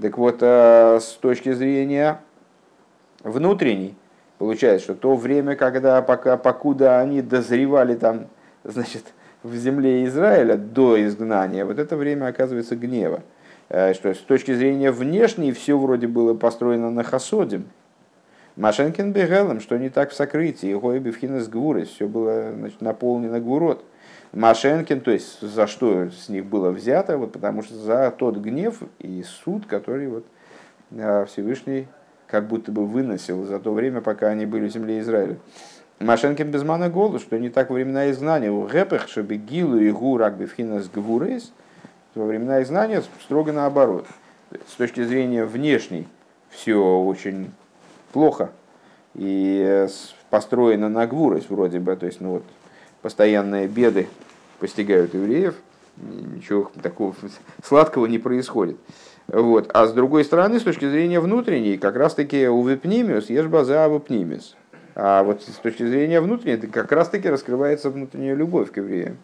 Так 0.00 0.18
вот, 0.18 0.38
э, 0.40 0.98
с 1.00 1.16
точки 1.20 1.52
зрения 1.52 2.18
внутренний, 3.22 3.94
получается, 4.38 4.86
что 4.86 4.94
то 4.96 5.14
время, 5.14 5.54
когда 5.54 6.02
пока, 6.02 6.36
покуда 6.36 6.98
они 6.98 7.22
дозревали 7.22 7.94
там, 7.94 8.26
значит, 8.64 9.04
в 9.44 9.54
земле 9.54 10.06
Израиля 10.06 10.56
до 10.56 11.00
изгнания, 11.06 11.64
вот 11.64 11.78
это 11.78 11.96
время 11.96 12.26
оказывается 12.26 12.74
гнева. 12.74 13.22
Э, 13.72 13.94
что 13.94 14.12
с 14.12 14.18
точки 14.18 14.52
зрения 14.52 14.90
внешней 14.90 15.50
все 15.50 15.78
вроде 15.78 16.06
было 16.06 16.34
построено 16.34 16.90
на 16.90 17.02
хасодим. 17.04 17.64
Машенкин 18.56 19.12
бегелом, 19.12 19.60
что 19.60 19.78
не 19.78 19.88
так 19.88 20.10
в 20.10 20.14
сокрытии, 20.14 20.74
Гойби 20.74 21.10
в 21.10 21.16
хинес 21.16 21.48
гвурес, 21.48 21.88
все 21.88 22.06
было 22.06 22.52
значит, 22.52 22.82
наполнено 22.82 23.40
гвурот. 23.40 23.82
Машенкин, 24.32 25.00
то 25.00 25.10
есть 25.10 25.40
за 25.40 25.66
что 25.66 26.10
с 26.10 26.28
них 26.28 26.44
было 26.44 26.70
взято, 26.70 27.16
вот 27.16 27.32
потому 27.32 27.62
что 27.62 27.74
за 27.74 28.10
тот 28.10 28.36
гнев 28.36 28.82
и 28.98 29.22
суд, 29.22 29.64
который 29.64 30.06
вот 30.08 30.26
э, 30.90 31.24
Всевышний 31.24 31.88
как 32.26 32.48
будто 32.48 32.72
бы 32.72 32.84
выносил 32.84 33.42
за 33.46 33.58
то 33.58 33.72
время, 33.72 34.02
пока 34.02 34.28
они 34.28 34.44
были 34.44 34.68
в 34.68 34.70
земле 34.70 35.00
Израиля. 35.00 35.38
Машенкин 35.98 36.50
без 36.50 36.62
мана 36.62 36.90
голос, 36.90 37.22
что 37.22 37.38
не 37.38 37.48
так 37.48 37.70
времена 37.70 38.10
изгнания. 38.10 38.50
У 38.50 38.66
гэпэх, 38.66 39.08
чтобы 39.08 39.36
гилу 39.36 39.78
и 39.78 39.90
гу 39.90 40.18
рагби 40.18 40.44
с 40.44 40.88
гвурейс, 40.90 41.54
во 42.14 42.26
времена 42.26 42.62
изгнания 42.62 43.02
строго 43.22 43.52
наоборот. 43.52 44.06
С 44.68 44.74
точки 44.74 45.02
зрения 45.02 45.44
внешней 45.44 46.06
все 46.50 46.76
очень 46.76 47.50
плохо 48.12 48.50
и 49.14 49.62
э, 49.66 49.88
построено 50.30 50.88
на 50.88 51.06
гвурость 51.06 51.50
вроде 51.50 51.78
бы, 51.78 51.96
то 51.96 52.06
есть 52.06 52.20
ну 52.20 52.32
вот 52.32 52.44
постоянные 53.00 53.66
беды 53.66 54.08
постигают 54.58 55.14
евреев, 55.14 55.54
ничего 55.96 56.70
такого 56.82 57.14
сладкого 57.64 58.06
не 58.06 58.18
происходит. 58.18 58.76
Вот. 59.28 59.70
А 59.72 59.86
с 59.86 59.92
другой 59.92 60.24
стороны, 60.24 60.60
с 60.60 60.62
точки 60.62 60.88
зрения 60.88 61.20
внутренней, 61.20 61.78
как 61.78 61.96
раз-таки 61.96 62.48
у 62.48 62.62
випнимиус 62.66 63.30
ешь 63.30 63.46
база 63.46 63.86
випнимиус. 63.88 64.56
А 64.94 65.22
вот 65.22 65.42
с 65.42 65.56
точки 65.56 65.86
зрения 65.86 66.20
внутренней, 66.20 66.66
как 66.66 66.92
раз-таки 66.92 67.28
раскрывается 67.28 67.88
внутренняя 67.88 68.34
любовь 68.34 68.70
к 68.70 68.76
евреям. 68.76 69.16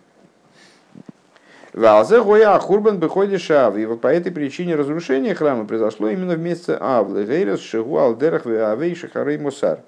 Валзе 1.78 2.22
гоя 2.22 2.58
хурбан 2.58 2.98
беходи 2.98 3.38
шав. 3.38 3.76
И 3.76 3.86
вот 3.86 4.00
по 4.00 4.08
этой 4.08 4.32
причине 4.32 4.74
разрушение 4.74 5.34
храма 5.34 5.64
произошло 5.64 6.08
именно 6.08 6.34
в 6.34 6.40
месяце 6.40 6.76
Авлы. 6.80 7.24
Гейрес 7.24 7.60
шигу 7.60 7.98
алдерах 7.98 8.46
веавей 8.46 8.94
шахарей 8.94 9.38
мусар. 9.38 9.80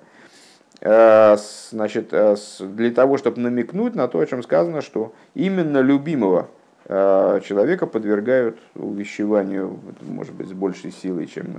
Э, 0.81 1.37
значит, 1.71 2.09
э, 2.13 2.37
для 2.61 2.91
того, 2.91 3.19
чтобы 3.19 3.41
намекнуть 3.41 3.95
на 3.95 4.09
то, 4.09 4.21
о 4.21 4.27
чем 4.27 4.43
сказано, 4.43 4.83
что 4.83 5.13
именно 5.35 5.79
любимого 5.79 6.49
Э, 6.93 7.41
человека 7.45 7.87
подвергают 7.87 8.59
увещеванию, 8.75 9.79
может 10.01 10.35
быть, 10.35 10.49
с 10.49 10.53
большей 10.53 10.91
силой, 10.91 11.27
чем 11.27 11.55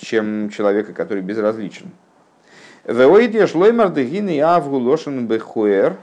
чем 0.00 0.50
человека, 0.50 0.92
который 0.92 1.22
безразличен. 1.22 1.92
Веойди 2.84 3.46
шлоймар 3.46 3.90
дегины 3.90 4.40
авгу 4.40 4.78
лошен 4.78 5.28
бехуэр. 5.28 5.96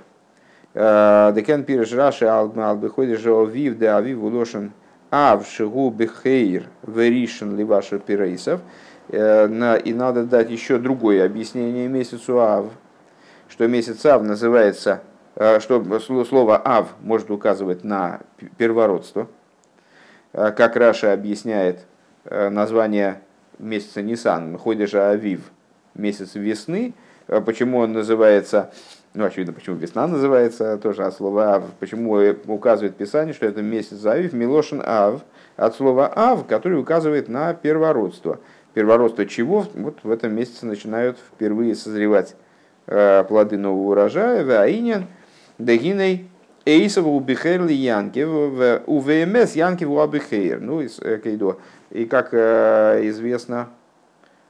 Декен 0.75 1.63
пиреш 1.63 1.93
раши 1.93 2.25
ал 2.25 2.49
бехуэр 2.49 3.17
же 3.17 3.31
овив 3.31 3.77
де 3.77 3.87
авив 3.87 4.21
лошен 4.21 4.73
ав 5.09 5.47
шигу 5.47 5.89
бехейр 5.89 6.67
веришен 6.83 7.55
ливашер 7.55 7.99
пирейсов. 7.99 8.59
И 9.09 9.93
надо 9.95 10.25
дать 10.25 10.49
еще 10.49 10.77
другое 10.77 11.25
объяснение 11.25 11.87
месяцу 11.87 12.41
ав, 12.41 12.65
что 13.47 13.67
месяц 13.67 14.05
ав 14.05 14.23
называется, 14.23 15.01
что 15.59 15.99
слово 16.25 16.61
ав 16.61 16.87
может 17.01 17.31
указывать 17.31 17.85
на 17.85 18.19
первородство, 18.57 19.27
как 20.33 20.75
Раша 20.75 21.13
объясняет 21.13 21.85
название 22.29 23.21
месяца 23.59 24.01
Нисан, 24.01 24.57
ходишь 24.57 24.93
Авив– 24.93 25.51
месяц 25.95 26.35
весны. 26.35 26.93
Почему 27.27 27.79
он 27.79 27.93
называется, 27.93 28.71
ну, 29.15 29.25
очевидно, 29.25 29.53
почему 29.53 29.77
весна 29.77 30.07
называется 30.07 30.77
тоже 30.77 31.03
от 31.03 31.15
слова 31.15 31.55
«ав», 31.55 31.63
почему 31.79 32.19
указывает 32.47 32.95
Писание, 32.95 33.33
что 33.33 33.45
это 33.45 33.61
месяц 33.61 34.05
Авив, 34.05 34.33
Милошин 34.33 34.81
Ав, 34.85 35.21
от 35.55 35.75
слова 35.75 36.11
Ав, 36.13 36.45
который 36.45 36.79
указывает 36.79 37.29
на 37.29 37.53
первородство. 37.53 38.39
Первородство 38.73 39.25
чего? 39.25 39.65
Вот 39.73 39.99
в 40.03 40.11
этом 40.11 40.35
месяце 40.35 40.65
начинают 40.65 41.17
впервые 41.17 41.75
созревать 41.75 42.35
э, 42.87 43.23
плоды 43.23 43.57
нового 43.57 43.91
урожая, 43.91 44.43
Ваинен, 44.45 45.07
Дегиней, 45.57 46.29
Эйсова 46.65 47.07
убихер 47.07 47.65
ли 47.65 47.73
Янкев, 47.73 48.27
у 48.85 48.99
ВМС 48.99 49.55
Янкев 49.55 49.87
у 49.87 49.99
Абихейр. 49.99 50.59
Ну, 50.59 50.81
э, 50.81 51.55
и 51.91 52.05
как 52.05 52.29
э, 52.33 53.01
известно, 53.03 53.69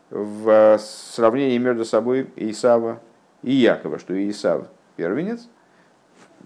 в 0.09 0.79
сравнении 0.79 1.57
между 1.57 1.85
собой 1.85 2.27
Исава 2.35 2.99
и 3.45 3.53
Якова, 3.53 3.99
что 3.99 4.13
Исав 4.29 4.67
первенец, 4.95 5.47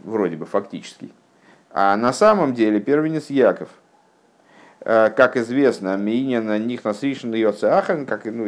вроде 0.04 0.36
бы 0.36 0.46
фактически, 0.46 1.12
а 1.72 1.96
на 1.96 2.12
самом 2.12 2.54
деле 2.54 2.82
первенец 2.82 3.30
Яков. 3.30 3.70
Э, 4.82 5.10
как 5.10 5.38
известно, 5.38 5.96
Миинина 5.96 6.60
них 6.60 6.84
насришен 6.84 7.34
Йоцеахан, 7.34 8.06
как 8.06 8.26
ну, 8.26 8.46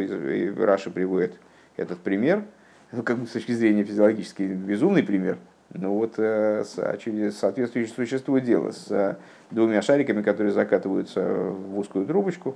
Раша 0.64 0.90
приводит 0.90 1.34
этот 1.76 2.00
пример, 2.00 2.44
ну, 2.92 3.02
как 3.02 3.16
бы 3.18 3.26
с 3.26 3.30
точки 3.30 3.52
зрения 3.52 3.84
физиологически 3.84 4.42
безумный 4.42 5.02
пример, 5.02 5.38
но 5.72 5.94
вот 5.94 6.18
э, 6.18 6.62
соответствующее 6.66 7.94
существует 7.94 8.44
дело 8.44 8.72
с 8.72 8.90
э, 8.90 9.16
двумя 9.50 9.80
шариками, 9.80 10.20
которые 10.20 10.52
закатываются 10.52 11.22
в 11.24 11.78
узкую 11.78 12.06
трубочку, 12.06 12.54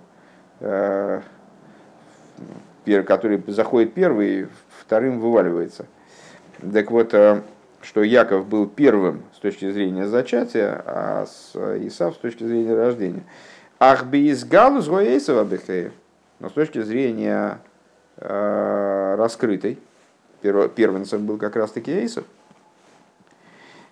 который 2.84 3.42
заходит 3.49 3.94
первый, 3.94 4.49
вторым 4.87 5.20
вываливается. 5.20 5.87
Так 6.72 6.91
вот, 6.91 7.12
э, 7.12 7.43
что 7.82 8.03
Яков 8.03 8.47
был 8.47 8.66
первым 8.66 9.22
с 9.34 9.39
точки 9.39 9.70
зрения 9.70 10.07
зачатия, 10.07 10.82
а 10.87 11.24
Исав 11.80 12.14
с 12.14 12.18
точки 12.18 12.45
зрения 12.45 12.74
рождения. 12.74 13.22
Ах 13.78 14.07
би 14.07 14.30
из 14.30 14.45
галус 14.45 14.89
гоэйсова 14.89 15.45
бехеев. 15.45 15.93
Но 16.39 16.49
с 16.49 16.53
точки 16.53 16.82
зрения 16.82 17.59
э, 18.16 19.14
раскрытой, 19.18 19.78
первенцем 20.41 21.26
был 21.26 21.39
как 21.39 21.57
раз 21.57 21.72
таки 21.72 21.91
Эйсов. 21.91 22.24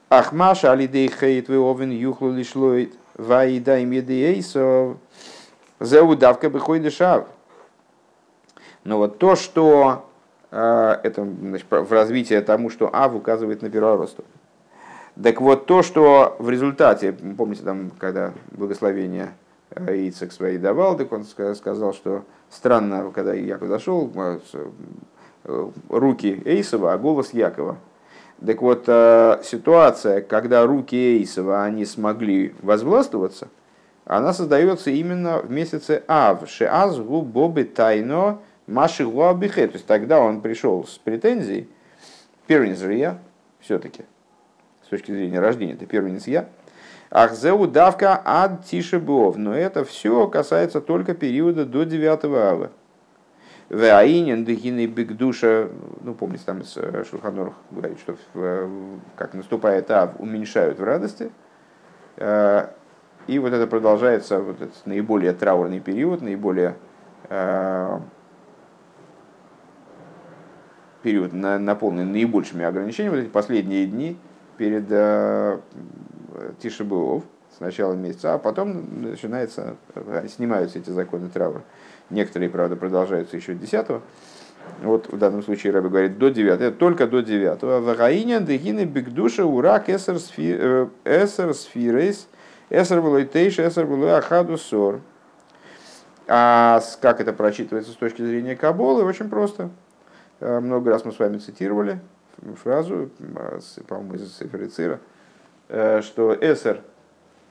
Ахмаша 0.08 0.72
алидей 0.72 1.08
хейт 1.08 1.50
овен 1.50 1.90
юхлу 1.90 2.32
лишлоид 2.32 2.94
ваида 3.14 3.78
им 3.78 3.90
еды 3.90 4.22
Эйсов. 4.22 4.96
Зеудавка 5.80 6.48
бихой 6.48 6.88
шав. 6.90 7.26
Но 8.84 8.98
вот 8.98 9.18
то, 9.18 9.34
что 9.34 10.06
э, 10.08 10.13
это 10.54 11.24
значит, 11.24 11.66
в 11.68 11.92
развитии 11.92 12.38
тому, 12.40 12.70
что 12.70 12.88
Ав 12.92 13.14
указывает 13.14 13.62
на 13.62 13.70
первородство. 13.70 14.24
Так 15.20 15.40
вот, 15.40 15.66
то, 15.66 15.82
что 15.82 16.36
в 16.38 16.48
результате, 16.50 17.12
помните, 17.12 17.62
там, 17.62 17.90
когда 17.98 18.32
благословение 18.52 19.32
э, 19.70 20.08
Ицек 20.08 20.32
свои 20.32 20.58
давал, 20.58 20.96
так 20.96 21.12
он 21.12 21.24
сказал, 21.24 21.92
что 21.92 22.24
странно, 22.50 23.10
когда 23.14 23.32
Яков 23.34 23.68
зашел, 23.68 24.10
э, 24.14 24.38
руки 25.88 26.42
Эйсова, 26.44 26.92
а 26.92 26.98
голос 26.98 27.32
Якова. 27.32 27.76
Так 28.44 28.60
вот, 28.62 28.84
ситуация, 29.44 30.20
когда 30.20 30.66
руки 30.66 30.96
Эйсова, 30.96 31.62
они 31.62 31.84
смогли 31.84 32.54
возвластвоваться, 32.60 33.48
она 34.04 34.32
создается 34.32 34.90
именно 34.90 35.38
в 35.38 35.50
месяце 35.50 36.02
Ав. 36.08 36.48
Шеаз 36.48 36.98
бобы 36.98 37.64
тайно 37.64 38.38
Маши 38.66 39.04
Гуабихе, 39.04 39.66
то 39.66 39.74
есть 39.74 39.86
тогда 39.86 40.20
он 40.20 40.40
пришел 40.40 40.86
с 40.86 40.98
претензией, 40.98 41.68
первенец 42.46 42.78
же 42.78 42.94
я, 42.94 43.18
все-таки, 43.60 44.04
с 44.84 44.88
точки 44.88 45.12
зрения 45.12 45.40
рождения, 45.40 45.74
это 45.74 45.86
первенец 45.86 46.26
я, 46.26 46.48
Ахзеу 47.10 47.68
давка 47.68 48.20
ад 48.24 48.64
тишебов, 48.64 49.36
но 49.36 49.54
это 49.54 49.84
все 49.84 50.26
касается 50.26 50.80
только 50.80 51.14
периода 51.14 51.64
до 51.64 51.84
9 51.84 52.24
ава. 52.24 52.72
Ваинен 53.68 54.44
дыхины 54.44 54.86
бигдуша, 54.86 55.68
ну 56.02 56.14
помните, 56.14 56.42
там 56.44 56.62
э, 56.76 57.04
Шурханорх 57.08 57.54
говорит, 57.70 57.98
что 58.00 58.16
как 59.16 59.34
наступает 59.34 59.90
ав, 59.90 60.18
уменьшают 60.18 60.78
в 60.78 60.84
радости. 60.84 61.30
Э, 62.16 62.70
и 63.26 63.38
вот 63.38 63.52
это 63.52 63.66
продолжается, 63.66 64.40
вот 64.40 64.60
этот 64.60 64.84
наиболее 64.84 65.32
траурный 65.32 65.80
период, 65.80 66.20
наиболее 66.20 66.76
э, 67.28 68.00
период 71.04 71.34
наполнен 71.34 72.10
наибольшими 72.10 72.64
ограничениями, 72.64 73.26
последние 73.26 73.86
дни 73.86 74.16
перед 74.56 74.86
э, 74.88 75.60
Тишебуов, 76.60 77.24
с 77.56 77.60
начала 77.60 77.92
месяца, 77.92 78.34
а 78.34 78.38
потом 78.38 79.02
начинается, 79.02 79.76
э, 79.94 80.26
снимаются 80.34 80.78
эти 80.78 80.88
законы 80.90 81.28
траура. 81.28 81.62
Некоторые, 82.08 82.48
правда, 82.48 82.74
продолжаются 82.74 83.36
еще 83.36 83.54
10 83.54 83.86
вот 84.82 85.12
в 85.12 85.18
данном 85.18 85.42
случае 85.42 85.74
Рэбби 85.74 85.88
говорит 85.88 86.18
до 86.18 86.30
9 86.30 86.78
только 86.78 87.06
до 87.06 87.20
9 87.20 87.62
Вагаиня 87.62 88.40
дегины 88.40 88.86
бигдуша 88.86 89.44
урак 89.44 89.90
эсер 89.90 90.16
э, 91.04 91.26
сфирейс 91.52 92.28
эсер 92.70 93.00
волойтейш 93.00 93.58
эсер 93.58 93.86
ахаду 94.08 94.56
сор. 94.56 95.00
А 96.26 96.80
как 97.02 97.20
это 97.20 97.34
прочитывается 97.34 97.92
с 97.92 97.96
точки 97.96 98.22
зрения 98.22 98.56
Каболы? 98.56 99.04
Очень 99.04 99.28
просто. 99.28 99.68
Э, 100.44 100.60
много 100.60 100.90
раз 100.90 101.06
мы 101.06 101.12
с 101.12 101.18
вами 101.18 101.38
цитировали 101.38 102.00
фразу, 102.62 103.08
э, 103.18 103.58
по-моему, 103.88 104.14
из 104.16 104.36
Сеферицира, 104.36 105.00
э, 105.70 106.02
что 106.02 106.36
Эсер 106.38 106.82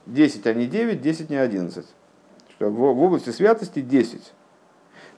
10, 0.06 0.46
а 0.46 0.54
не 0.54 0.66
9, 0.66 1.02
10, 1.02 1.28
не 1.28 1.36
11. 1.36 1.84
Что 2.50 2.70
в 2.70 2.80
области 2.80 3.30
святости 3.30 3.80
10. 3.80 4.32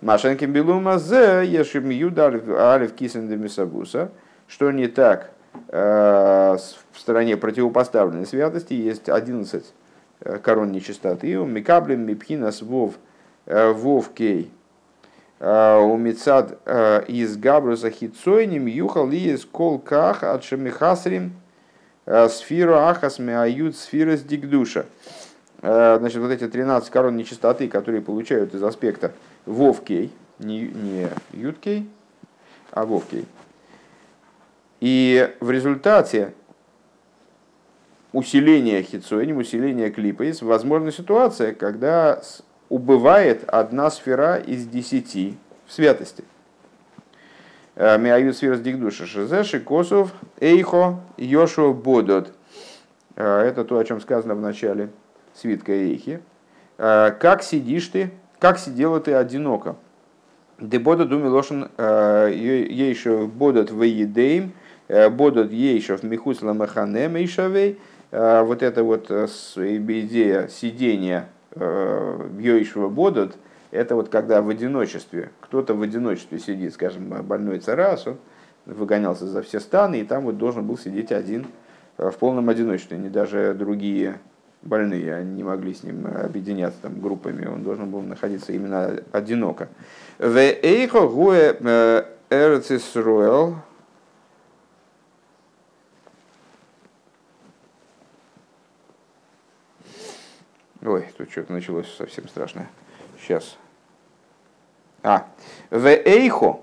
Машенкин 0.01 0.53
Белума 0.53 0.99
Зе, 0.99 1.45
Ешим 1.45 1.91
Юда 1.91 2.33
Алиф 2.73 2.95
Кисен 2.95 3.29
Демисабуса, 3.29 4.11
что 4.49 4.71
не 4.71 4.89
так 4.89 5.33
в 5.69 6.59
стороне 6.95 7.39
противопоставленной 7.39 8.27
святости 8.27 8.75
есть 8.75 9.09
11 9.09 9.65
корон 10.43 10.71
нечистоты, 10.71 11.35
Микаблем 11.37 12.07
Мипхинас 12.07 12.61
Вов 12.61 12.95
Вов 13.47 14.11
Кей 14.13 14.53
Э, 15.39 15.79
у 15.79 15.97
Мицад 15.97 16.59
э, 16.65 17.05
из 17.09 17.37
Габруса 17.37 17.91
Хитсойним 17.91 18.67
юхал 18.67 19.09
ли 19.09 19.33
из 19.33 19.45
колках 19.45 20.23
от 20.23 20.45
Шемихасрим 20.45 21.33
э, 22.07 22.29
сфиру 22.29 22.77
ахас 22.77 23.19
меают 23.19 23.77
сфирос 23.77 24.23
дигдуша. 24.23 24.87
Значит, 25.63 26.19
вот 26.19 26.31
эти 26.31 26.47
13 26.47 26.91
корон 26.91 27.17
нечистоты, 27.17 27.67
которые 27.67 28.03
получают 28.03 28.55
из 28.55 28.63
аспекта 28.63 29.13
вовкей, 29.47 30.13
не, 30.39 30.69
не 30.69 31.09
юткей, 31.33 31.89
а 32.71 32.85
вовкей. 32.85 33.25
И 34.81 35.35
в 35.41 35.51
результате 35.51 36.35
усиления 38.13 38.83
хитсойним, 38.83 39.39
усиления 39.39 39.91
клипа, 39.91 40.23
есть 40.23 40.43
возможна 40.43 40.93
ситуация, 40.93 41.55
когда 41.55 42.23
убывает 42.69 43.45
одна 43.49 43.91
сфера 43.91 44.37
из 44.37 44.67
десяти 44.67 45.37
в 45.67 45.73
святости. 45.73 46.25
Э, 47.75 47.99
Миают 47.99 48.37
сфера 48.37 48.57
дигдуша 48.57 49.07
шизеши 49.07 49.61
косов 49.61 50.13
эйхо 50.41 51.01
йошуа 51.17 51.73
бодот. 51.73 52.33
Э, 53.17 53.41
это 53.41 53.65
то, 53.65 53.79
о 53.79 53.85
чем 53.85 54.01
сказано 54.01 54.35
в 54.35 54.41
начале 54.41 54.91
свитка 55.35 55.73
эйхи. 55.73 56.21
Э, 56.79 57.13
как 57.21 57.43
сидишь 57.43 57.89
ты, 57.89 58.11
как 58.39 58.59
сидела 58.59 59.01
ты 59.01 59.15
одиноко. 59.15 59.77
Дебода 60.59 61.05
думи 61.05 61.29
лошен 61.29 61.69
ейшо 61.79 63.27
бодот 63.27 63.71
в 63.71 63.83
едейм, 63.83 64.53
бодот 65.11 65.49
в 65.49 66.05
михус 66.05 66.41
ламаханем 66.41 67.17
ейшавей. 67.17 67.79
Вот 68.11 68.63
эта 68.63 68.83
вот 68.83 69.11
идея 69.11 70.49
сидения 70.49 71.29
Йоишева 71.57 72.89
Бодот, 72.89 73.37
это 73.71 73.95
вот 73.95 74.09
когда 74.09 74.43
в 74.43 74.49
одиночестве, 74.49 75.31
кто-то 75.41 75.75
в 75.75 75.83
одиночестве 75.83 76.39
сидит, 76.39 76.75
скажем, 76.75 77.09
больной 77.23 77.59
царас, 77.59 78.07
он 78.07 78.19
выгонялся 78.67 79.27
за 79.27 79.43
все 79.43 79.61
станы, 79.61 80.01
и 80.01 80.05
там 80.05 80.25
вот 80.25 80.39
должен 80.39 80.67
был 80.67 80.79
сидеть 80.79 81.13
один 81.13 81.47
в 81.99 82.13
полном 82.13 82.49
одиночестве, 82.49 82.99
не 82.99 83.09
даже 83.09 83.55
другие 83.55 84.19
больные, 84.63 85.15
они 85.15 85.35
не 85.35 85.45
могли 85.45 85.75
с 85.75 85.83
ним 85.83 86.07
объединяться 86.07 86.79
там, 86.83 87.01
группами, 87.01 87.47
он 87.47 87.63
должен 87.63 87.91
был 87.91 88.03
находиться 88.03 88.53
именно 88.53 89.01
одиноко. 89.13 89.69
В 90.19 90.37
эйхо 90.37 91.07
гуэ 91.07 91.57
э, 91.61 92.05
эрцисруэл 92.31 93.57
Ой, 100.87 101.05
тут 101.19 101.33
что-то 101.33 101.53
началось 101.53 101.93
совсем 101.97 102.29
страшное. 102.29 102.71
Сейчас. 103.21 103.57
А, 105.03 105.29
в 105.71 105.85
эйхо, 105.85 106.61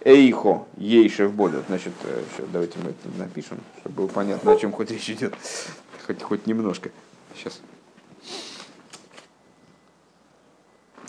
эйхо, 0.00 0.66
ейшев 0.78 1.34
бодот. 1.34 1.66
Значит, 1.66 1.92
сейчас 2.02 2.38
э, 2.38 2.46
давайте 2.50 2.78
мы 2.78 2.90
это 2.90 3.18
напишем, 3.18 3.60
чтобы 3.80 3.96
было 3.96 4.06
понятно, 4.06 4.52
о 4.52 4.56
чем 4.56 4.72
хоть 4.72 4.90
речь 4.90 5.10
идет. 5.10 5.34
Хоть, 6.06 6.22
хоть 6.22 6.46
немножко. 6.46 6.90
Сейчас. 7.34 7.60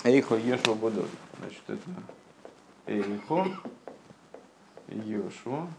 Эйхо, 0.03 0.35
ешво 0.35 0.73
бодот. 0.73 1.07
Значит, 1.39 1.61
это 1.67 1.79
эйхо, 2.85 3.47
ешво, 4.89 5.69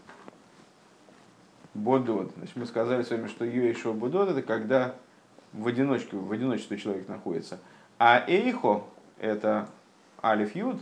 бодот. 1.75 2.31
Значит, 2.35 2.55
мы 2.55 2.65
сказали 2.65 3.03
с 3.03 3.11
вами, 3.11 3.27
что 3.27 3.45
ешво 3.45 3.93
бодот 3.93 4.29
это 4.29 4.41
когда 4.41 4.95
в 5.53 5.67
одиночке, 5.67 6.15
в 6.15 6.31
одиночестве 6.31 6.77
человек 6.77 7.07
находится. 7.07 7.59
А 7.99 8.23
эйхо– 8.27 8.83
это 9.19 9.67
алиф 10.23 10.55
юд 10.55 10.77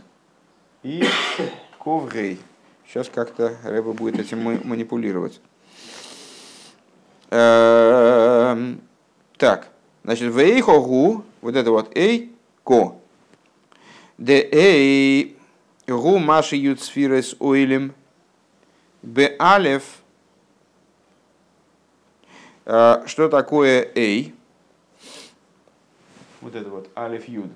и 0.82 1.04
коврей. 1.78 2.40
Сейчас 2.86 3.08
как-то 3.08 3.56
Рэба 3.64 3.92
будет 3.92 4.18
этим 4.18 4.42
манипулировать. 4.66 5.40
Эм, 7.30 8.80
так, 9.36 9.68
значит, 10.02 10.32
в 10.32 10.38
эйхо 10.38 10.80
гу, 10.80 11.24
вот 11.40 11.54
это 11.54 11.70
вот 11.70 11.96
эй, 11.96 12.32
ко. 12.64 12.96
Де 14.18 14.48
эй 14.50 15.36
гу 15.86 16.18
маши 16.18 16.56
юд 16.56 16.80
сфирес 16.80 17.36
ойлем. 17.38 17.94
Б 19.02 19.36
алиф. 19.40 20.00
Э, 22.66 23.02
что 23.06 23.28
такое 23.28 23.88
эй? 23.94 24.34
Вот 26.40 26.54
это 26.54 26.70
вот 26.70 26.88
алиф 26.96 27.28
юд, 27.28 27.50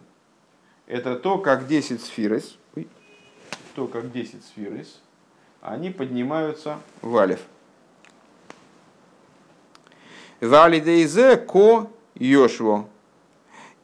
это 0.87 1.16
то, 1.16 1.39
как 1.39 1.66
10 1.66 2.03
сфирос, 2.03 2.59
то, 3.74 3.87
как 3.87 4.12
10 4.12 4.45
сфирос, 4.45 5.01
они 5.61 5.91
поднимаются 5.91 6.78
в 7.03 7.16
алиф. 7.16 7.41
Валидейзе 10.41 11.37
ко 11.37 11.91
йошво. 12.14 12.87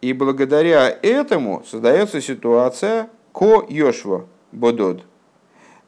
И 0.01 0.13
благодаря 0.13 0.89
этому 0.89 1.65
создается 1.65 2.21
ситуация 2.21 3.09
ко 3.33 3.65
йошво 3.69 4.27
бодод. 4.53 5.03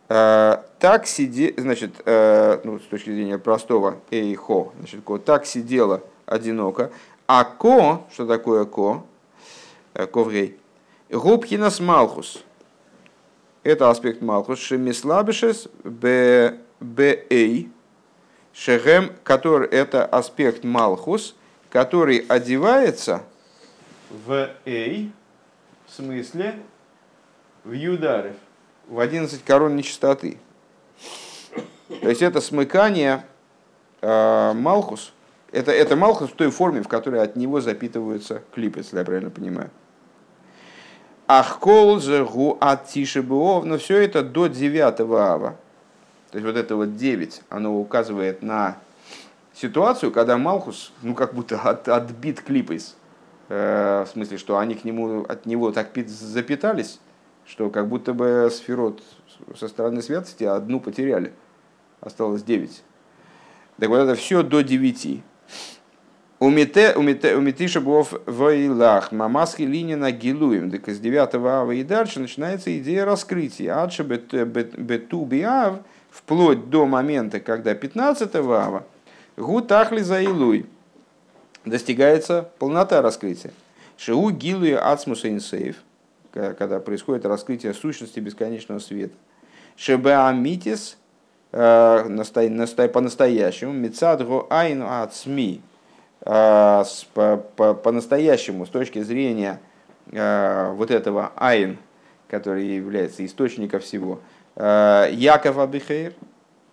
Э, 0.09 0.63
так 0.79 1.07
сиди, 1.07 1.55
значит, 1.57 1.95
э, 2.05 2.61
ну, 2.65 2.79
с 2.79 2.83
точки 2.83 3.11
зрения 3.11 3.39
простого 3.39 4.01
эйхо, 4.11 4.73
значит, 4.79 5.03
ко, 5.05 5.19
так 5.19 5.47
сидела 5.47 6.03
одиноко, 6.27 6.91
а 7.27 7.45
ко, 7.45 8.05
что 8.13 8.27
такое 8.27 8.65
ко, 8.65 9.05
э, 9.95 10.07
коврей, 10.07 10.59
губхинас 11.11 11.81
малхус. 11.81 12.43
Это 13.63 13.91
аспект 13.91 14.23
малхус. 14.23 14.59
Шемислабишес 14.59 15.69
б 15.85 16.59
эй, 17.31 17.71
шехем, 18.53 19.13
который 19.23 19.69
это 19.69 20.05
аспект 20.05 20.65
малхус, 20.65 21.37
который 21.71 22.19
одевается 22.19 23.23
в 24.11 24.51
эй, 24.65 25.13
в 25.87 25.93
смысле 25.93 26.61
в 27.65 27.73
юдарев, 27.73 28.35
в 28.89 28.99
11 28.99 29.45
корон 29.45 29.77
нечистоты. 29.77 30.39
То 32.01 32.09
есть 32.09 32.23
это 32.23 32.41
смыкание 32.41 33.25
э, 34.01 34.53
малхус– 34.55 35.13
это, 35.53 35.71
это 35.71 35.97
Малхус 35.97 36.31
в 36.31 36.35
той 36.35 36.51
форме, 36.51 36.83
в 36.83 36.89
которой 36.89 37.23
от 37.23 37.37
него 37.37 37.61
запитываются 37.61 38.43
клипы, 38.55 38.81
если 38.81 38.99
я 38.99 39.05
правильно 39.05 39.31
понимаю. 39.31 39.71
Ахкол 41.27 42.01
же 42.01 42.25
гу 42.25 42.57
от 42.61 42.87
тишебуов, 42.87 43.65
но 43.65 43.79
все 43.79 43.99
это 43.99 44.23
до 44.23 44.49
9 44.49 45.01
ава. 45.01 45.57
То 46.31 46.39
есть 46.39 46.47
вот 46.47 46.57
это 46.57 46.77
вот 46.77 46.97
9, 46.97 47.43
оно 47.51 47.79
указывает 47.79 48.43
на 48.43 48.79
ситуацию, 49.55 50.11
когда 50.11 50.39
Малхус, 50.39 50.93
ну 51.03 51.15
как 51.15 51.35
будто 51.35 51.61
от, 51.61 51.89
отбит 51.89 52.41
клипейс. 52.41 52.97
Э, 53.49 54.05
в 54.07 54.11
смысле, 54.11 54.39
что 54.39 54.57
они 54.57 54.75
к 54.75 54.85
нему, 54.85 55.25
от 55.29 55.45
него 55.45 55.73
так 55.73 55.91
запитались, 56.07 56.99
что 57.45 57.69
как 57.69 57.89
будто 57.89 58.15
бы 58.15 58.51
сферот 58.51 59.03
со 59.55 59.69
стороны 59.69 60.01
святости 60.01 60.45
одну 60.45 60.81
потеряли. 60.81 61.35
Осталось 62.01 62.43
9. 62.43 62.83
Так 63.79 63.89
вот 63.89 63.99
это 63.99 64.15
все 64.15 64.43
до 64.43 64.63
9. 64.63 65.23
Умитиша 66.39 67.81
Бов 67.81 68.15
Вайлах, 68.27 69.13
Мамаски 69.13 69.63
Линина 69.63 70.11
Гилуем. 70.11 70.71
Так 70.71 70.89
из 70.89 70.99
9 70.99 71.35
ава 71.35 71.71
и 71.71 71.85
дальше 71.85 72.19
начинается 72.19 72.77
идея 72.79 73.05
раскрытия. 73.05 73.81
Адша 73.81 74.03
Бету 74.03 75.25
Биав, 75.25 75.79
вплоть 76.11 76.69
до 76.69 76.87
момента, 76.87 77.39
когда 77.39 77.75
15 77.75 78.35
ава, 78.35 78.85
Гутахли 79.37 80.01
Заилуй, 80.01 80.67
достигается 81.65 82.51
полнота 82.59 83.03
раскрытия. 83.03 83.53
Шиу 83.97 84.31
Гилуя 84.31 84.91
Ацмуса 84.91 85.29
Инсейв, 85.29 85.77
когда 86.33 86.81
происходит 86.81 87.25
раскрытие 87.25 87.73
сущности 87.73 88.19
бесконечного 88.19 88.81
света. 88.81 89.15
Шебеамитис, 89.77 90.97
по-настоящему, 91.53 93.73
Мецадго 93.73 94.47
Айн 94.49 94.83
Ацми, 94.83 95.61
а, 96.23 96.85
по-настоящему, 97.15 98.65
с 98.65 98.71
точки 98.71 99.03
зрения 99.03 99.61
а, 100.13 100.73
вот 100.73 100.91
этого 100.91 101.33
айн, 101.37 101.77
который 102.29 102.67
является 102.67 103.27
источником 103.27 103.81
всего, 103.81 104.21
Яков 104.57 105.59
Абихейр, 105.59 106.15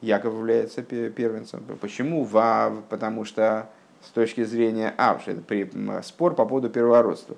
Яков 0.01 0.33
является 0.33 0.81
первенцем. 0.81 1.61
Почему? 1.81 2.23
Вав, 2.23 2.81
потому 2.89 3.25
что 3.25 3.67
с 4.01 4.07
точки 4.11 4.45
зрения 4.45 4.93
Авш, 4.97 5.27
это 5.27 5.41
спор 6.03 6.35
по 6.35 6.45
поводу 6.45 6.69
первородства. 6.69 7.35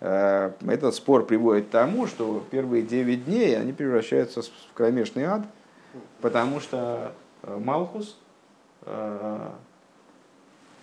Этот 0.00 0.94
спор 0.94 1.26
приводит 1.26 1.66
к 1.66 1.70
тому, 1.70 2.06
что 2.06 2.42
первые 2.50 2.82
9 2.82 3.26
дней 3.26 3.58
они 3.58 3.72
превращаются 3.72 4.42
в 4.42 4.72
кромешный 4.74 5.24
ад, 5.24 5.42
потому 6.20 6.60
что 6.60 7.12
Малхус 7.42 8.16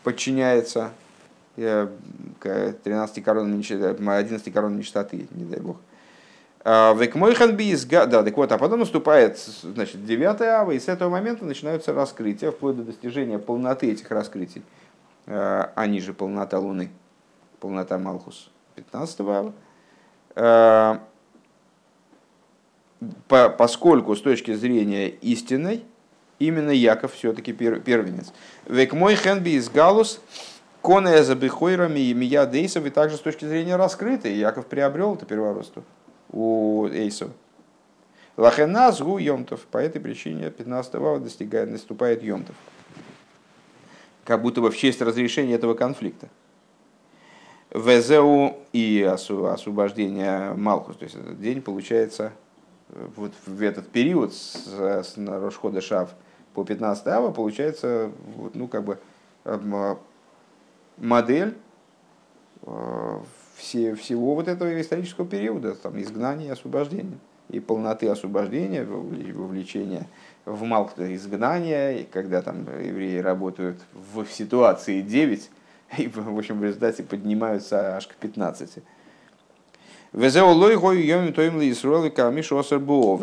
подчиняется 0.04 0.92
13 1.56 3.24
коронам 3.24 3.58
11 3.60 4.54
коронам 4.54 4.78
нечистоты, 4.78 5.28
не 5.32 5.46
дай 5.46 5.60
бог. 5.60 5.78
А, 6.62 6.94
да, 8.06 8.24
так 8.24 8.36
вот, 8.36 8.52
а 8.52 8.58
потом 8.58 8.82
наступает, 8.82 9.38
значит, 9.38 10.06
9 10.06 10.42
ава, 10.42 10.72
и 10.72 10.80
с 10.80 10.90
этого 10.90 11.10
момента 11.10 11.46
начинаются 11.46 11.94
раскрытия, 11.94 12.52
вплоть 12.52 12.76
до 12.76 12.84
достижения 12.84 13.40
полноты 13.40 13.92
этих 13.92 14.12
раскрытий. 14.12 14.62
А, 15.26 15.72
они 15.76 16.02
же 16.02 16.14
полнота 16.14 16.60
Луны, 16.60 16.90
полнота 17.60 17.98
Малхус, 17.98 18.52
15 18.76 19.20
ава. 19.22 19.54
А, 23.30 23.50
поскольку 23.50 24.16
с 24.16 24.22
точки 24.22 24.54
зрения 24.54 25.10
истинной, 25.10 25.84
именно 26.40 26.72
Яков 26.72 27.14
все-таки 27.14 27.54
первенец. 27.54 28.34
Век 28.68 28.94
мой 28.94 29.16
хенби 29.16 29.52
из 29.52 29.70
галус, 29.70 30.22
коная 30.82 31.24
за 31.24 31.36
бихойрами 31.36 32.00
и 32.00 32.14
мия 32.14 32.46
дейсов, 32.46 32.86
и 32.86 32.90
также 32.90 33.18
с 33.18 33.22
точки 33.22 33.46
зрения 33.46 33.76
раскрытой, 33.76 34.36
Яков 34.36 34.66
приобрел 34.66 35.16
это 35.16 35.26
первородство 35.26 35.84
у 36.32 36.88
эйсов. 36.88 37.32
Лахеназ 38.38 39.02
гу 39.02 39.18
йомтов. 39.18 39.66
По 39.68 39.80
этой 39.80 40.00
причине 40.00 40.50
15 40.50 40.96
ава 40.96 41.20
достигает, 41.20 41.70
наступает 41.70 42.24
йомтов. 42.24 42.56
Как 44.24 44.42
будто 44.42 44.62
бы 44.62 44.72
в 44.72 44.78
честь 44.78 45.02
разрешения 45.02 45.56
этого 45.56 45.74
конфликта. 45.74 46.30
Везеу 47.72 48.58
и 48.72 49.02
освобождение 49.04 50.54
Малхус. 50.54 50.98
То 50.98 51.04
есть 51.04 51.16
этот 51.16 51.40
день 51.42 51.62
получается 51.62 52.32
вот 53.16 53.34
в 53.46 53.62
этот 53.62 53.90
период 53.90 54.34
с, 54.34 54.68
с 54.68 55.14
Рошхода 55.18 55.82
Шав– 55.82 56.10
по 56.54 56.66
15 56.66 57.08
ава 57.08 57.32
получается 57.32 58.12
ну, 58.54 58.68
как 58.68 58.84
бы, 58.84 59.00
модель 60.98 61.56
э, 62.64 63.20
все, 63.56 63.96
всего 63.96 64.36
вот 64.36 64.48
этого 64.48 64.82
исторического 64.82 65.26
периода, 65.26 65.76
там, 65.76 66.00
изгнания 66.02 66.48
и 66.48 66.50
освобождения, 66.50 67.18
и 67.50 67.60
полноты 67.60 68.10
освобождения, 68.10 68.84
вовлечения 68.84 70.08
в 70.46 70.64
Малкта 70.64 71.16
изгнания, 71.16 72.00
и 72.00 72.04
когда 72.04 72.42
там 72.42 72.64
евреи 72.64 73.20
работают 73.20 73.80
в 73.94 74.26
ситуации 74.26 75.02
9, 75.02 75.50
и, 75.98 76.08
в 76.08 76.38
общем, 76.38 76.60
в 76.60 76.64
результате 76.64 77.04
поднимаются 77.04 77.96
аж 77.96 78.08
к 78.08 78.16
15. 78.16 78.84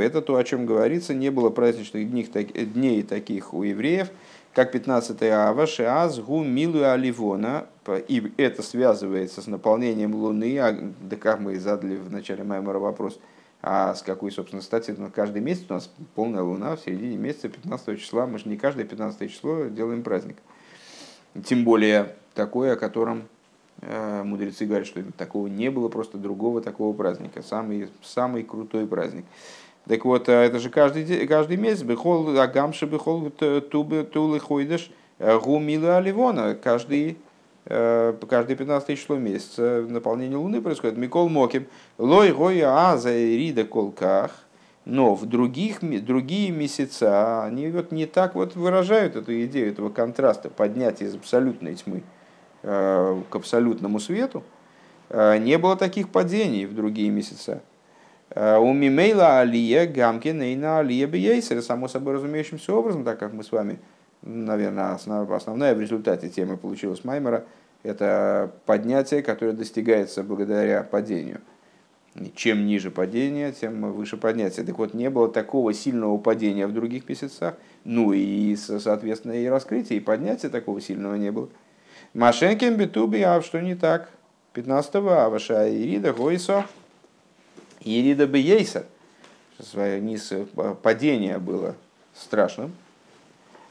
Это 0.00 0.22
то, 0.22 0.36
о 0.36 0.44
чем 0.44 0.66
говорится, 0.66 1.14
не 1.14 1.30
было 1.30 1.50
праздничных 1.50 2.08
дней, 2.08 2.24
дней 2.24 3.02
таких 3.02 3.52
у 3.52 3.64
евреев, 3.64 4.08
как 4.54 4.70
15 4.70 5.20
ава, 5.24 5.66
шиаз, 5.66 6.20
гу, 6.20 6.44
милу, 6.44 6.84
аливона, 6.84 7.66
и 8.06 8.32
это 8.36 8.62
связывается 8.62 9.42
с 9.42 9.48
наполнением 9.48 10.14
Луны, 10.14 10.58
а, 10.60 10.78
да 11.00 11.16
как 11.16 11.40
мы 11.40 11.58
задали 11.58 11.96
в 11.96 12.12
начале 12.12 12.44
Маймора 12.44 12.78
вопрос, 12.78 13.18
а 13.62 13.92
с 13.96 14.02
какой, 14.02 14.30
собственно, 14.30 14.62
стати, 14.62 14.94
ну, 14.96 15.10
каждый 15.12 15.42
месяц 15.42 15.64
у 15.68 15.74
нас 15.74 15.90
полная 16.14 16.44
Луна, 16.44 16.76
в 16.76 16.80
середине 16.80 17.16
месяца, 17.16 17.48
15 17.48 18.00
числа, 18.00 18.26
мы 18.26 18.38
же 18.38 18.48
не 18.48 18.56
каждое 18.56 18.84
15 18.84 19.28
число 19.28 19.64
делаем 19.64 20.04
праздник. 20.04 20.36
Тем 21.44 21.64
более 21.64 22.14
такое, 22.34 22.74
о 22.74 22.76
котором 22.76 23.18
э, 23.18 23.35
мудрецы 23.82 24.64
говорят, 24.64 24.86
что 24.86 25.02
такого 25.16 25.48
не 25.48 25.70
было, 25.70 25.88
просто 25.88 26.16
другого 26.18 26.60
такого 26.60 26.96
праздника, 26.96 27.42
самый, 27.42 27.88
самый 28.02 28.42
крутой 28.42 28.86
праздник. 28.86 29.24
Так 29.88 30.04
вот, 30.04 30.28
э, 30.28 30.32
это 30.32 30.58
же 30.58 30.68
каждый, 30.68 31.26
каждый 31.26 31.56
месяц, 31.56 31.82
бехол 31.82 32.38
агамши, 32.38 32.86
бехол 32.86 33.30
тубы 33.30 34.02
тулы 34.02 34.40
хойдеш, 34.40 34.90
э, 35.18 35.38
гумила 35.38 35.98
аливона, 35.98 36.56
каждый 36.56 37.18
э, 37.66 38.14
каждое 38.28 38.56
15 38.56 38.98
число 38.98 39.16
месяца 39.16 39.84
наполнение 39.88 40.38
Луны 40.38 40.60
происходит. 40.60 40.96
Микол 40.96 41.28
Моким, 41.28 41.66
лой 41.98 42.32
гоя 42.32 42.90
аза 42.90 43.12
рида 43.12 43.64
колках, 43.64 44.32
но 44.84 45.14
в 45.14 45.26
других, 45.26 45.78
другие 46.04 46.50
месяца 46.50 47.44
они 47.44 47.68
вот 47.68 47.92
не 47.92 48.06
так 48.06 48.34
вот 48.34 48.56
выражают 48.56 49.14
эту 49.14 49.40
идею, 49.44 49.70
этого 49.70 49.90
контраста, 49.90 50.50
поднятия 50.50 51.04
из 51.04 51.14
абсолютной 51.14 51.76
тьмы 51.76 52.02
к 52.66 53.28
абсолютному 53.30 54.00
свету. 54.00 54.42
Не 55.10 55.56
было 55.56 55.76
таких 55.76 56.08
падений 56.08 56.66
в 56.66 56.74
другие 56.74 57.10
месяца. 57.10 57.62
Э, 58.30 58.58
у 58.58 58.72
Мимейла 58.72 59.40
Алия 59.40 59.86
Гамкин 59.86 60.42
и 60.42 60.56
на 60.56 60.80
Алия 60.80 61.06
Бейсер, 61.06 61.62
само 61.62 61.88
собой 61.88 62.14
разумеющимся 62.14 62.74
образом, 62.74 63.04
так 63.04 63.18
как 63.18 63.32
мы 63.32 63.44
с 63.44 63.52
вами, 63.52 63.78
наверное, 64.22 64.92
основ, 64.92 65.30
основная 65.30 65.74
в 65.74 65.80
результате 65.80 66.28
темы 66.28 66.56
получилась 66.56 67.04
Маймера, 67.04 67.44
это 67.82 68.52
поднятие, 68.66 69.22
которое 69.22 69.52
достигается 69.52 70.22
благодаря 70.22 70.82
падению. 70.82 71.40
Чем 72.34 72.66
ниже 72.66 72.90
падение, 72.90 73.52
тем 73.52 73.92
выше 73.92 74.16
поднятие. 74.16 74.64
Так 74.64 74.78
вот, 74.78 74.94
не 74.94 75.10
было 75.10 75.28
такого 75.28 75.74
сильного 75.74 76.16
падения 76.16 76.66
в 76.66 76.72
других 76.72 77.06
месяцах, 77.08 77.54
ну 77.84 78.12
и, 78.14 78.56
соответственно, 78.56 79.32
и 79.32 79.46
раскрытия, 79.46 79.98
и 79.98 80.00
поднятия 80.00 80.48
такого 80.48 80.80
сильного 80.80 81.14
не 81.16 81.30
было. 81.30 81.50
Машенкин 82.14 82.76
Бетуби, 82.76 83.20
а 83.22 83.40
что 83.42 83.60
не 83.60 83.74
так? 83.74 84.08
15 84.54 84.94
аваша 84.94 85.68
Ирида 85.68 86.12
Гойсо, 86.12 86.64
Ерида 87.80 88.26
Бейсер, 88.26 88.84
свое 89.60 90.00
низ 90.00 90.32
э, 90.32 90.46
падение 90.82 91.38
было 91.38 91.74
страшным. 92.14 92.72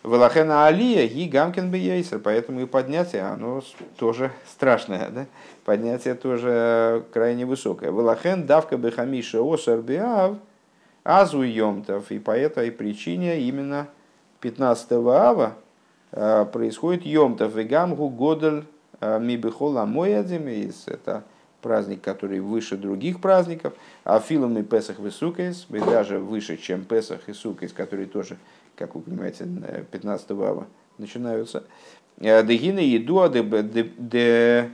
Велахена 0.03 0.67
Алия 0.67 1.05
и 1.05 1.27
Гамкин 1.27 1.71
Бейсер, 1.71 2.19
поэтому 2.19 2.61
и 2.61 2.65
поднятие, 2.65 3.23
оно 3.23 3.63
тоже 3.97 4.31
страшное, 4.47 5.09
да? 5.09 5.25
поднятие 5.63 6.13
тоже 6.13 7.03
крайне 7.11 7.45
высокое. 7.45 7.89
Велахен 7.89 8.45
давка 8.45 8.77
бехамиша 8.77 9.41
осар 9.41 9.79
биав 9.81 10.37
азу 11.03 11.41
йомтов, 11.41 12.11
и 12.11 12.19
по 12.19 12.31
этой 12.31 12.71
причине 12.71 13.39
именно 13.41 13.87
15 14.41 14.91
ава 14.91 15.53
э, 15.55 15.64
происходит 16.15 17.05
йомтов 17.05 17.57
и 17.57 17.63
гамгу 17.63 18.09
годель 18.09 18.63
э, 19.01 19.19
мибихола 19.19 19.85
моядим, 19.85 20.47
это 20.87 21.23
праздник, 21.61 22.01
который 22.01 22.39
выше 22.39 22.77
других 22.77 23.19
праздников, 23.19 23.73
а 24.03 24.19
филом 24.19 24.57
и 24.57 24.63
Песах 24.63 24.99
и 24.99 25.09
Сукейс, 25.09 25.65
даже 25.69 26.19
выше, 26.19 26.57
чем 26.57 26.85
Песах 26.85 27.27
и 27.27 27.33
Сукейс, 27.33 27.73
которые 27.73 28.07
тоже, 28.07 28.37
как 28.75 28.95
вы 28.95 29.01
понимаете, 29.01 29.47
15 29.91 30.31
ава 30.31 30.67
начинаются. 30.97 31.63
Э, 32.19 32.43
Дегина 32.43 32.79
едуа 32.79 33.29
де 33.29 34.69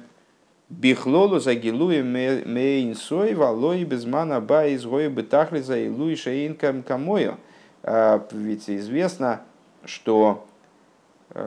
бихлолу 0.70 1.40
загилуи 1.40 2.02
мейнсой 2.02 3.34
валой 3.36 3.84
безмана 3.84 4.40
ба 4.42 4.74
изгои 4.74 5.08
бетахли 5.08 5.62
за 5.62 5.86
илуи 5.86 6.16
шейнкам 6.16 6.84
камою. 6.84 7.38
Э, 7.84 8.20
ведь 8.32 8.70
известно, 8.70 9.42
что 9.86 10.46
э, 10.48 10.51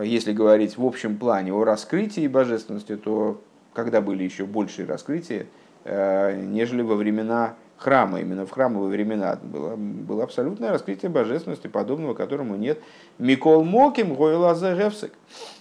если 0.02 0.32
говорить 0.32 0.78
в 0.78 0.84
общем 0.84 1.18
плане 1.18 1.52
о 1.52 1.64
раскрытии 1.64 2.26
божественности, 2.26 2.96
то 2.96 3.40
когда 3.72 4.00
были 4.00 4.24
еще 4.24 4.46
большие 4.46 4.86
раскрытия, 4.86 5.46
э, 5.84 6.40
нежели 6.40 6.82
во 6.82 6.94
времена 6.94 7.56
храма. 7.76 8.20
Именно 8.20 8.46
в 8.46 8.50
храмовые 8.50 8.90
времена 8.90 9.38
было, 9.42 9.76
было 9.76 10.24
абсолютное 10.24 10.70
раскрытие 10.70 11.10
божественности, 11.10 11.66
подобного 11.66 12.14
которому 12.14 12.56
нет. 12.56 12.80
Микол 13.18 13.64
Моким, 13.64 14.14
Гойлаза 14.14 14.74
Гевсек. 14.74 15.12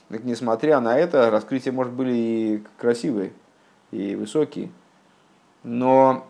Так, 0.09 0.23
несмотря 0.23 0.79
на 0.79 0.97
это, 0.97 1.29
раскрытия, 1.29 1.73
может, 1.73 1.93
были 1.93 2.13
и 2.13 2.63
красивые, 2.77 3.33
и 3.91 4.15
высокие. 4.15 4.69
Но 5.63 6.27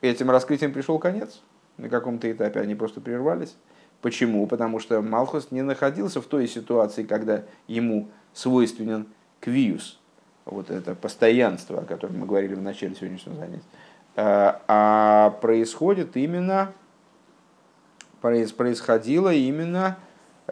этим 0.00 0.30
раскрытием 0.30 0.72
пришел 0.72 0.98
конец. 0.98 1.42
На 1.76 1.88
каком-то 1.88 2.30
этапе 2.30 2.60
они 2.60 2.74
просто 2.74 3.00
прервались. 3.00 3.56
Почему? 4.00 4.46
Потому 4.46 4.78
что 4.78 5.02
Малхус 5.02 5.50
не 5.50 5.62
находился 5.62 6.20
в 6.20 6.26
той 6.26 6.48
ситуации, 6.48 7.02
когда 7.02 7.44
ему 7.66 8.08
свойственен 8.32 9.06
квиус, 9.40 9.98
вот 10.44 10.70
это 10.70 10.94
постоянство, 10.94 11.80
о 11.80 11.84
котором 11.84 12.18
мы 12.18 12.26
говорили 12.26 12.54
в 12.54 12.62
начале 12.62 12.94
сегодняшнего 12.94 13.36
занятия, 13.36 13.62
а, 14.16 14.62
а 14.68 15.30
происходит 15.40 16.16
именно, 16.16 16.72
происходило 18.20 19.32
именно 19.32 19.98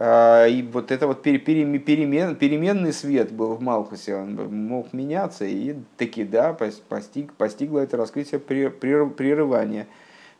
а, 0.00 0.46
и 0.46 0.62
вот 0.62 0.92
это 0.92 1.08
вот 1.08 1.22
перемен, 1.22 2.36
переменный 2.36 2.92
свет 2.92 3.32
был 3.32 3.54
в 3.54 3.60
Малхусе, 3.60 4.14
он 4.14 4.36
мог 4.68 4.92
меняться, 4.92 5.44
и 5.44 5.74
таки, 5.96 6.22
да, 6.22 6.56
постиг, 6.88 7.32
постигло 7.34 7.80
это 7.80 7.96
раскрытие 7.96 8.38
прерывания. 8.38 9.88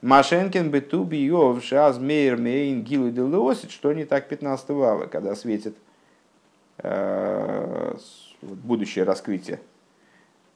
Машенкин 0.01 0.70
бету 0.70 1.03
биев 1.03 1.64
шаз 1.64 1.99
мейр 1.99 2.36
мейн 2.36 2.82
гилу 2.84 3.11
делосит, 3.11 3.72
что 3.72 3.92
не 3.92 4.05
так 4.05 4.28
15 4.28 4.70
ава, 4.70 5.07
когда 5.07 5.34
светит 5.34 5.76
э, 6.78 7.96
будущее 8.40 9.05
раскрытие, 9.05 9.61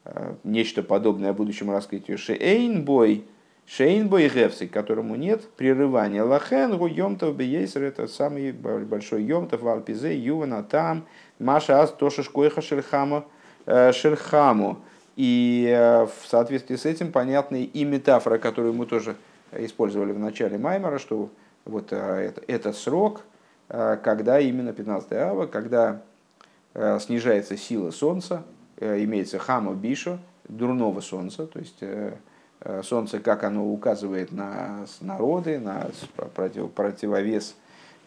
э, 0.05 0.35
нечто 0.45 0.85
подобное 0.85 1.33
будущему 1.33 1.73
раскрытию. 1.73 2.19
Шейнбой, 2.19 3.25
Шейнбой 3.67 4.29
Гевсик, 4.29 4.71
которому 4.71 5.17
нет 5.17 5.43
прерывания. 5.57 6.23
Лахен 6.23 6.79
гу 6.79 6.87
йомтов 6.87 7.35
бейсер, 7.35 7.83
это 7.83 8.07
самый 8.07 8.53
большой 8.53 9.25
йомтов 9.25 9.63
в 9.63 9.69
Альпизе, 9.69 10.17
Ювана 10.17 10.63
там, 10.63 11.05
Маша 11.41 11.81
Ас 11.81 11.91
Тоша 11.91 12.23
Шкойха 12.23 12.63
Шерхаму. 12.63 13.25
Э, 13.67 13.91
Шерхаму. 13.91 14.79
И 15.17 15.69
в 16.07 16.27
соответствии 16.27 16.77
с 16.77 16.87
этим 16.87 17.13
понятна 17.13 17.57
и 17.57 17.85
метафора, 17.85 18.39
которую 18.39 18.73
мы 18.73 18.87
тоже 18.87 19.17
использовали 19.59 20.13
в 20.13 20.19
начале 20.19 20.59
Маймера, 20.59 20.99
что 20.99 21.31
вот 21.65 21.93
это, 21.93 22.43
это 22.47 22.73
срок, 22.73 23.23
когда 23.69 24.41
именно 24.41 24.73
15 24.73 25.13
ава, 25.13 25.47
когда 25.47 26.03
Э, 26.75 26.99
снижается 27.01 27.57
сила 27.57 27.91
Солнца, 27.91 28.45
э, 28.79 29.05
имеется 29.05 29.39
хама 29.39 29.75
бишу, 29.75 30.19
дурного 30.49 31.01
Солнца, 31.01 31.47
то 31.47 31.59
есть 31.59 31.79
э, 31.81 32.15
Солнце, 32.83 33.19
как 33.19 33.45
оно 33.45 33.71
указывает 33.71 34.33
на 34.33 34.87
народы, 35.01 35.59
на 35.59 35.89
против, 36.35 36.71
противовес 36.71 37.57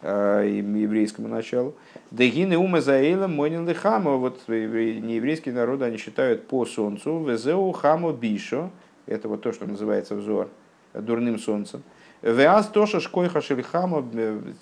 еврейскому 0.02 1.28
началу. 1.28 1.74
דהנה 2.10 2.56
אומות 2.56 2.80
העולם 2.80 3.26
מונין 3.26 3.72
לחמה. 3.74 4.12
Вот 4.16 4.40
нееврейские 4.48 5.54
народы, 5.54 5.84
они 5.84 5.98
считают 5.98 6.48
по 6.48 6.64
солнцу. 6.64 7.22
וזהו 7.22 7.70
חמה 7.72 8.12
בישא. 8.12 8.70
Это 9.04 9.28
вот 9.28 9.42
то, 9.42 9.52
что 9.52 9.66
называется 9.66 10.14
взор 10.14 10.48
дурным 11.00 11.38
солнцем. 11.38 11.82
ואז 12.22 12.68
תשש 12.68 13.00
כחה 13.00 13.40
של 13.40 13.67
חמה, 13.67 14.04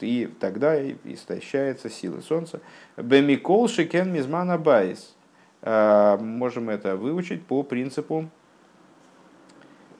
и 0.01 0.29
тогда 0.41 0.77
истощается 1.05 1.89
сила 1.89 2.21
солнца. 2.21 2.61
ומכל 2.97 3.69
שכן 3.69 4.13
מזמן 4.13 4.59
הבית. 4.59 5.15
А, 5.63 6.19
можем 6.19 6.69
это 6.69 6.97
выучить 6.97 7.45
по 7.47 7.63
принципу 7.63 8.29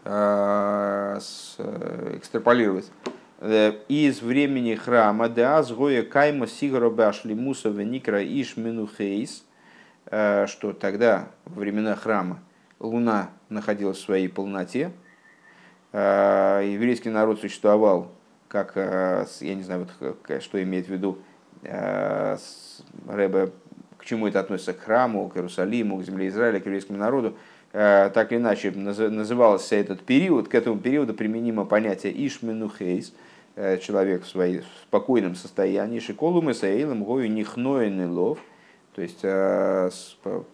а, 0.05 1.19
экстраполировать. 2.17 2.91
Э, 3.47 3.73
из 3.89 4.23
времени 4.23 4.75
храма 4.75 5.29
Деаз 5.29 5.71
Гоя 5.71 6.03
Кайма 6.03 6.47
Сигара 6.47 6.89
Башли 6.89 7.35
Мусова 7.35 7.81
Никра 7.81 8.23
Иш 8.25 8.57
Минухейс, 8.57 9.45
э, 10.07 10.47
что 10.47 10.73
тогда, 10.73 11.29
во 11.45 11.61
времена 11.61 11.95
храма, 11.95 12.41
луна 12.81 13.31
находилась 13.51 13.99
в 13.99 14.03
своей 14.03 14.29
полноте. 14.29 14.93
Еврейский 15.95 17.11
народ 17.11 17.41
существовал 17.41 18.11
как, 18.49 18.75
я 18.77 19.55
не 19.55 19.63
знаю, 19.63 19.87
вот, 20.01 20.43
что 20.43 20.63
имеет 20.63 20.87
в 20.87 20.91
виду 20.91 21.19
Рэбе, 21.63 23.53
к 23.97 24.05
чему 24.05 24.27
это 24.27 24.41
относится, 24.41 24.73
к 24.75 24.81
храму, 24.81 25.29
к 25.29 25.37
Иерусалиму, 25.37 25.99
к 25.99 26.05
земле 26.05 26.29
Израиля, 26.29 26.59
к 26.61 26.67
еврейскому 26.67 26.99
народу, 26.99 27.37
так 27.73 28.33
или 28.33 28.39
иначе 28.39 28.71
назывался 28.73 29.77
этот 29.77 30.03
период, 30.03 30.49
к 30.49 30.55
этому 30.55 30.79
периоду 30.81 31.15
применимо 31.15 31.65
понятие 31.65 32.13
איש 32.27 32.58
מנוחות, 32.58 33.13
человек 33.81 34.25
в 34.25 34.29
своем 34.29 34.63
спокойном 34.83 35.37
состоянии, 35.37 36.01
שכל 36.01 36.43
אומות 36.43 36.71
העולם, 36.71 37.05
היו 37.05 37.31
נכנעין 37.31 38.11
אליו, 38.11 38.41
то 38.95 39.03
есть 39.03 39.23
в 39.23 40.45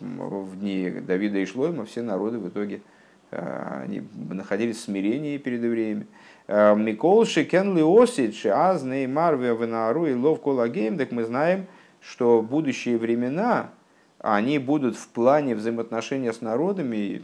дни 0.60 0.90
Давида 0.90 1.38
и 1.38 1.46
Шлойма 1.46 1.86
все 1.86 2.02
народы 2.02 2.38
в 2.38 2.48
итоге 2.48 2.82
они 3.30 4.02
находились 4.28 4.76
в 4.78 4.80
смирении 4.80 5.38
перед 5.38 5.62
евреями. 5.62 6.06
מכל 6.48 7.24
שכן 7.24 7.76
לעתיד, 7.76 8.46
אז 8.46 8.82
נאמר 8.82 9.36
ונהרו 9.36 10.06
אליו 10.06 10.14
כל 10.14 10.40
הגוים, 10.40 10.98
так 10.98 11.12
мы 11.12 11.24
знаем, 11.24 11.66
что 12.00 12.42
будущие 12.42 12.98
времена, 12.98 13.70
они 14.18 14.58
будут 14.58 14.96
в 14.96 15.08
плане 15.08 15.54
взаимоотношения 15.54 16.32
с 16.32 16.40
народами, 16.40 17.22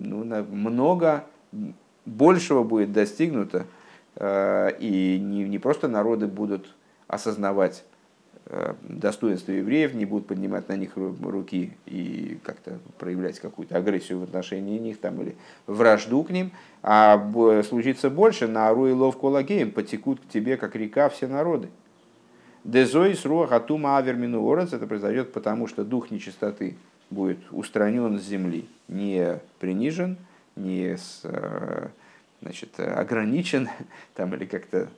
ну, 0.00 0.24
много 0.24 1.24
большего 2.04 2.64
будет 2.64 2.92
достигнуто, 2.92 3.66
и 4.20 5.18
не, 5.22 5.44
не 5.44 5.58
просто 5.58 5.86
народы 5.86 6.26
будут 6.26 6.74
осознавать 7.06 7.84
Э, 8.50 8.72
достоинства 8.80 9.52
евреев, 9.52 9.92
не 9.92 10.06
будут 10.06 10.26
поднимать 10.26 10.70
на 10.70 10.76
них 10.76 10.92
руки 10.96 11.72
и 11.84 12.38
как-то 12.42 12.78
проявлять 12.96 13.38
какую-то 13.40 13.76
агрессию 13.76 14.20
в 14.20 14.22
отношении 14.22 14.78
них 14.78 14.98
там, 14.98 15.20
или 15.20 15.36
вражду 15.66 16.24
к 16.24 16.30
ним, 16.30 16.52
а 16.82 17.30
случится 17.62 18.08
больше, 18.08 18.48
на 18.48 18.68
Ару 18.68 18.86
и 18.86 18.92
Лов 18.92 19.18
Колагеем 19.18 19.70
потекут 19.70 20.20
к 20.20 20.28
тебе, 20.28 20.56
как 20.56 20.76
река, 20.76 21.10
все 21.10 21.26
народы. 21.26 21.68
Дезоис 22.64 23.26
руах 23.26 23.52
атума 23.52 23.98
авермину 23.98 24.50
орец, 24.50 24.72
это 24.72 24.86
произойдет 24.86 25.30
потому, 25.34 25.66
что 25.66 25.84
дух 25.84 26.10
нечистоты 26.10 26.74
будет 27.10 27.40
устранен 27.50 28.18
с 28.18 28.22
земли, 28.22 28.66
не 28.88 29.40
принижен, 29.58 30.16
не 30.56 30.96
с, 30.96 31.20
э, 31.24 31.88
значит, 32.40 32.80
ограничен 32.80 33.68
там, 34.14 34.34
или 34.34 34.46
как-то 34.46 34.88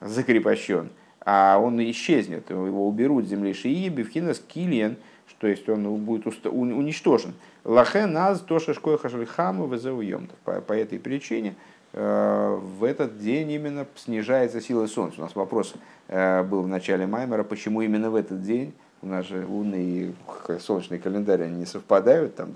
закрепощен– 0.00 0.88
а 1.24 1.58
он 1.58 1.80
исчезнет, 1.90 2.50
его 2.50 2.86
уберут 2.88 3.26
с 3.26 3.28
земли 3.28 3.52
Шии, 3.54 3.88
Бевхинас 3.88 4.40
Килиен, 4.40 4.96
то 5.42 5.48
есть 5.48 5.68
он 5.68 5.96
будет 6.04 6.26
уничтожен. 6.46 7.34
Лахе 7.64 8.06
нас 8.06 8.38
то 8.40 8.60
шашкой 8.60 8.96
хашельхаму 8.96 9.66
везеуем. 9.66 10.28
По, 10.44 10.60
по 10.60 10.72
этой 10.72 11.00
причине 11.00 11.56
э, 11.92 12.58
в 12.78 12.84
этот 12.84 13.18
день 13.18 13.50
именно 13.50 13.86
снижается 13.96 14.60
сила 14.60 14.86
Солнца. 14.86 15.18
У 15.18 15.24
нас 15.24 15.34
вопрос 15.34 15.74
э, 16.06 16.44
был 16.44 16.62
в 16.62 16.68
начале 16.68 17.08
Маймера, 17.08 17.42
почему 17.42 17.82
именно 17.82 18.08
в 18.10 18.14
этот 18.14 18.40
день, 18.42 18.72
у 19.02 19.08
нас 19.08 19.26
же 19.26 19.44
лунный 19.44 19.84
и 19.84 20.14
солнечный 20.60 21.00
календарь 21.00 21.42
они 21.42 21.56
не 21.56 21.66
совпадают, 21.66 22.36
там 22.36 22.54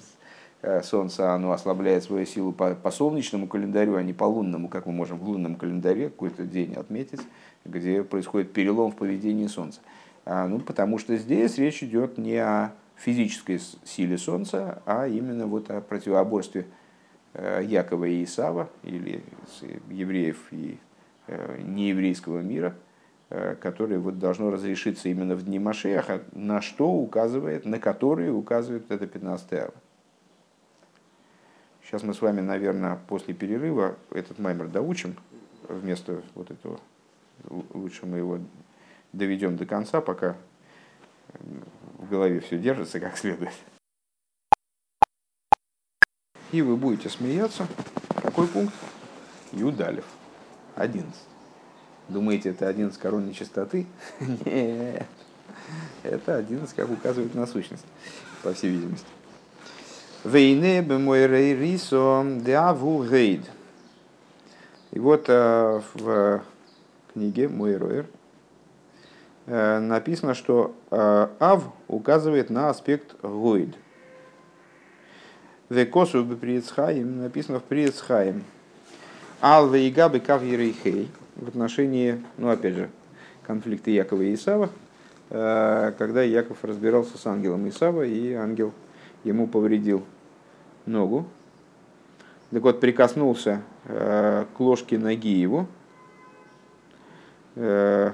э, 0.63 0.81
Солнце 0.83 1.33
оно 1.33 1.51
ослабляет 1.51 2.05
свою 2.05 2.25
силу 2.25 2.53
по, 2.53 2.75
по 2.77 2.93
солнечному 2.93 3.49
календарю, 3.49 3.97
а 3.97 4.03
не 4.05 4.13
по 4.13 4.25
лунному, 4.25 4.69
как 4.69 4.87
мы 4.87 4.93
можем 4.93 5.19
в 5.19 5.25
лунном 5.25 5.57
календаре 5.57 6.09
какой-то 6.09 6.45
день 6.45 6.75
отметить 6.75 7.23
где 7.67 8.03
происходит 8.03 8.53
перелом 8.53 8.93
в 8.93 8.97
поведении 8.97 9.47
Солнца. 9.47 9.81
А, 10.25 10.47
ну, 10.47 10.59
потому 10.61 10.99
что 10.99 11.17
здесь 11.17 11.59
речь 11.59 11.83
идет 11.83 12.19
не 12.19 12.37
о 12.39 12.73
физической 12.97 13.61
силе 13.85 14.19
Солнца, 14.19 14.83
а 14.87 15.07
именно 15.07 15.47
вот 15.47 15.71
о 15.71 15.81
противоборстве 15.81 16.67
э, 17.35 17.63
Якова 17.65 18.07
и 18.07 18.25
Исава, 18.25 18.69
или 18.83 19.23
евреев 19.91 20.39
и 20.51 20.79
э, 21.27 21.61
нееврейского 21.63 22.41
мира, 22.41 22.75
э, 23.29 23.55
которое 23.61 23.99
вот 23.99 24.19
должно 24.19 24.51
разрешиться 24.51 25.09
именно 25.09 25.37
в 25.37 25.45
дни 25.45 25.59
Машеха, 25.59 26.23
на 26.33 26.61
что 26.61 26.91
указывает, 26.91 27.65
на 27.65 27.79
которые 27.79 28.33
указывает 28.33 28.91
это 28.91 29.07
15 29.07 29.53
ава. 29.53 29.75
Сейчас 31.85 32.03
мы 32.03 32.15
с 32.15 32.21
вами, 32.21 32.41
наверное, 32.41 32.99
после 33.07 33.33
перерыва 33.33 33.97
этот 34.11 34.41
маймер 34.41 34.67
доучим 34.67 35.15
вместо 35.69 36.23
вот 36.35 36.51
этого 36.51 36.81
лучше 37.45 38.07
мы 38.07 38.19
его 38.19 38.41
доведем 39.13 39.57
до 39.57 39.67
конца, 39.67 40.01
пока 40.01 40.37
в 41.99 42.09
голове 42.09 42.41
все 42.41 42.59
держится 42.59 43.01
как 43.01 43.17
следует. 43.17 43.53
И 46.53 46.63
вы 46.63 46.77
будете 46.77 47.09
смеяться. 47.09 47.67
Какой 48.23 48.47
пункт? 48.47 48.75
Юдалев. 49.53 50.05
11. 50.77 51.13
Думаете, 52.09 52.51
это 52.51 52.69
11 52.69 52.99
корон 52.99 53.27
нечистоты? 53.27 53.87
Нет. 54.21 55.07
Это 56.03 56.37
11, 56.37 56.75
как 56.75 56.91
указывает 56.91 57.35
на 57.35 57.47
сущность, 57.47 57.85
по 58.43 58.53
всей 58.53 58.71
видимости. 58.71 59.07
Вейне 60.23 60.83
мой 60.83 61.27
рейрисо 61.27 62.25
деаву 62.41 63.05
гейд. 63.05 63.43
И 64.93 64.99
вот 64.99 65.25
э, 65.29 65.83
в 65.95 66.43
книге 67.17 67.49
Мойроер 67.49 68.05
э, 69.47 69.79
написано, 69.79 70.35
что 70.35 70.75
э, 70.91 71.29
Ав 71.41 71.65
указывает 71.89 72.51
на 72.51 72.69
аспект 72.69 73.19
Гойд. 73.23 73.71
Векосу 75.71 76.25
бы 76.25 76.37
Приецхаим 76.37 77.23
написано 77.23 77.59
в 77.61 77.63
Приецхаим. 77.63 78.45
Ал 79.41 79.71
вейгабы 79.71 80.21
кав 80.21 80.43
ерейхей 80.43 81.09
в 81.37 81.49
отношении, 81.49 82.23
ну 82.37 82.51
опять 82.51 82.75
же, 82.75 82.91
конфликта 83.45 83.91
Якова 83.91 84.21
и 84.21 84.35
Исава, 84.35 84.69
э, 85.31 85.93
когда 85.97 86.23
Яков 86.23 86.59
разбирался 86.65 87.17
с 87.17 87.27
ангелом 87.27 87.67
Исава, 87.67 88.03
и 88.03 88.35
ангел 88.35 88.75
ему 89.25 89.47
повредил 89.47 90.05
ногу. 90.85 91.25
Так 92.51 92.63
вот, 92.63 92.79
прикоснулся 92.79 93.63
к 93.87 94.61
ложке 94.61 94.99
ноги 94.99 95.33
его, 95.33 95.67
э, 97.57 98.13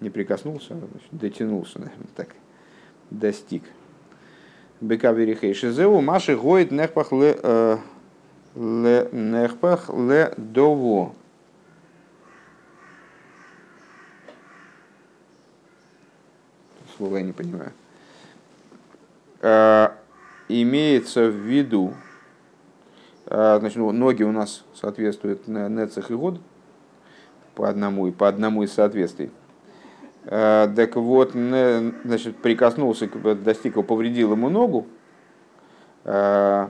не 0.00 0.10
прикоснулся, 0.10 0.74
а, 0.74 0.76
значит, 0.76 1.08
дотянулся, 1.10 1.80
наверное, 1.80 2.06
так, 2.14 2.28
достиг. 3.10 3.64
Бекаверихей 4.80 5.52
шизеу 5.52 6.00
маши 6.00 6.36
гоит 6.36 6.70
нехпах 6.70 7.12
ле, 7.12 7.38
э, 7.42 7.78
ле 8.54 9.08
нехпах 9.12 9.90
ле 9.90 10.32
дово. 10.36 11.14
Слово 16.96 17.18
я 17.18 17.22
не 17.22 17.32
понимаю. 17.32 17.72
Э, 19.42 19.90
имеется 20.48 21.28
в 21.28 21.34
виду, 21.34 21.94
э, 23.26 23.56
значит, 23.58 23.76
ну, 23.76 23.92
ноги 23.92 24.22
у 24.22 24.32
нас 24.32 24.64
соответствуют 24.74 25.46
нецах 25.46 26.10
и 26.10 26.14
год, 26.14 26.40
по 27.60 27.68
одному, 27.68 28.06
и 28.06 28.10
по 28.10 28.26
одному 28.26 28.62
из 28.62 28.72
соответствий. 28.72 29.30
Э, 30.24 30.66
так 30.74 30.96
вот, 30.96 31.32
значит, 31.32 32.38
прикоснулся, 32.38 33.06
достиг 33.34 33.74
его, 33.74 33.82
повредил 33.82 34.32
ему 34.32 34.48
ногу. 34.48 34.86
Э, 36.04 36.68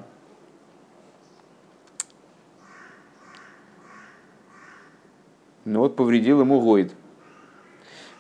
ну 5.64 5.78
вот, 5.78 5.95
повредил 5.95 6.41
ему 6.41 6.61
гойд. 6.61 6.93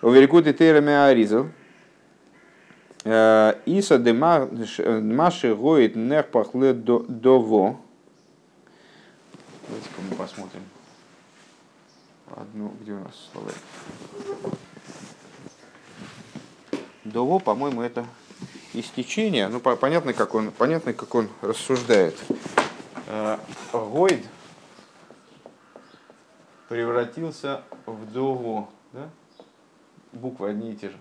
Уверикут 0.00 0.46
и 0.46 0.52
тейрами 0.52 0.92
аризал. 0.92 1.46
Э, 3.02 3.54
Иса 3.66 3.98
демаши 3.98 5.56
гоид 5.56 5.96
нерпахле 5.96 6.72
дово. 6.72 7.78
Давайте-ка 9.66 10.00
мы 10.08 10.14
посмотрим 10.14 10.62
одну, 12.36 12.74
где 12.80 12.92
у 12.92 13.00
нас 13.00 13.14
словарь? 13.32 13.54
Дово, 17.04 17.38
по-моему, 17.38 17.82
это 17.82 18.06
истечение. 18.72 19.48
Ну, 19.48 19.60
понятно, 19.60 20.12
как 20.12 20.34
он, 20.34 20.50
понятно, 20.50 20.92
как 20.92 21.14
он 21.14 21.28
рассуждает. 21.42 22.16
Э, 23.06 23.38
Гойд 23.72 24.24
превратился 26.68 27.62
в 27.86 28.12
дово. 28.12 28.68
Да? 28.92 29.10
Буквы 30.12 30.50
одни 30.50 30.72
и 30.72 30.76
те 30.76 30.90
же. 30.90 30.96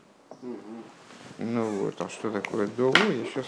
Ну 1.38 1.66
вот, 1.84 2.02
а 2.02 2.10
что 2.10 2.32
такое 2.32 2.68
дово, 2.68 2.98
я 3.12 3.26
сейчас 3.26 3.46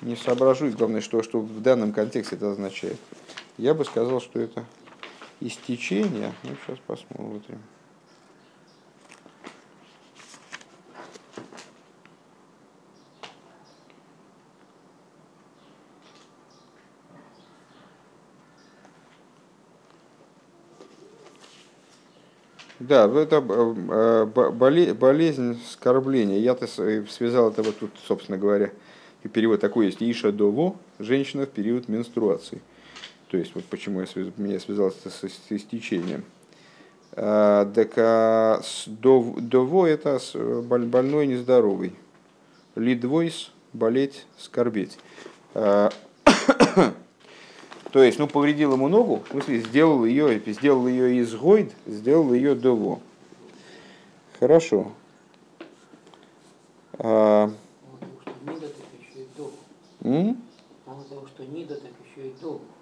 не 0.00 0.16
соображу. 0.16 0.70
Главное, 0.70 1.00
что, 1.00 1.22
что 1.22 1.40
в 1.40 1.60
данном 1.60 1.92
контексте 1.92 2.36
это 2.36 2.52
означает. 2.52 2.98
Я 3.56 3.74
бы 3.74 3.84
сказал, 3.84 4.20
что 4.20 4.40
это 4.40 4.64
истечения. 5.40 6.32
Ну, 6.42 6.50
сейчас 6.66 6.78
посмотрим. 6.86 7.60
Да, 22.88 23.06
ну, 23.06 23.18
это 23.18 23.44
э, 23.46 24.26
э, 24.34 24.92
болезнь 24.94 25.60
скорбления. 25.68 26.38
Я-то 26.38 26.66
э, 26.78 27.04
связал 27.10 27.50
это 27.50 27.62
вот 27.62 27.76
тут, 27.78 27.90
собственно 28.06 28.38
говоря, 28.38 28.70
и 29.24 29.28
перевод 29.28 29.60
такой 29.60 29.86
есть. 29.86 30.00
Иша 30.00 30.32
дово, 30.32 30.76
женщина 30.98 31.44
в 31.44 31.50
период 31.50 31.88
менструации. 31.88 32.62
То 33.28 33.36
есть, 33.36 33.54
вот 33.54 33.64
почему 33.64 34.00
я 34.00 34.06
связ, 34.06 34.28
меня 34.36 34.58
связал 34.58 34.90
с, 34.90 35.06
с, 35.06 35.30
истечением. 35.50 36.24
А, 37.12 37.70
так 37.74 37.92
а, 37.96 38.62
дово 38.86 39.86
это 39.86 40.18
больной, 40.34 41.26
нездоровый. 41.26 41.94
Лидвойс– 42.74 43.52
болеть, 43.72 44.26
скорбеть. 44.38 44.98
А, 45.54 45.90
то 47.92 48.02
есть, 48.02 48.18
ну, 48.18 48.26
повредил 48.26 48.72
ему 48.72 48.88
ногу, 48.88 49.22
в 49.28 49.30
смысле, 49.32 49.60
сделал 49.60 50.04
ее, 50.06 50.40
сделал 50.46 50.88
ее 50.88 51.18
из 51.18 51.34
гойд, 51.34 51.72
сделал 51.86 52.32
ее 52.32 52.54
дово. 52.54 53.00
Хорошо. 54.40 54.92
А, 56.94 57.50
Мало 60.86 61.04
того, 61.04 61.26
что 61.26 61.44
нида, 61.44 61.74
так 61.74 61.90
еще 62.06 62.28
и 62.28 62.34
до. 62.40 62.54
И 62.56 62.77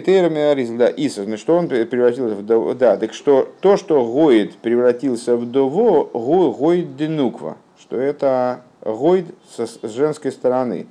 тейрами 0.00 0.40
аризл, 0.40 0.76
да, 0.76 0.88
Иса, 0.88 1.24
значит, 1.24 1.40
что 1.40 1.56
он 1.56 1.68
превратился 1.68 2.34
в 2.34 2.44
дово, 2.44 2.74
да, 2.74 2.96
так 2.96 3.12
что 3.14 3.48
то, 3.60 3.76
что 3.76 4.04
гоид 4.04 4.56
превратился 4.56 5.36
в 5.36 5.48
дово, 5.50 6.04
го, 6.12 6.52
гоид 6.52 6.96
денуква, 6.96 7.56
что 7.78 7.96
это 7.96 8.62
гоид 8.84 9.26
с 9.56 9.78
женской 9.82 10.32
стороны. 10.32 10.86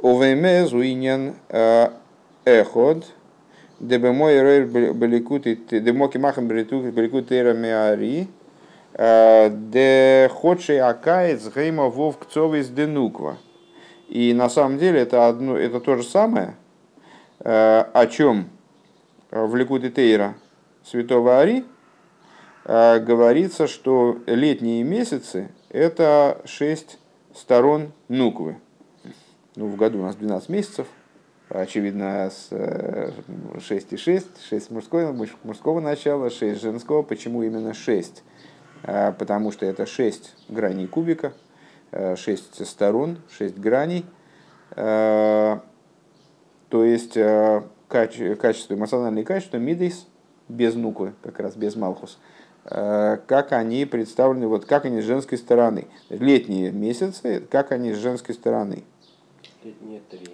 У 0.00 0.18
веймез 0.18 0.72
уинен 0.72 1.36
э, 1.48 1.90
эход, 2.44 3.04
дебе 3.78 4.10
мой 4.10 4.40
рейр 4.40 4.64
беликут 4.66 5.46
и 5.46 5.54
демоки 5.54 6.18
махам 6.18 6.48
беликут 6.48 7.28
тейрами 7.28 7.70
ари, 7.70 8.26
э, 8.94 9.48
де 9.50 10.28
ходший 10.32 10.80
акаец 10.80 11.48
гейма 11.54 11.88
вов 11.88 12.18
кцовис 12.18 12.66
денуква. 12.68 13.36
И 14.08 14.34
на 14.34 14.50
самом 14.50 14.78
деле 14.78 15.00
это, 15.00 15.28
одно, 15.28 15.56
это 15.56 15.80
то 15.80 15.96
же 15.96 16.02
самое, 16.02 16.54
о 17.44 18.06
чем 18.06 18.50
в 19.30 19.56
Ликуде 19.56 19.90
Тейра 19.90 20.34
святого 20.84 21.40
Ари 21.40 21.64
э, 22.64 22.98
говорится, 23.00 23.66
что 23.66 24.18
летние 24.26 24.82
месяцы– 24.84 25.50
это 25.68 26.40
шесть 26.44 26.98
сторон 27.34 27.92
нуквы. 28.08 28.58
Ну, 29.56 29.66
в 29.66 29.76
году 29.76 30.00
у 30.00 30.02
нас 30.02 30.16
12 30.16 30.48
месяцев, 30.48 30.86
очевидно, 31.48 32.30
с 32.30 32.50
6 33.60 33.92
и 33.92 33.96
6, 33.96 34.26
6 34.48 34.70
мужского, 34.70 35.26
мужского 35.42 35.80
начала, 35.80 36.30
6 36.30 36.60
женского. 36.60 37.02
Почему 37.02 37.42
именно 37.42 37.74
6? 37.74 38.22
Э, 38.84 39.12
потому 39.12 39.50
что 39.50 39.66
это 39.66 39.86
6 39.86 40.34
граней 40.48 40.86
кубика– 40.86 41.32
Э, 41.94 42.16
шесть 42.16 42.66
сторон, 42.66 43.18
шесть 43.30 43.58
граней. 43.58 44.06
Э, 46.72 46.76
то 46.76 46.84
есть 46.84 47.16
э, 47.16 47.62
качество, 47.88 48.74
эмоциональные 48.74 49.24
качества 49.24 49.58
мидейс 49.58 50.06
без 50.48 50.74
нуквы, 50.74 51.12
как 51.22 51.38
раз 51.38 51.54
без 51.54 51.76
малхус, 51.76 52.18
как 52.64 53.52
они 53.52 53.84
представлены, 53.84 54.48
вот 54.48 54.64
как 54.64 54.84
они 54.84 55.00
с 55.00 55.04
женской 55.04 55.38
стороны. 55.38 55.86
Летние 56.08 56.70
месяцы, 56.70 57.42
как 57.50 57.72
они 57.72 57.92
с 57.92 57.98
женской 57.98 58.34
стороны. 58.34 58.84
Летние 59.62 60.00
три. 60.10 60.26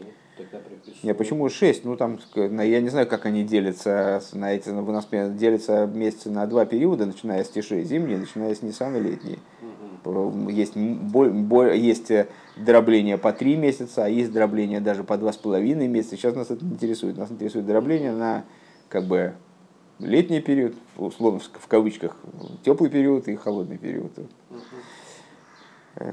Не, 1.02 1.14
почему 1.14 1.48
шесть? 1.48 1.84
Ну 1.84 1.96
там, 1.96 2.18
я 2.34 2.80
не 2.80 2.88
знаю, 2.88 3.08
как 3.08 3.26
они 3.26 3.42
делятся 3.42 4.22
на 4.32 4.54
эти, 4.54 4.68
у 4.68 4.92
нас 4.92 5.06
делятся 5.10 5.86
месяцы 5.86 6.30
на 6.30 6.46
два 6.46 6.64
периода, 6.64 7.06
начиная 7.06 7.42
с 7.42 7.48
тиши 7.48 7.82
зимние, 7.82 8.18
начиная 8.18 8.54
с 8.54 8.62
Ниссана 8.62 8.98
летние. 8.98 9.38
Есть, 10.48 10.74
есть 10.76 12.10
э, 12.10 12.28
дробление 12.56 13.18
по 13.18 13.32
три 13.32 13.56
месяца, 13.56 14.04
а 14.04 14.08
есть 14.08 14.32
дробление 14.32 14.80
даже 14.80 15.04
по 15.04 15.16
два 15.16 15.32
с 15.32 15.36
половиной 15.36 15.88
месяца. 15.88 16.16
Сейчас 16.16 16.34
нас 16.34 16.50
это 16.50 16.64
не 16.64 16.72
интересует. 16.72 17.16
Нас 17.16 17.30
интересует 17.30 17.66
дробление 17.66 18.12
на 18.12 18.44
как 18.88 19.04
бы 19.04 19.34
летний 19.98 20.40
период, 20.40 20.74
условно 20.96 21.40
в 21.40 21.66
кавычках, 21.66 22.16
теплый 22.64 22.90
период 22.90 23.28
и 23.28 23.36
холодный 23.36 23.78
период. 23.78 24.12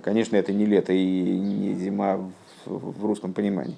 Конечно, 0.03 0.35
это 0.35 0.51
не 0.51 0.65
лето 0.65 0.93
и 0.93 1.39
не 1.39 1.73
зима 1.75 2.31
в 2.65 3.05
русском 3.05 3.33
понимании. 3.33 3.77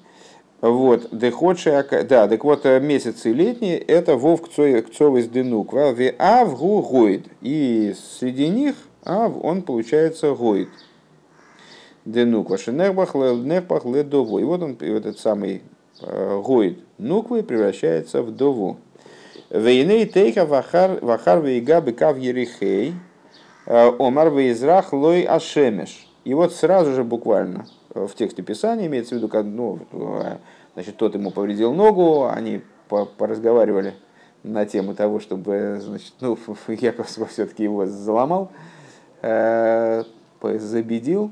Вот, 0.60 1.10
деходши, 1.12 1.86
да, 2.10 2.28
так 2.28 2.43
вот, 2.43 2.66
э, 2.66 2.80
месяцы 2.80 3.32
летние, 3.32 3.78
это 3.78 4.16
вов 4.16 4.41
кцовый 4.41 5.28
денук, 5.28 5.74
а 5.76 6.45
в 6.45 6.58
гу 6.58 6.82
гуид. 6.82 7.28
И 7.41 7.93
среди 8.20 8.47
них 8.47 8.76
Ав, 9.08 9.41
он 9.41 9.62
получается 9.62 10.36
гоид. 10.36 10.68
Денук 12.03 12.49
ваши 12.49 12.74
нерпах 12.74 13.16
нерпах 13.16 13.86
ледово. 13.86 14.39
И 14.39 14.43
вот 14.43 14.62
он, 14.62 14.78
этот 14.82 15.18
самый 15.18 15.62
э, 16.01 16.41
гоид 16.43 16.80
нуквы 16.97 17.41
превращается 17.41 18.22
в 18.22 18.36
дову. 18.36 18.78
Вейней 19.49 20.05
тейха 20.08 20.45
вахар 20.45 20.99
вахар 21.01 21.41
вейга 21.41 21.80
бекав 21.80 22.18
ерихей. 22.18 22.95
Э, 23.66 23.93
омар 23.97 24.30
вейзрах 24.30 24.91
лой 24.91 25.22
ашемеш. 25.22 26.05
И 26.26 26.34
вот 26.34 26.53
сразу 26.53 26.93
же 26.93 27.05
буквально 27.05 27.66
э, 27.95 28.08
в 28.08 28.14
тексте 28.14 28.41
Писания 28.41 28.88
имеется 28.88 29.16
в 29.16 29.20
виду, 29.20 29.30
как, 29.30 29.45
ну, 29.45 29.80
значит, 30.74 30.97
тот 30.97 31.16
ему 31.16 31.32
повредил 31.32 31.74
ногу, 31.74 32.26
они 32.26 32.62
поразговаривали 32.89 33.93
на 34.43 34.66
тему 34.66 34.95
того, 34.95 35.22
чтобы, 35.22 35.80
значит, 35.82 36.12
ну, 36.20 36.38
Яков 36.68 37.08
все-таки 37.08 37.64
его 37.64 37.86
заломал, 37.86 38.51
Э, 38.51 38.76
забедил, 40.41 41.32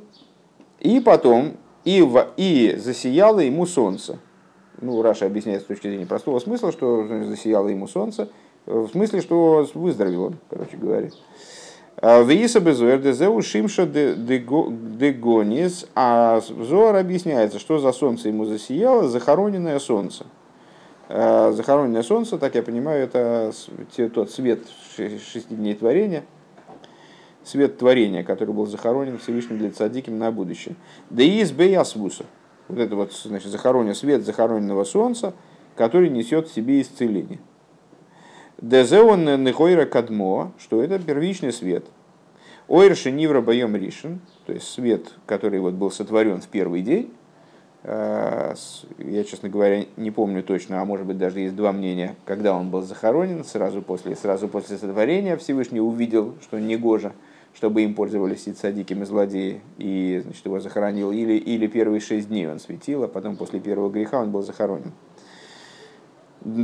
и 0.79 0.99
потом 0.99 1.53
и, 1.83 2.01
в, 2.01 2.27
и 2.37 2.75
засияло 2.77 3.39
ему 3.39 3.65
солнце. 3.65 4.19
Ну, 4.81 5.01
Раша 5.01 5.25
объясняет 5.25 5.61
с 5.61 5.65
точки 5.65 5.87
зрения 5.87 6.05
простого 6.05 6.39
смысла, 6.39 6.71
что 6.71 7.07
засияло 7.25 7.69
ему 7.69 7.87
солнце, 7.87 8.29
в 8.65 8.89
смысле, 8.89 9.21
что 9.21 9.67
выздоровел 9.73 10.25
он, 10.25 10.35
короче 10.49 10.75
говоря. 10.75 11.09
А 11.97 12.21
Вииса 12.23 12.59
безуэр 12.59 12.99
дезеу 12.99 13.41
шимша 13.41 13.85
дегонис, 13.85 15.87
а 15.95 16.41
взор 16.49 16.95
объясняется, 16.95 17.57
что 17.57 17.79
за 17.79 17.93
солнце 17.93 18.27
ему 18.27 18.45
засияло, 18.45 19.07
захороненное 19.07 19.79
солнце. 19.79 20.25
Э, 21.07 21.53
захороненное 21.53 22.03
солнце, 22.03 22.37
так 22.37 22.55
я 22.55 22.63
понимаю, 22.63 23.03
это 23.03 23.53
тот 24.13 24.31
свет 24.31 24.63
шести 24.97 25.55
дней 25.55 25.75
творения– 25.75 26.25
свет 27.45 27.77
творения, 27.77 28.23
который 28.23 28.53
был 28.53 28.65
захоронен 28.65 29.17
Всевышним 29.17 29.57
для 29.57 29.71
цадиким 29.71 30.17
на 30.17 30.31
будущее. 30.31 30.75
Да 31.09 31.23
и 31.23 31.41
из 31.41 31.51
Бейасвуса. 31.51 32.25
Вот 32.67 32.79
это 32.79 32.95
вот, 32.95 33.13
значит, 33.13 33.49
захоронен 33.51 33.93
свет 33.93 34.25
захороненного 34.25 34.83
солнца, 34.83 35.33
который 35.75 36.09
несет 36.09 36.47
в 36.47 36.53
себе 36.53 36.81
исцеление. 36.81 37.39
Дезеон 38.59 39.43
нехойра 39.43 39.85
кадмо, 39.85 40.53
что 40.57 40.81
это 40.81 40.97
первичный 40.97 41.53
свет. 41.53 41.85
Ойрши 42.67 43.11
нивра 43.11 43.41
боем 43.41 43.75
ришен, 43.75 44.21
то 44.45 44.53
есть 44.53 44.67
свет, 44.67 45.13
который 45.27 45.59
вот 45.59 45.73
был 45.73 45.91
сотворен 45.91 46.41
в 46.41 46.47
первый 46.47 46.81
день. 46.81 47.13
Э, 47.83 48.55
я, 48.97 49.23
честно 49.23 49.49
говоря, 49.49 49.85
не 49.97 50.09
помню 50.09 50.41
точно, 50.41 50.81
а 50.81 50.85
может 50.85 51.05
быть 51.05 51.19
даже 51.19 51.41
есть 51.41 51.55
два 51.55 51.71
мнения, 51.71 52.15
когда 52.25 52.55
он 52.57 52.71
был 52.71 52.81
захоронен, 52.81 53.43
сразу 53.43 53.83
после, 53.83 54.15
сразу 54.15 54.47
после 54.47 54.77
сотворения 54.77 55.37
Всевышний 55.37 55.79
увидел, 55.79 56.33
что 56.41 56.59
негоже 56.59 57.11
чтобы 57.55 57.83
им 57.83 57.95
пользовались 57.95 58.47
и 58.47 58.53
цадики, 58.53 58.93
и 58.93 59.03
злодеи, 59.03 59.61
и 59.77 60.19
значит, 60.23 60.45
его 60.45 60.59
захоронил, 60.59 61.11
или, 61.11 61.33
или 61.33 61.67
первые 61.67 62.01
шесть 62.01 62.27
дней 62.27 62.47
он 62.47 62.59
светил, 62.59 63.03
а 63.03 63.07
потом 63.07 63.37
после 63.37 63.59
первого 63.59 63.89
греха 63.89 64.21
он 64.21 64.31
был 64.31 64.41
захоронен. 64.41 64.91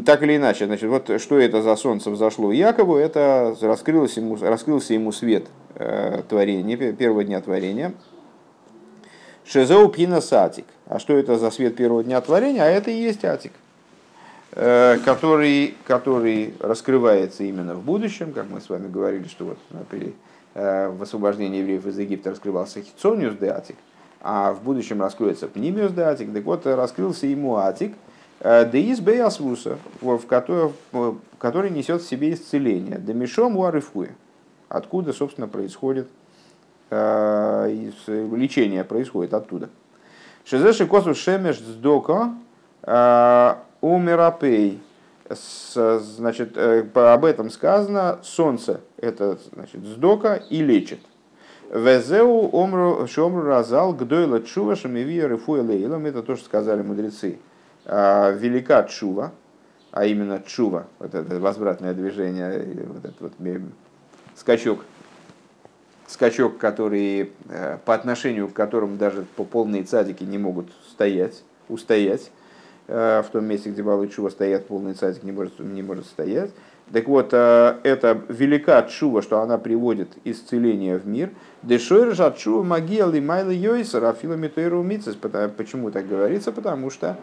Так 0.05 0.21
или 0.21 0.35
иначе, 0.35 0.65
значит, 0.65 0.89
вот 0.89 1.09
что 1.19 1.39
это 1.39 1.61
за 1.61 1.75
солнце 1.75 2.11
взошло 2.11 2.51
Якову, 2.51 2.97
это 2.97 3.55
раскрылось 3.61 4.17
ему, 4.17 4.35
раскрылся 4.35 4.93
ему 4.93 5.11
свет 5.11 5.47
э, 5.75 6.21
творения, 6.27 6.77
первого 6.93 7.23
дня 7.23 7.41
творения. 7.41 7.93
Шезеу 9.43 9.89
пхина 9.89 10.21
сатик. 10.21 10.65
А 10.85 10.99
что 10.99 11.17
это 11.17 11.37
за 11.37 11.49
свет 11.49 11.75
первого 11.75 12.03
дня 12.03 12.21
творения? 12.21 12.63
А 12.63 12.67
это 12.67 12.91
и 12.91 13.01
есть 13.01 13.25
атик, 13.25 13.53
э, 14.51 14.99
который, 15.03 15.73
который 15.87 16.53
раскрывается 16.59 17.43
именно 17.43 17.73
в 17.73 17.81
будущем, 17.81 18.33
как 18.33 18.49
мы 18.49 18.61
с 18.61 18.69
вами 18.69 18.87
говорили, 18.87 19.27
что 19.29 19.45
вот 19.45 19.57
при 19.89 20.13
в 20.53 21.01
освобождении 21.01 21.59
евреев 21.59 21.85
из 21.85 21.97
Египта 21.97 22.31
раскрывался 22.31 22.81
хитсониус 22.81 23.35
де 23.35 23.47
атик, 23.47 23.77
а 24.21 24.53
в 24.53 24.63
будущем 24.63 25.01
раскроется 25.01 25.47
пнимиус 25.47 25.93
де 25.93 26.01
атик, 26.01 26.33
так 26.33 26.43
вот 26.43 26.65
раскрылся 26.65 27.25
ему 27.27 27.55
атик, 27.55 27.93
э, 28.41 28.69
де 28.69 28.81
из 28.81 28.99
беясвуса, 28.99 29.77
в 30.01 30.19
который, 30.27 30.71
который 31.37 31.71
несет 31.71 32.01
в 32.01 32.07
себе 32.07 32.33
исцеление, 32.33 32.97
де 32.99 33.13
мишом 33.13 33.57
уарифуя, 33.57 34.09
откуда, 34.69 35.13
собственно, 35.13 35.47
происходит 35.47 36.07
э, 36.89 37.89
лечение 38.07 38.83
происходит 38.83 39.33
оттуда. 39.33 39.69
Шезеши 40.43 40.85
косу 40.85 41.15
шемеш 41.15 41.59
сдока 41.59 42.33
умерапей 43.81 44.81
значит, 45.35 46.57
э, 46.57 46.85
об 46.93 47.25
этом 47.25 47.49
сказано, 47.49 48.19
солнце 48.23 48.81
это 48.97 49.37
значит, 49.53 49.85
сдока 49.85 50.35
и 50.35 50.61
лечит. 50.61 50.99
Везеу 51.71 52.49
омру 52.51 53.07
шомру 53.07 53.43
разал 53.43 53.93
гдойла 53.93 54.41
чува 54.41 54.75
шамивия 54.75 55.27
лейлом. 55.47 56.05
Это 56.05 56.21
то, 56.21 56.35
что 56.35 56.45
сказали 56.45 56.81
мудрецы. 56.81 57.39
А, 57.85 58.31
Велика 58.31 58.83
чува, 58.83 59.31
а 59.91 60.05
именно 60.05 60.41
чува, 60.45 60.87
вот 60.99 61.15
это 61.15 61.39
возвратное 61.39 61.93
движение, 61.93 62.85
вот 62.87 63.05
этот 63.05 63.21
вот 63.21 63.33
скачок, 64.35 64.85
скачок, 66.07 66.57
который 66.57 67.31
э, 67.49 67.77
по 67.85 67.93
отношению 67.93 68.49
к 68.49 68.53
которому 68.53 68.97
даже 68.97 69.25
по 69.35 69.43
полные 69.43 69.83
цадики 69.83 70.23
не 70.23 70.37
могут 70.37 70.71
стоять, 70.89 71.43
устоять 71.69 72.31
в 72.87 73.25
том 73.31 73.45
месте, 73.45 73.69
где 73.69 73.83
Балы 73.83 74.07
Чува 74.09 74.29
стоят, 74.29 74.67
полный 74.67 74.93
цадик 74.93 75.23
не 75.23 75.31
может, 75.31 75.59
не 75.59 75.81
может 75.81 76.05
стоять. 76.07 76.51
Так 76.91 77.07
вот, 77.07 77.29
э, 77.31 77.75
это 77.83 78.19
велика 78.27 78.81
чува, 78.83 79.21
что 79.21 79.39
она 79.39 79.57
приводит 79.57 80.09
исцеление 80.25 80.97
в 80.97 81.07
мир. 81.07 81.29
Дешойр 81.63 82.13
же 82.13 82.33
чува 82.37 82.63
магия 82.63 83.05
лимайла 83.05 83.51
йойсер, 83.51 84.03
афила 84.03 84.33
митойру 84.33 84.83
мицес. 84.83 85.15
Почему 85.55 85.89
так 85.91 86.07
говорится? 86.07 86.51
Потому 86.51 86.89
что 86.89 87.15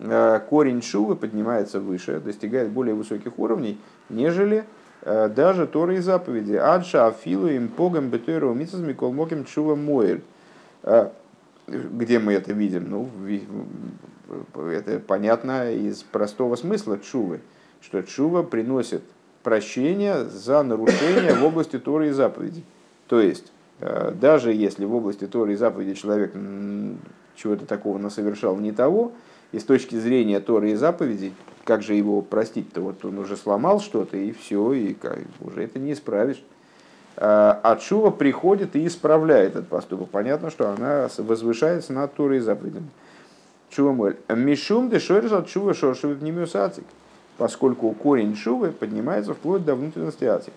э, 0.00 0.40
корень 0.48 0.82
шувы 0.82 1.16
поднимается 1.16 1.80
выше, 1.80 2.20
достигает 2.20 2.68
более 2.68 2.94
высоких 2.94 3.40
уровней, 3.40 3.80
нежели 4.08 4.64
э, 5.02 5.28
даже 5.28 5.66
Торы 5.66 5.96
и 5.96 5.98
заповеди. 5.98 6.54
Адша 6.54 7.08
афилу 7.08 7.48
им 7.48 7.68
погам 7.68 8.10
бетойру 8.10 8.54
мицес 8.54 8.78
микол 8.78 9.12
моким 9.12 9.44
чува 9.44 9.74
моэль. 9.74 10.22
Где 11.68 12.18
мы 12.18 12.32
это 12.32 12.52
видим? 12.52 12.88
Ну, 12.88 13.08
это 14.60 14.98
понятно 15.00 15.72
из 15.72 16.02
простого 16.02 16.56
смысла 16.56 16.98
чувы, 16.98 17.40
что 17.80 18.02
чува 18.02 18.42
приносит 18.42 19.02
прощение 19.42 20.24
за 20.24 20.62
нарушение 20.62 21.34
в 21.34 21.44
области 21.44 21.78
Торы 21.78 22.08
и 22.08 22.12
заповедей. 22.12 22.64
То 23.06 23.20
есть, 23.20 23.52
э, 23.80 24.12
даже 24.20 24.52
если 24.52 24.84
в 24.84 24.94
области 24.94 25.26
Торы 25.26 25.52
и 25.52 25.56
заповедей 25.56 25.94
человек 25.94 26.34
чего-то 27.36 27.66
такого 27.66 27.98
насовершал 27.98 28.56
не 28.56 28.72
того, 28.72 29.12
и 29.52 29.58
с 29.58 29.64
точки 29.64 29.96
зрения 29.96 30.40
Торы 30.40 30.72
и 30.72 30.74
заповедей, 30.74 31.32
как 31.64 31.82
же 31.82 31.94
его 31.94 32.20
простить-то? 32.22 32.80
Вот 32.80 33.04
он 33.04 33.18
уже 33.18 33.36
сломал 33.36 33.80
что-то, 33.80 34.16
и 34.16 34.32
все, 34.32 34.72
и 34.72 34.94
как- 34.94 35.20
уже 35.40 35.64
это 35.64 35.78
не 35.78 35.92
исправишь. 35.92 36.42
А 37.20 37.58
а 37.64 37.76
Чува 37.76 38.10
приходит 38.10 38.76
и 38.76 38.86
исправляет 38.86 39.56
этот 39.56 39.68
поступок. 39.68 40.08
Понятно, 40.10 40.50
что 40.50 40.70
она 40.70 41.08
возвышается 41.18 41.92
над 41.92 42.14
Торой 42.14 42.36
и 42.36 42.40
заповедями. 42.40 42.88
Чува 43.70 43.92
моль. 43.92 44.16
Мишум 44.28 44.88
дешойрж 44.88 45.32
от 45.32 45.48
чува 45.48 45.74
шоршевит 45.74 46.22
немиусацик. 46.22 46.84
Поскольку 47.36 47.90
корень 47.92 48.36
чувы 48.36 48.70
поднимается 48.70 49.34
вплоть 49.34 49.64
до 49.64 49.74
внутренности 49.74 50.24
атик. 50.24 50.52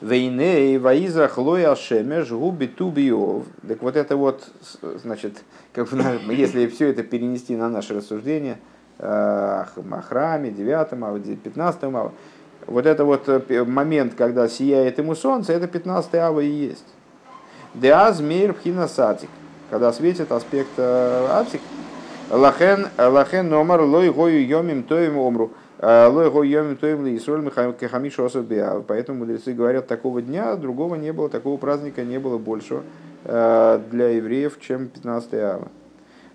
Вейней 0.00 0.78
ваиза 0.78 1.28
хлоя 1.28 1.76
шемеш 1.76 2.30
губи 2.30 2.66
тубиов. 2.66 3.44
Так 3.66 3.82
вот 3.82 3.94
это 3.94 4.16
вот, 4.16 4.48
значит, 4.80 5.44
как 5.72 5.88
бы, 5.90 6.02
если 6.34 6.66
все 6.66 6.88
это 6.88 7.04
перенести 7.04 7.54
на 7.54 7.68
наше 7.68 7.94
рассуждение 7.94 8.58
э, 8.98 9.04
о 9.06 10.02
храме, 10.02 10.50
9 10.50 10.92
ава, 10.92 11.20
15 11.20 11.84
ава, 11.84 12.12
вот 12.66 12.86
это 12.86 13.04
вот 13.04 13.28
э, 13.28 13.64
момент, 13.64 14.14
когда 14.14 14.48
сияет 14.48 14.98
ему 14.98 15.14
солнце, 15.14 15.52
это 15.52 15.66
15 15.66 16.14
ава 16.14 16.40
и 16.40 16.48
есть. 16.48 16.84
Деаз 17.74 18.20
мейр 18.20 18.52
пхина 18.52 18.88
сатик, 18.88 19.30
когда 19.70 19.92
светит 19.92 20.30
аспект 20.30 20.70
э, 20.76 21.26
атик. 21.30 21.60
Лахен, 22.30 22.88
лахен 22.96 23.48
номер 23.48 23.82
лой 23.82 24.10
гою 24.10 24.46
йомим 24.46 24.84
тоим 24.84 25.18
омру. 25.18 25.50
Э, 25.78 26.06
Лой 26.06 26.30
гою 26.30 26.48
йомим 26.48 26.76
тоим 26.76 27.04
ли 27.04 27.16
Исроль 27.16 27.48
кахамишу 27.50 28.24
особеа. 28.24 28.82
Поэтому 28.86 29.20
мудрецы 29.20 29.52
говорят, 29.52 29.86
такого 29.86 30.22
дня, 30.22 30.54
другого 30.56 30.94
не 30.94 31.12
было, 31.12 31.28
такого 31.28 31.56
праздника 31.56 32.02
не 32.04 32.18
было 32.18 32.38
большего 32.38 32.82
для 33.24 34.08
евреев, 34.08 34.58
чем 34.60 34.88
15 34.88 35.34
ава. 35.34 35.68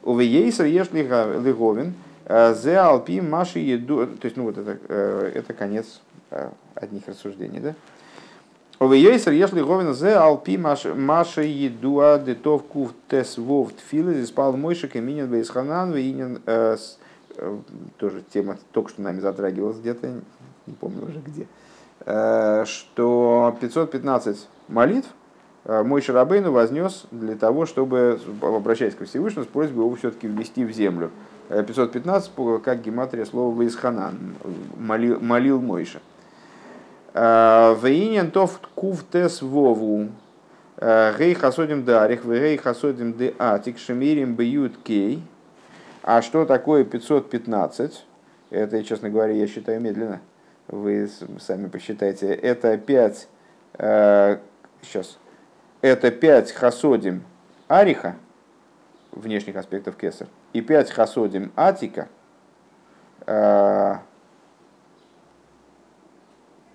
Увейсер 0.03 0.65
еш 0.65 0.87
лиговин, 0.93 1.95
зе 2.25 2.77
алпи 2.77 3.19
маши 3.19 3.59
еду. 3.59 4.07
То 4.07 4.25
есть, 4.25 4.37
ну 4.37 4.43
вот 4.43 4.57
это, 4.57 4.77
это 5.33 5.53
конец 5.53 5.99
одних 6.75 7.07
рассуждений, 7.07 7.59
да? 7.59 7.75
Овейсер 8.79 9.33
еш 9.33 9.51
лиговин, 9.53 9.93
зе 9.93 10.13
алпи 10.15 10.57
маши 10.57 11.43
едуа 11.43 12.19
детов 12.19 12.63
кув 12.63 12.93
тес 13.09 13.37
вов 13.37 13.73
тфилы, 13.73 14.23
спал 14.25 14.55
мойшик 14.55 14.95
и 14.95 14.99
минин 14.99 15.27
бейсханан, 15.27 15.91
вейнин 15.91 16.39
тоже 17.97 18.23
тема 18.33 18.57
только 18.71 18.89
что 18.89 19.01
нами 19.01 19.19
затрагивалась 19.19 19.77
где-то, 19.77 20.07
не 20.65 20.73
помню 20.73 21.03
уже 21.07 21.19
где, 21.19 21.47
э, 22.05 22.65
что 22.65 23.55
515 23.61 24.47
молитв 24.67 25.07
э, 25.65 25.83
мой 25.83 26.01
Шарабейну 26.01 26.51
вознес 26.51 27.05
для 27.11 27.35
того, 27.35 27.65
чтобы, 27.65 28.19
обращаясь 28.41 28.95
ко 28.95 29.05
Всевышнему, 29.05 29.45
с 29.45 29.47
просьбой 29.47 29.85
его 29.85 29.95
все-таки 29.95 30.27
ввести 30.27 30.65
в 30.65 30.71
землю. 30.71 31.11
Э, 31.49 31.63
515, 31.63 32.31
по- 32.31 32.59
как 32.59 32.81
гематрия 32.81 33.25
слова 33.25 33.53
Ваисханан, 33.55 34.35
молил, 34.77 35.19
молил 35.19 35.61
Мойша. 35.61 35.99
Вейнин 37.13 38.31
тов 38.31 38.59
кув 38.75 39.03
тес 39.11 39.41
вову, 39.41 40.09
гей 40.79 41.33
хасодим 41.33 41.83
дарих, 41.83 42.25
гей 42.25 42.57
хасодим 42.57 43.13
де 43.13 43.33
атик, 43.39 43.77
шемирим 43.79 44.35
бьют 44.35 44.77
кей. 44.83 45.23
А 46.03 46.21
что 46.21 46.45
такое 46.45 46.83
515? 46.83 48.05
Это, 48.49 48.83
честно 48.83 49.09
говоря, 49.09 49.33
я 49.33 49.47
считаю 49.47 49.81
медленно. 49.81 50.21
Вы 50.67 51.09
сами 51.39 51.67
посчитайте. 51.67 52.33
Это 52.33 52.77
5, 52.77 53.27
сейчас, 54.81 55.17
это 55.81 56.11
5 56.11 56.51
хасодим 56.51 57.23
ариха, 57.67 58.15
внешних 59.11 59.55
аспектов 59.55 59.95
кесар, 59.95 60.27
и 60.53 60.61
5 60.61 60.91
хасодим 60.91 61.51
атика, 61.55 62.07
э, 63.25 63.95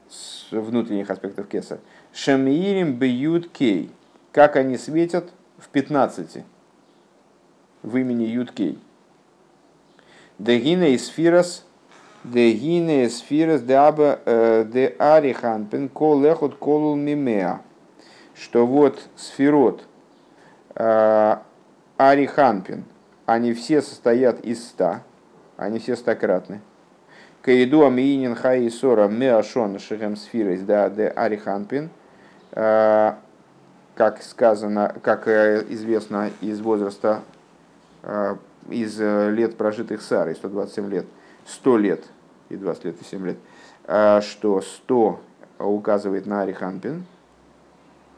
с 0.09 0.41
внутренних 0.61 1.11
аспектов 1.11 1.48
кесар. 1.48 1.78
Шамиирим 2.12 2.94
бьют 2.94 3.50
кей. 3.50 3.90
Как 4.32 4.57
они 4.57 4.78
светят 4.78 5.30
в 5.59 5.68
15 5.68 6.44
в 7.82 7.96
имени 7.96 8.24
Юткей. 8.24 8.78
Дегине 10.38 10.94
из 10.94 11.09
фирос, 11.09 11.64
дегине 12.24 13.05
из 13.05 13.18
фирос 13.18 13.61
де 13.61 13.74
аба 13.74 14.20
э, 14.24 14.64
де 14.64 14.94
ариханпен 14.98 15.89
кол 15.89 16.20
лехот 16.20 16.56
колул 16.56 16.97
мимеа. 16.97 17.60
Что 18.35 18.66
вот 18.66 19.02
сферот 19.16 19.85
э, 20.74 21.36
ариханпен, 21.97 22.85
они 23.27 23.52
все 23.52 23.82
состоят 23.82 24.40
из 24.40 24.64
ста, 24.64 25.02
они 25.56 25.78
все 25.78 25.97
стократны. 25.97 26.60
Каиду 27.43 27.85
амиинин 27.85 28.36
хай 28.36 28.70
сора 28.70 29.09
меашон 29.09 29.78
шехем 29.78 30.16
сфирос 30.16 30.60
да 30.60 30.89
де 30.89 31.09
ариханпен. 31.09 31.90
Э, 32.52 33.14
Как 33.94 34.23
сказано, 34.23 34.94
как 35.02 35.28
э, 35.28 35.64
известно 35.69 36.31
из 36.40 36.60
возраста 36.60 37.23
э, 38.02 38.36
из 38.70 38.98
э, 38.98 39.31
лет 39.31 39.56
прожитых 39.56 40.01
Сарой, 40.01 40.35
127 40.35 40.89
лет, 40.89 41.06
100 41.47 41.77
лет 41.78 42.05
и 42.48 42.56
20 42.56 42.85
лет 42.85 42.97
и 43.01 43.05
7 43.05 43.27
лет, 43.27 43.36
э, 43.86 44.20
что 44.23 44.62
100 44.62 45.20
указывает 45.59 46.27
на 46.27 46.43
Арихампин, 46.43 47.05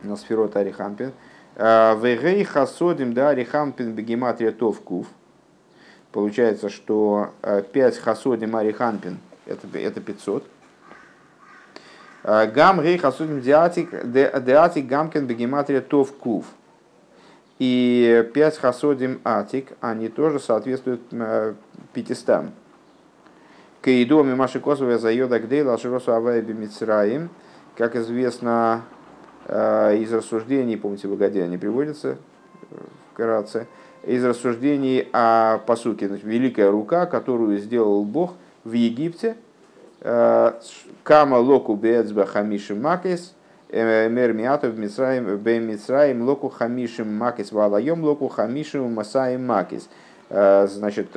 на 0.02 0.16
сферот 0.16 0.56
Арихампин. 0.56 1.12
Вегей 1.56 2.44
хасодим 2.44 3.14
да 3.14 3.30
Арихампин 3.30 3.92
бегематрия 3.92 4.52
товкув. 4.52 5.06
Получается, 6.14 6.68
что 6.68 7.32
5 7.42 7.98
хасодим 7.98 8.54
Арихампин 8.54 9.18
это, 9.46 9.66
это 9.76 10.00
500. 10.00 10.46
Гам 12.22 12.80
рей 12.80 12.98
хасудим 12.98 13.40
диатик 13.40 14.86
гамкен 14.86 15.26
бегематрия 15.26 15.80
товкув 15.80 16.46
и 17.58 18.30
5 18.32 18.58
хасодим 18.58 19.20
атик, 19.24 19.72
они 19.80 20.08
тоже 20.08 20.38
соответствуют 20.38 21.00
э, 21.10 21.54
500. 21.94 22.44
Каидоми 23.82 24.34
Маши 24.34 24.60
Косовая 24.60 24.98
зайода 24.98 25.40
гдейла 25.40 25.76
широсу 25.78 26.12
авай 26.12 26.42
бимицраим. 26.42 27.28
Как 27.76 27.96
известно 27.96 28.82
э, 29.46 29.96
из 29.96 30.12
рассуждений, 30.12 30.76
помните, 30.76 31.08
приводятся 31.58 32.18
э, 32.70 32.76
вкратце, 33.12 33.66
из 34.06 34.24
рассуждений 34.24 35.08
о 35.12 35.58
посуке, 35.58 36.06
великая 36.06 36.70
рука, 36.70 37.06
которую 37.06 37.58
сделал 37.58 38.04
Бог 38.04 38.34
в 38.64 38.72
Египте, 38.72 39.36
э, 40.00 40.52
Кама 41.02 41.36
локу 41.36 41.74
беэцба 41.74 42.26
хамиши 42.26 42.74
макес, 42.74 43.34
Мер 43.70 44.32
миатов 44.32 44.76
Мицраим 44.76 45.36
бем 45.38 45.68
Мицраим 45.68 46.22
локу 46.22 46.48
хамишим 46.48 47.12
макис 47.16 47.50
валаем 47.50 48.04
локу 48.04 48.28
хамишим 48.28 48.92
масаим 48.92 49.46
макис. 49.46 49.88
Значит, 50.30 51.08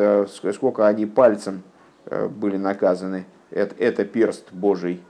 сколько 0.54 0.88
они 0.88 1.06
пальцем 1.06 1.62
были 2.10 2.58
наказаны. 2.58 3.26
Это, 3.52 3.76
это 3.78 4.06
перст 4.06 4.52
Божий. 4.52 5.02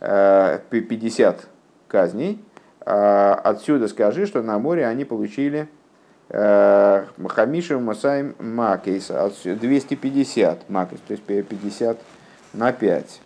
50 0.00 1.46
казней. 1.88 2.44
Отсюда 2.84 3.88
скажи, 3.88 4.26
что 4.26 4.42
на 4.42 4.58
море 4.58 4.86
они 4.86 5.04
получили 5.04 5.68
Хамишев 6.32 7.80
Масаим 7.80 8.34
Макейс, 8.38 9.08
250 9.44 10.70
Макейс, 10.70 11.00
то 11.06 11.12
есть 11.12 11.22
50 11.24 11.98
на 12.54 12.72
5. 12.72 13.20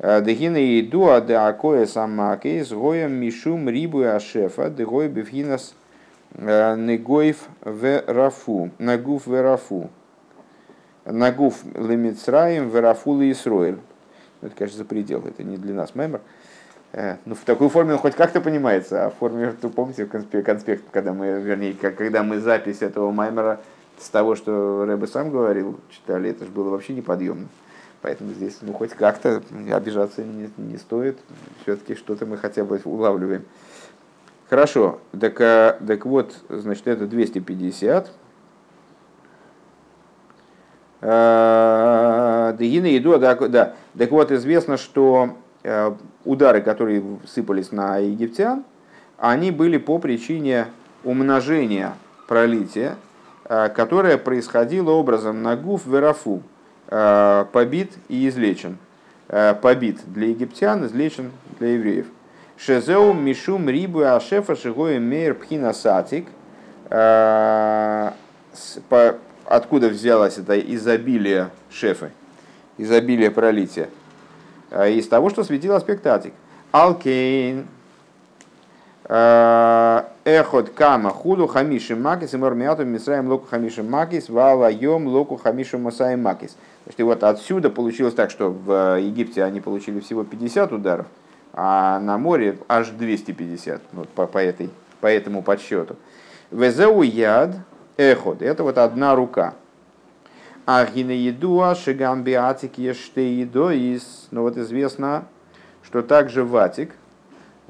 Дегина 0.00 0.56
и 0.56 0.82
дуа 0.82 1.20
де 1.20 1.34
акоя 1.34 1.86
самакейс 1.86 2.70
гоем 2.70 3.12
мишум 3.12 3.68
рибу 3.68 4.02
ашефа 4.02 4.68
дегой 4.70 5.08
бифхинас 5.08 5.74
негоев 6.34 7.48
в 7.62 8.02
рафу, 8.06 8.70
нагуф 8.78 9.26
в 9.26 9.42
рафу. 9.42 9.90
Нагуф 11.04 11.64
лемицраем 11.74 12.68
в 12.68 12.80
рафу 12.80 13.18
Исроэль. 13.30 13.78
Это, 14.42 14.54
конечно, 14.54 14.78
за 14.78 14.84
предел, 14.84 15.24
это 15.26 15.42
не 15.42 15.56
для 15.56 15.74
нас 15.74 15.94
мемор. 15.94 16.20
Ну, 16.92 17.34
в 17.34 17.40
такой 17.44 17.68
форме 17.68 17.92
он 17.92 17.98
хоть 17.98 18.14
как-то 18.14 18.40
понимается, 18.40 19.06
а 19.06 19.10
в 19.10 19.14
форме, 19.14 19.54
вы 19.60 19.68
помните, 19.68 20.06
конспект, 20.06 20.46
конспект, 20.46 20.84
когда 20.90 21.12
мы, 21.12 21.40
вернее, 21.40 21.74
когда 21.74 22.22
мы 22.22 22.40
запись 22.40 22.80
этого 22.80 23.10
маймера 23.10 23.60
с 23.98 24.08
того, 24.08 24.34
что 24.36 24.84
Рэбе 24.86 25.06
сам 25.06 25.30
говорил, 25.30 25.78
читали, 25.90 26.30
это 26.30 26.44
же 26.44 26.50
было 26.50 26.70
вообще 26.70 26.94
неподъемно. 26.94 27.48
Поэтому 28.00 28.32
здесь, 28.32 28.58
ну, 28.62 28.72
хоть 28.72 28.92
как-то 28.92 29.42
обижаться 29.72 30.22
не, 30.22 30.50
не 30.56 30.76
стоит. 30.78 31.18
Все-таки 31.62 31.94
что-то 31.94 32.26
мы 32.26 32.36
хотя 32.36 32.64
бы 32.64 32.80
улавливаем. 32.84 33.44
Хорошо, 34.48 35.00
так, 35.18 35.38
а, 35.40 35.78
так 35.84 36.06
вот, 36.06 36.34
значит, 36.48 36.86
это 36.86 37.06
250. 37.06 38.10
А, 41.00 42.52
Дегина 42.54 42.86
еду, 42.86 43.18
да, 43.18 43.34
да. 43.34 43.74
Так 43.96 44.10
вот, 44.12 44.30
известно, 44.30 44.76
что 44.76 45.30
э, 45.30 45.47
удары, 46.24 46.60
которые 46.60 47.02
сыпались 47.26 47.72
на 47.72 47.98
египтян, 47.98 48.64
они 49.18 49.50
были 49.50 49.78
по 49.78 49.98
причине 49.98 50.66
умножения 51.04 51.94
пролития, 52.28 52.96
э, 53.44 53.68
которое 53.70 54.18
происходило 54.18 54.92
образом 54.92 55.42
на 55.42 55.56
гуф 55.56 55.86
верафу, 55.86 56.42
э, 56.88 57.44
побит 57.52 57.92
и 58.08 58.28
излечен. 58.28 58.78
Побит 59.60 60.00
для 60.06 60.28
египтян, 60.28 60.86
излечен 60.86 61.32
для 61.58 61.74
евреев. 61.74 62.06
Шезеу 62.56 63.12
мишум 63.12 63.68
рибу 63.68 64.00
ашефа 64.00 64.56
шигоем 64.56 65.02
мейр 65.02 65.34
пхина 65.34 65.74
сатик. 65.74 66.28
Откуда 69.44 69.88
взялось 69.90 70.38
это 70.38 70.58
изобилие 70.58 71.50
шефы, 71.70 72.10
изобилие 72.78 73.30
пролития? 73.30 73.90
Из 74.70 75.08
того, 75.08 75.30
что 75.30 75.44
светил 75.44 75.74
аспект 75.74 76.06
атик. 76.06 76.32
Алкейн, 76.72 77.66
Эхот 79.08 80.68
кама 80.74 81.08
худу 81.08 81.46
хамиши 81.46 81.96
макис 81.96 82.34
и 82.34 82.36
мормиату 82.36 82.84
мисраем 82.84 83.28
локу 83.28 83.46
хамиши 83.46 83.82
макис 83.82 84.28
валайом 84.28 85.06
локу 85.06 85.36
хамиши 85.36 85.78
масаем 85.78 86.22
макис. 86.22 86.58
Значит, 86.84 87.00
и 87.00 87.02
вот 87.02 87.24
отсюда 87.24 87.70
получилось 87.70 88.12
так, 88.12 88.30
что 88.30 88.50
в 88.50 89.00
Египте 89.00 89.44
они 89.44 89.62
получили 89.62 90.00
всего 90.00 90.24
50 90.24 90.72
ударов, 90.72 91.06
а 91.54 91.98
на 92.00 92.18
море 92.18 92.58
аж 92.68 92.90
250 92.90 93.80
ну, 93.92 94.04
по, 94.14 94.26
по, 94.26 94.36
этой, 94.36 94.68
по 95.00 95.06
этому 95.06 95.42
подсчету. 95.42 95.96
Везеу 96.50 97.00
яд 97.00 97.56
эход, 97.96 98.42
это 98.42 98.62
вот 98.62 98.76
одна 98.76 99.14
рука. 99.14 99.54
А 100.70 100.84
гинеедуа 100.84 101.74
шигамби 101.74 102.32
атик 102.32 102.76
ештеидоис, 102.76 104.28
ну 104.30 104.42
вот 104.42 104.58
известно, 104.58 105.24
что 105.82 106.02
также 106.02 106.44
в 106.44 106.54
атик 106.58 106.94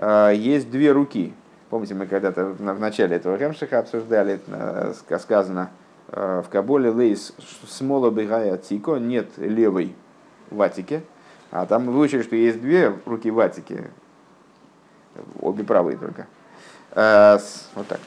есть 0.02 0.68
две 0.68 0.90
руки. 0.90 1.32
Помните, 1.70 1.94
мы 1.94 2.06
когда-то 2.06 2.46
в 2.46 2.80
начале 2.80 3.14
этого 3.14 3.36
Ремшиха 3.36 3.78
обсуждали, 3.78 4.40
сказано 5.20 5.70
в 6.08 6.46
Каболе 6.50 6.90
лейс 6.90 7.34
смола 7.68 8.10
бегая 8.10 8.58
тико, 8.58 8.96
нет 8.96 9.28
левой 9.36 9.94
в 10.50 10.60
атике, 10.60 11.04
а 11.52 11.66
там 11.66 11.86
выучили, 11.86 12.22
что 12.22 12.34
есть 12.34 12.60
две 12.60 12.92
руки 13.06 13.30
в 13.30 13.38
атике, 13.38 13.92
обе 15.40 15.62
правые 15.62 15.98
только. 15.98 16.26
Э, 16.90 17.38
вот 17.76 17.86
так. 17.86 18.00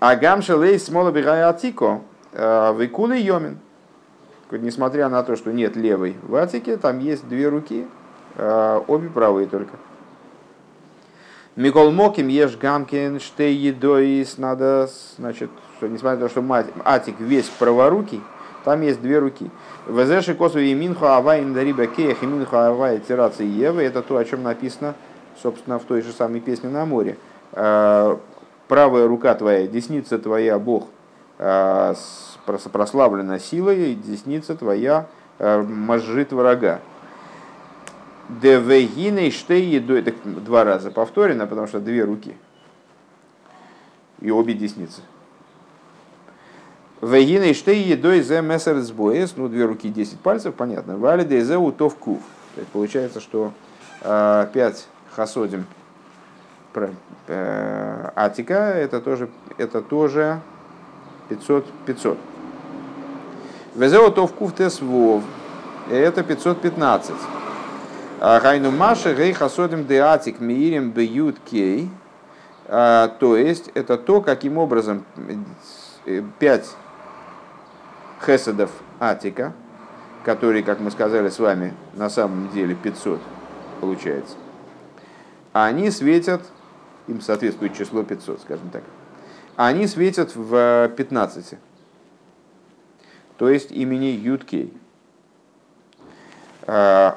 А 0.00 0.16
гамша 0.16 0.54
лейс 0.54 0.84
смола 0.84 1.12
бегая 1.12 1.48
атико, 1.48 1.86
э, 1.94 2.17
выкулы 2.32 3.18
йомин. 3.18 3.58
Несмотря 4.50 5.08
на 5.08 5.22
то, 5.22 5.36
что 5.36 5.52
нет 5.52 5.76
левой 5.76 6.16
в 6.22 6.34
атике, 6.34 6.76
там 6.76 7.00
есть 7.00 7.28
две 7.28 7.48
руки, 7.48 7.86
э, 8.36 8.80
обе 8.86 9.10
правые 9.10 9.46
только. 9.46 9.76
Микол 11.54 11.90
Моким 11.90 12.28
ешь 12.28 12.56
гамкин 12.56 13.20
штей 13.20 13.54
едоис 13.54 14.38
надо, 14.38 14.88
значит, 15.16 15.50
что 15.76 15.88
несмотря 15.88 16.18
на 16.18 16.28
то, 16.28 16.30
что 16.30 16.64
атик 16.84 17.18
весь 17.18 17.46
праворукий, 17.46 18.22
там 18.64 18.82
есть 18.82 19.02
две 19.02 19.18
руки. 19.18 19.50
Везеши 19.86 20.34
косу 20.34 20.60
и 20.60 20.72
минху 20.72 21.06
авай 21.06 21.44
дариба 21.44 21.86
кеях 21.86 22.22
и 22.22 22.26
минху 22.26 22.56
авай 22.56 23.00
тирации 23.00 23.46
евы. 23.46 23.82
Это 23.82 24.02
то, 24.02 24.16
о 24.16 24.24
чем 24.24 24.42
написано, 24.42 24.94
собственно, 25.42 25.78
в 25.78 25.84
той 25.84 26.02
же 26.02 26.12
самой 26.12 26.40
песне 26.40 26.68
на 26.68 26.84
море. 26.84 27.16
А, 27.52 28.18
правая 28.68 29.08
рука 29.08 29.34
твоя, 29.34 29.66
десница 29.66 30.18
твоя, 30.18 30.58
Бог, 30.58 30.84
а, 30.84 30.97
прославлена 31.38 33.38
силой, 33.38 33.94
десница 33.94 34.56
твоя 34.56 35.06
а, 35.38 35.62
мажит 35.62 36.32
врага. 36.32 36.80
Девегиней 38.28 39.30
штейеду, 39.30 39.96
это 39.96 40.12
два 40.24 40.64
раза 40.64 40.90
повторено, 40.90 41.46
потому 41.46 41.66
что 41.66 41.80
две 41.80 42.04
руки 42.04 42.36
и 44.20 44.30
обе 44.30 44.54
десницы. 44.54 45.00
Вегиней 47.00 47.54
штей 47.54 47.84
едой 47.84 48.22
зе 48.22 48.42
мессер 48.42 48.80
сбоес, 48.80 49.34
ну 49.36 49.48
две 49.48 49.64
руки, 49.64 49.88
десять 49.88 50.18
пальцев, 50.18 50.54
понятно. 50.54 50.98
Вали 50.98 51.24
дезе 51.24 51.56
утов 51.56 51.94
кув. 51.94 52.20
То 52.54 52.60
есть 52.60 52.72
получается, 52.72 53.20
что 53.20 53.52
э, 54.02 54.48
пять 54.52 54.88
хасодим 55.14 55.64
э, 56.74 58.10
атика, 58.16 58.54
это 58.54 59.00
тоже, 59.00 59.30
это 59.58 59.80
тоже 59.80 60.40
500, 61.28 61.66
500. 61.86 62.18
Везе 63.74 63.98
утов 63.98 64.32
кув 64.32 64.54
тес 64.54 64.80
вов, 64.80 65.22
это 65.90 66.22
515. 66.22 67.14
Гайну 68.20 68.70
Маши 68.70 69.14
Гей 69.14 69.32
Хасодим 69.32 69.86
Деатик 69.86 70.40
Миирим 70.40 70.90
Бьют 70.90 71.36
Кей. 71.44 71.88
То 72.66 73.36
есть 73.36 73.70
это 73.74 73.96
то, 73.96 74.20
каким 74.20 74.58
образом 74.58 75.04
э, 76.04 76.22
пять 76.38 76.68
хеседов 78.24 78.70
Атика, 79.00 79.54
которые, 80.24 80.62
как 80.62 80.80
мы 80.80 80.90
сказали 80.90 81.30
с 81.30 81.38
вами, 81.38 81.72
на 81.94 82.10
самом 82.10 82.50
деле 82.50 82.74
500 82.74 83.20
получается, 83.80 84.36
они 85.52 85.90
светят, 85.90 86.42
им 87.06 87.20
соответствует 87.20 87.74
число 87.74 88.02
500, 88.02 88.40
скажем 88.42 88.70
так, 88.70 88.82
они 89.66 89.88
светят 89.88 90.36
в 90.36 90.88
15, 90.96 91.54
то 93.36 93.48
есть 93.48 93.72
имени 93.72 94.06
Юткей 94.06 94.72
к 96.64 97.16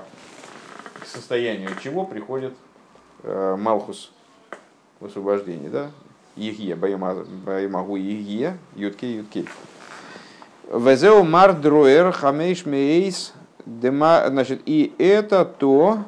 состоянию 1.05 1.69
чего 1.83 2.05
приходит 2.05 2.53
э, 3.23 3.55
Малхус 3.59 4.11
в 4.99 5.05
освобождении, 5.05 5.67
да? 5.67 5.91
יהיה, 6.35 6.75
ביום 6.75 8.57
ההוא 8.75 8.85
יהיה, 8.85 8.98
יו"ד 8.98 9.08
ק"י, 9.08 9.17
יו"ד 9.17 9.31
ק"י. 9.31 9.45
וזהו 10.71 11.23
מר 11.23 11.53
דרור 11.53 12.11
חמש 12.11 12.65
מאות 12.65 13.33
דמר, 13.65 14.23
значит, 14.29 14.61
и 14.65 14.95
это 14.97 15.43
то, 15.43 16.05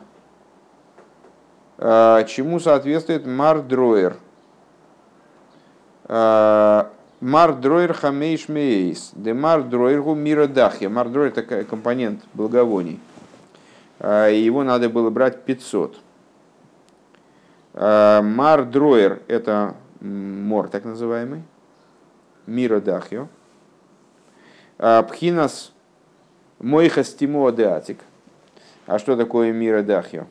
э, 1.78 2.26
чему 2.28 2.60
соответствует 2.60 3.28
מר 3.28 3.62
דרור. 3.62 4.16
Э, 6.06 6.86
מר 7.22 7.54
דרור 7.56 7.94
חמש 7.94 8.50
מאות, 8.50 9.12
דמר 9.16 9.64
דרור 9.64 10.02
הוא 10.02 10.16
מירא 10.16 10.48
דכיא. 10.48 10.90
מר 10.90 11.10
דרור 11.10 11.34
это 11.36 11.64
компонент 11.64 12.22
благовоний. 12.34 13.00
А, 14.06 14.28
его 14.28 14.64
надо 14.64 14.90
было 14.90 15.10
брать 15.10 15.44
500. 15.44 15.98
А, 17.74 18.22
мар 18.22 18.66
Дроер– 18.66 19.22
это 19.28 19.76
мор 20.02 20.68
так 20.68 20.84
называемый, 20.84 21.44
Мира 22.46 22.82
Дахио. 22.82 23.30
А, 24.78 25.04
Пхинас 25.04 25.72
Мойхас 26.60 27.14
Тимо 27.14 27.50
Деатик. 27.54 28.00
А 28.86 29.00
что 29.00 29.16
такое 29.16 29.54
Мира 29.54 29.84
Дахио? 29.84 30.26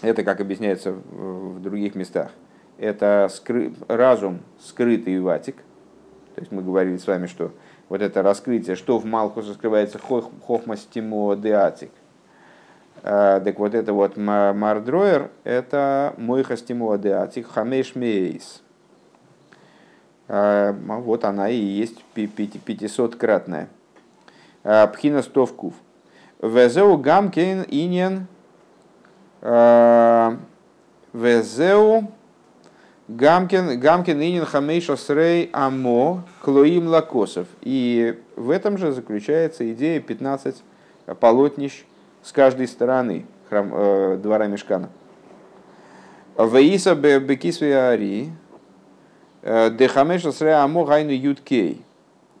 Это, 0.00 0.22
как 0.22 0.40
объясняется 0.40 0.92
в 0.92 1.60
других 1.60 1.96
местах, 1.96 2.30
это 2.78 3.28
скры... 3.30 3.72
разум, 3.88 4.40
скрытый 4.60 5.20
ватик. 5.20 5.56
То 6.34 6.40
есть 6.40 6.52
мы 6.52 6.62
говорили 6.62 6.96
с 6.96 7.06
вами, 7.06 7.26
что 7.26 7.52
вот 7.88 8.00
это 8.00 8.22
раскрытие, 8.22 8.76
что 8.76 8.98
в 8.98 9.04
Малхусе 9.04 9.52
скрывается 9.54 9.98
хохма 9.98 10.76
стимо 10.76 11.36
деатик. 11.36 11.90
Так 13.02 13.58
вот 13.58 13.74
это 13.74 13.92
вот 13.92 14.16
мардроер, 14.16 15.30
это 15.44 16.14
мойха 16.16 16.56
стимо 16.56 16.96
деатик 16.98 17.48
хамеш 17.48 17.94
мейс. 17.94 18.62
Вот 20.28 21.24
она 21.24 21.48
и 21.48 21.56
есть 21.56 22.04
500-кратная. 22.14 23.68
Пхина 24.62 25.22
стовкув. 25.22 25.74
Везеу 26.42 26.98
гамкин 26.98 27.64
иньян 27.68 28.26
Везеу 31.12 32.12
Гамкин, 33.08 33.80
Гамкин 33.80 34.20
Инин 34.20 34.44
Хамейша 34.44 34.96
Срей 34.96 35.48
Амо 35.54 36.24
Клоим 36.42 36.88
Лакосов. 36.88 37.46
И 37.62 38.18
в 38.36 38.50
этом 38.50 38.76
же 38.76 38.92
заключается 38.92 39.70
идея 39.72 39.98
15 40.00 40.62
полотнищ 41.18 41.84
с 42.22 42.32
каждой 42.32 42.68
стороны 42.68 43.24
храм, 43.48 43.70
э, 43.72 44.18
двора 44.22 44.46
Мешкана. 44.46 44.90
Ваиса 46.36 46.94
Бекисве 46.94 47.78
Ари 47.78 48.30
э, 49.40 49.70
Дехамеша 49.70 50.30
Срей 50.30 50.54
Амо 50.54 50.84
Гайну 50.84 51.12
Юткей. 51.12 51.82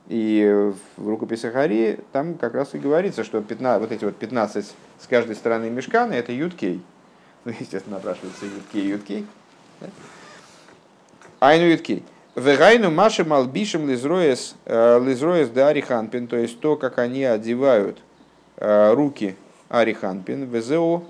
И 0.08 0.72
в 0.96 1.08
рукописях 1.08 1.56
Ари 1.56 2.00
там 2.12 2.34
как 2.34 2.54
раз 2.54 2.74
и 2.74 2.78
говорится, 2.78 3.24
что 3.24 3.40
15, 3.40 3.80
вот 3.80 3.90
эти 3.90 4.04
вот 4.04 4.16
15 4.16 4.66
с 5.00 5.06
каждой 5.06 5.34
стороны 5.34 5.70
Мешкана 5.70 6.12
это 6.12 6.32
Юткей. 6.32 6.82
Ну, 7.46 7.52
естественно, 7.58 7.96
напрашивается 7.96 8.44
Юткей, 8.44 8.86
Юткей. 8.86 9.26
Айну 11.40 11.66
Юткей. 11.66 12.02
Вегайну 12.34 12.90
маши 12.90 13.24
малбишем 13.24 13.88
лизроес 13.88 14.56
э, 14.64 15.00
лизроес 15.04 15.48
да 15.50 15.68
ариханпин, 15.68 16.26
то 16.26 16.36
есть 16.36 16.58
то, 16.60 16.76
как 16.76 16.98
они 16.98 17.24
одевают 17.24 17.98
э, 18.56 18.92
руки 18.92 19.36
ариханпин, 19.68 20.44
везеу 20.44 21.04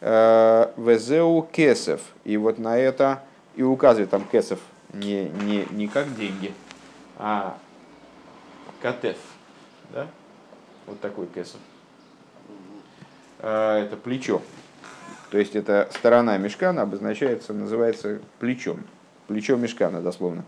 э, 0.00 0.72
везеу 0.78 1.46
кесов. 1.52 2.00
И 2.24 2.38
вот 2.38 2.58
на 2.58 2.78
это 2.78 3.22
и 3.56 3.62
указывает 3.62 4.08
там 4.08 4.24
кесов 4.24 4.58
не, 4.94 5.24
не, 5.24 5.66
не 5.70 5.86
как 5.86 6.14
деньги, 6.16 6.52
а 7.18 7.58
катеф. 8.80 9.18
Да? 9.90 10.06
Вот 10.86 10.98
такой 11.00 11.26
кесов. 11.26 11.60
Это 13.38 13.98
плечо. 14.02 14.40
То 15.30 15.36
есть 15.38 15.54
это 15.56 15.90
сторона 15.92 16.38
мешкана 16.38 16.82
обозначается, 16.82 17.52
называется 17.52 18.20
плечом 18.38 18.80
плечо 19.26 19.56
мешкана, 19.56 20.00
дословно. 20.00 20.44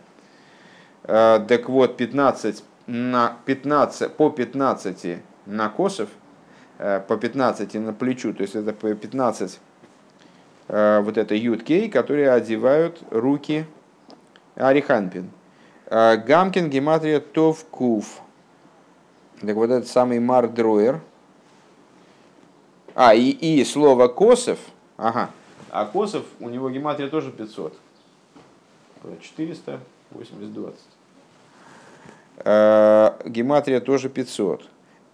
Э, 1.05 1.45
так 1.47 1.69
вот, 1.69 1.97
15 1.97 2.65
на 2.87 3.37
15, 3.45 4.13
по 4.13 4.31
15 4.31 5.19
на 5.47 5.69
косов, 5.69 6.09
э, 6.79 7.01
по 7.07 7.17
15 7.17 7.75
на 7.75 7.93
плечу, 7.93 8.35
то 8.35 8.43
есть 8.43 8.55
это 8.55 8.73
по 8.73 8.93
15 8.95 9.61
э, 10.69 11.01
вот 11.01 11.17
это 11.17 11.35
юткей, 11.35 11.89
которые 11.89 12.31
одевают 12.31 13.03
руки 13.11 13.67
Ариханпин. 14.57 15.31
Гамкин 15.89 16.69
гематрия 16.69 17.21
Тов 17.21 17.65
Кув. 17.67 18.21
Так 19.41 19.55
вот 19.55 19.71
этот 19.71 19.87
самый 19.87 20.19
Мардроер. 20.19 21.01
А, 22.97 23.15
и, 23.15 23.31
и 23.31 23.65
слово 23.65 24.09
Косов. 24.09 24.59
Ага. 24.97 25.31
А 25.71 25.85
Косов, 25.85 26.25
у 26.41 26.49
него 26.49 26.71
гематрия 26.71 27.09
тоже 27.09 27.31
500. 27.31 27.79
400, 29.21 29.81
80, 30.11 30.53
20. 30.55 30.81
Гематрия 33.27 33.81
тоже 33.81 34.09
500. 34.09 34.69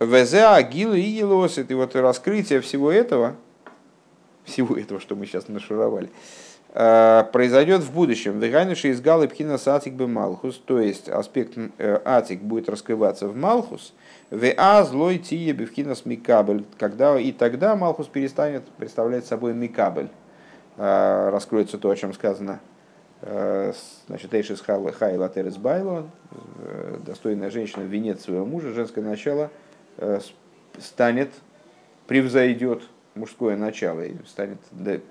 ВЗ, 0.04 0.34
Агилу 0.34 0.94
и 0.94 1.00
Елос, 1.00 1.58
это 1.58 1.76
вот 1.76 1.94
раскрытие 1.94 2.60
всего 2.60 2.90
этого, 2.90 3.36
всего 4.44 4.76
этого, 4.76 5.00
что 5.00 5.14
мы 5.14 5.26
сейчас 5.26 5.48
нашуровали, 5.48 6.10
э, 6.74 7.24
произойдет 7.32 7.82
в 7.82 7.92
будущем. 7.92 8.40
Веганиши 8.40 8.88
из 8.88 9.00
Галы 9.00 9.28
Пхина 9.28 9.58
Сатик 9.58 9.94
бы 9.94 10.08
Малхус, 10.08 10.60
то 10.64 10.80
есть 10.80 11.08
аспект 11.08 11.56
э, 11.78 12.00
Атик 12.04 12.42
будет 12.42 12.68
раскрываться 12.68 13.28
в 13.28 13.36
Малхус, 13.36 13.92
а 14.56 14.84
злой 14.84 15.18
тие 15.18 15.52
бифхинас 15.52 16.04
микабель, 16.04 16.64
когда 16.78 17.18
и 17.18 17.32
тогда 17.32 17.76
Малхус 17.76 18.06
перестанет 18.08 18.64
представлять 18.78 19.26
собой 19.26 19.54
микабель. 19.54 20.08
Э, 20.78 21.28
раскроется 21.30 21.78
то, 21.78 21.90
о 21.90 21.96
чем 21.96 22.12
сказано 22.12 22.60
значит, 23.22 24.34
Эйшис 24.34 24.60
Хай 24.60 25.16
Латерес 25.16 25.56
Байло, 25.56 26.10
э, 26.58 26.98
достойная 27.06 27.50
женщина, 27.50 27.82
венец 27.82 28.22
своего 28.22 28.44
мужа, 28.44 28.72
женское 28.72 29.04
начало 29.04 29.50
э, 29.98 30.18
станет, 30.78 31.30
превзойдет 32.08 32.82
мужское 33.14 33.56
начало 33.56 34.00
и 34.00 34.14
станет 34.26 34.58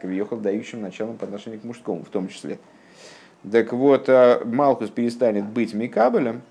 Кавиохал 0.01 0.39
дающим 0.39 0.81
началом 0.81 1.17
по 1.17 1.25
отношению 1.25 1.61
к 1.61 1.63
мужскому 1.63 2.03
в 2.03 2.09
том 2.09 2.27
числе. 2.27 2.59
Так 3.49 3.71
вот, 3.73 4.09
Малкус 4.45 4.89
перестанет 4.89 5.45
быть 5.45 5.73
Микабелем, 5.73 6.41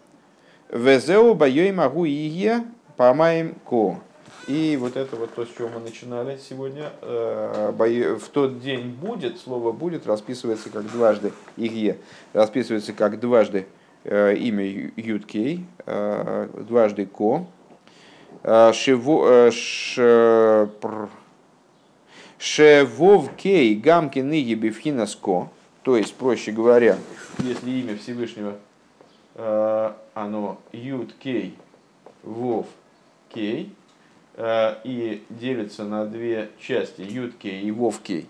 Везеу 0.71 1.35
Байой 1.35 1.73
Магу 1.73 2.05
Ие 2.05 2.65
Памаем 2.97 3.55
Ко. 3.69 4.01
И 4.47 4.77
вот 4.81 4.97
это 4.97 5.17
вот 5.17 5.35
то, 5.35 5.45
с 5.45 5.49
чего 5.57 5.69
мы 5.69 5.81
начинали 5.81 6.39
сегодня. 6.39 6.93
Э, 7.03 7.73
в 8.19 8.29
тот 8.29 8.61
день 8.61 8.89
будет, 8.89 9.39
слово 9.39 9.73
будет 9.73 10.07
расписывается 10.07 10.71
как 10.71 10.91
дважды 10.91 11.33
Игье, 11.57 11.99
расписывается 12.33 12.93
как 12.93 13.21
дважды 13.21 13.67
э, 14.05 14.35
имя 14.37 14.65
Юткей, 14.97 15.67
э, 15.87 16.49
дважды 16.69 17.07
Ко. 17.07 17.47
Шевовкей 22.39 23.75
гамки 23.75 24.21
ныги 24.21 24.55
бифхинаско, 24.55 25.49
то 25.83 25.97
есть, 25.97 26.15
проще 26.15 26.53
говоря, 26.53 26.97
если 27.41 27.71
имя 27.71 27.99
Всевышнего, 27.99 28.57
оно 30.15 30.59
Юткей, 30.73 31.55
Вов, 32.23 32.67
Кей, 33.29 33.75
и 34.43 35.23
делится 35.29 35.85
на 35.85 36.07
две 36.07 36.51
части, 36.59 37.03
юткей 37.03 37.61
и 37.61 37.71
вовкей, 37.71 38.29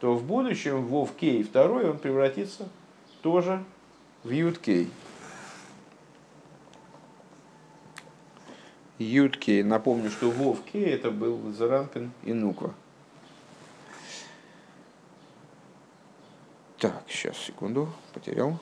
то 0.00 0.14
в 0.14 0.24
будущем 0.24 0.86
вовкей 0.86 1.42
второй 1.42 1.90
он 1.90 1.98
превратится 1.98 2.68
тоже 3.20 3.62
в 4.24 4.30
юткей. 4.30 4.88
Юткей. 8.98 9.62
Напомню, 9.62 10.10
что 10.10 10.30
вовкей 10.30 10.84
это 10.84 11.10
был 11.10 11.52
Зарампин 11.52 12.12
и 12.22 12.32
Нуква. 12.32 12.72
Так, 16.78 17.04
сейчас, 17.08 17.36
секунду, 17.36 17.88
потерял. 18.12 18.58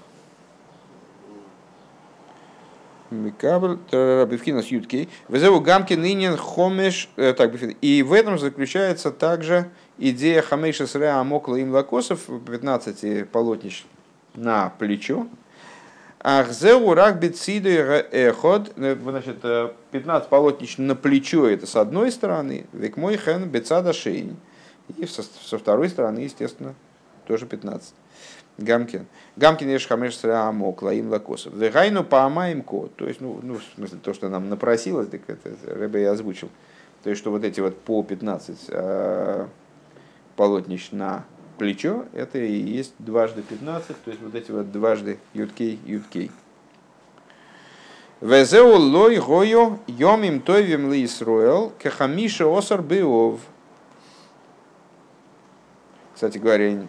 Микабель, 3.11 3.79
Бифхинас 4.27 4.67
Юткей. 4.67 5.09
Вызову 5.29 5.61
гамки 5.61 5.95
нынен 5.95 6.37
хомеш. 6.37 7.09
Э, 7.17 7.33
так, 7.33 7.53
и 7.81 8.03
в 8.03 8.13
этом 8.13 8.39
заключается 8.39 9.11
также 9.11 9.71
идея 9.99 10.43
хамеша 10.43 10.87
среа 10.87 11.23
мокла 11.25 11.57
им 11.57 11.73
лакосов, 11.73 12.27
15 12.47 13.29
полотнищ 13.29 13.85
на 14.35 14.71
плечо. 14.79 15.27
Ахзеу 16.23 16.93
рак 16.95 17.19
бециду 17.19 17.69
эход, 17.69 18.73
э, 18.77 18.97
значит, 19.03 19.43
15 19.91 20.29
полотнищ 20.29 20.77
на 20.79 20.95
плечо, 20.95 21.49
это 21.49 21.67
с 21.67 21.77
одной 21.77 22.13
стороны, 22.13 22.67
век 22.73 22.97
мой 22.97 23.17
хен 23.17 23.49
бецада 23.49 23.93
шейн. 23.93 24.37
И 24.97 25.07
со 25.07 25.59
второй 25.59 25.89
стороны, 25.89 26.21
естественно, 26.21 26.75
тоже 27.27 27.47
15. 27.47 27.95
Гамкин. 28.61 29.07
Гамкин 29.37 29.69
еш 29.69 29.87
хамеш 29.87 30.23
амок, 30.25 30.83
лаим 30.83 31.11
лакосов. 31.11 31.55
Вегайну 31.55 32.05
поамаем 32.05 32.63
ко. 32.63 32.89
То 32.97 33.09
есть, 33.09 33.21
ну, 33.21 33.41
ну, 33.43 33.55
в 33.55 33.63
смысле, 33.75 33.99
то, 34.03 34.13
что 34.13 34.29
нам 34.29 34.49
напросилось, 34.49 35.09
так 35.09 35.23
это 35.29 35.57
Рэбе 35.67 36.03
я 36.03 36.13
озвучил. 36.13 36.51
То 37.03 37.11
есть, 37.11 37.21
что 37.21 37.31
вот 37.31 37.45
эти 37.45 37.61
вот 37.61 37.79
по 37.79 38.03
15 38.03 38.59
э, 38.69 39.47
полотнищ 40.37 40.91
на 40.93 41.25
плечо, 41.59 42.05
это 42.13 42.39
и 42.39 42.53
есть 42.53 42.95
дважды 42.99 43.43
15, 43.43 44.05
то 44.05 44.11
есть 44.11 44.23
вот 44.23 44.35
эти 44.35 44.51
вот 44.51 44.71
дважды 44.71 45.19
юткей, 45.33 45.81
юткей. 45.87 46.31
Везеу 48.21 48.77
лой 48.77 49.17
гою 49.17 49.79
йомим 49.87 50.43
тойвим 50.43 50.93
ли 50.93 51.07
Исруэл 51.07 51.73
кахамиша 51.83 52.45
осар. 52.47 52.85
Кстати 56.15 56.37
говоря, 56.37 56.85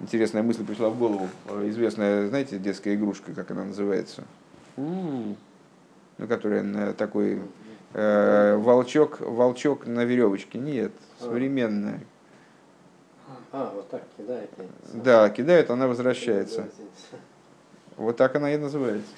интересная 0.00 0.42
мысль 0.42 0.64
пришла 0.64 0.88
в 0.88 0.98
голову. 0.98 1.28
Известная, 1.64 2.28
знаете, 2.28 2.58
детская 2.58 2.94
игрушка, 2.94 3.34
как 3.34 3.50
она 3.50 3.64
называется? 3.64 4.24
Ну, 4.76 5.36
которая 6.28 6.92
такой 6.94 7.42
э, 7.92 8.56
волчок, 8.56 9.20
волчок 9.20 9.86
на 9.86 10.04
веревочке. 10.04 10.58
Нет, 10.58 10.92
современная. 11.20 12.00
А, 13.52 13.72
вот 13.74 13.88
так 13.88 14.02
кидает. 14.16 14.50
Да, 14.92 15.30
кидает, 15.30 15.70
она 15.70 15.86
возвращается. 15.86 16.68
Вот 17.96 18.16
так 18.16 18.36
она 18.36 18.52
и 18.52 18.58
называется. 18.58 19.12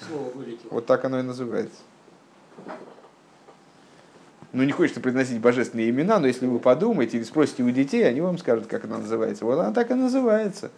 Вот 0.69 0.85
так 0.85 1.03
оно 1.03 1.19
и 1.19 1.23
называется. 1.23 1.81
Ну, 4.51 4.63
не 4.63 4.71
хочется 4.71 4.99
произносить 4.99 5.39
божественные 5.39 5.91
имена, 5.91 6.19
но 6.19 6.25
если 6.25 6.47
вы 6.47 6.59
подумаете 6.59 7.17
или 7.17 7.23
спросите 7.23 7.61
у 7.61 7.69
детей, 7.69 8.07
они 8.07 8.19
вам 8.19 8.39
скажут, 8.39 8.65
как 8.65 8.85
она 8.85 8.97
называется. 8.97 9.45
Вот 9.45 9.59
она 9.59 9.71
так 9.71 9.91
и 9.91 9.93
называется. 9.93 10.71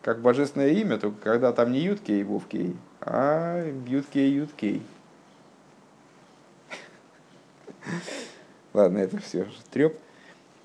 Как 0.00 0.20
божественное 0.20 0.70
имя, 0.70 0.96
только 0.96 1.20
когда 1.20 1.52
там 1.52 1.72
не 1.72 1.80
Юткей, 1.80 2.22
Вовкей, 2.22 2.76
а 3.00 3.70
Юткей, 3.86 4.30
Юткей. 4.30 4.82
Ладно, 8.72 8.98
это 8.98 9.18
все 9.18 9.46
треп. 9.70 9.98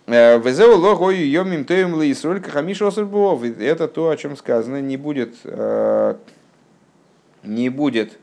Везеу 0.08 0.78
логою 0.78 1.30
йомим 1.30 1.66
тоем 1.66 1.96
лейсроль 1.96 2.42
кахамиш 2.42 2.82
Это 2.82 3.88
то, 3.88 4.10
о 4.10 4.18
чем 4.18 4.36
сказано, 4.36 4.82
не 4.82 4.98
будет, 4.98 5.36
э, 5.44 6.16
не 7.44 7.70
будет 7.70 8.18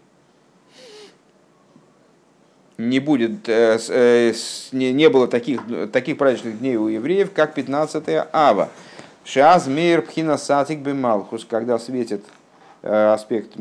не 2.78 3.00
будет, 3.00 3.48
э, 3.48 3.76
э, 3.88 4.32
не, 4.70 5.08
было 5.08 5.26
таких, 5.26 5.60
таких 5.92 6.16
праздничных 6.16 6.60
дней 6.60 6.76
у 6.76 6.86
евреев, 6.86 7.32
как 7.32 7.54
15 7.54 8.04
ава. 8.32 8.68
Шаз 9.24 9.66
мейр 9.66 10.02
пхина 10.02 10.38
сатик 10.38 10.78
бы 10.78 10.94
малхус, 10.94 11.44
когда 11.44 11.78
светит 11.78 12.24
э, 12.82 13.12
аспект 13.12 13.54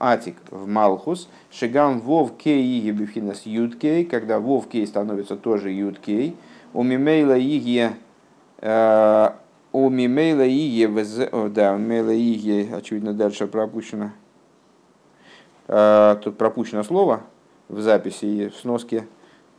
атик 0.00 0.36
в 0.50 0.66
малхус. 0.66 1.28
Шигам 1.52 2.00
вов 2.00 2.36
кей 2.38 2.62
иги 2.62 2.90
бифхинас 2.90 3.42
юдкей, 3.44 4.04
когда 4.04 4.40
вов 4.40 4.66
кей 4.66 4.86
становится 4.86 5.36
тоже 5.36 5.70
юдкей. 5.70 6.34
У 6.72 6.82
мимейла 6.82 7.38
иги 7.38 7.90
у 9.70 9.90
мимейла 9.90 10.46
иги, 10.46 10.86
да, 11.50 11.74
у 11.74 11.78
мимейла 11.78 12.10
иги, 12.10 12.68
очевидно, 12.74 13.12
дальше 13.12 13.46
пропущено. 13.46 14.10
Тут 15.66 16.36
пропущено 16.36 16.82
слово, 16.82 17.20
в 17.68 17.80
записи 17.80 18.24
и 18.24 18.48
в 18.48 18.56
сноске 18.56 19.06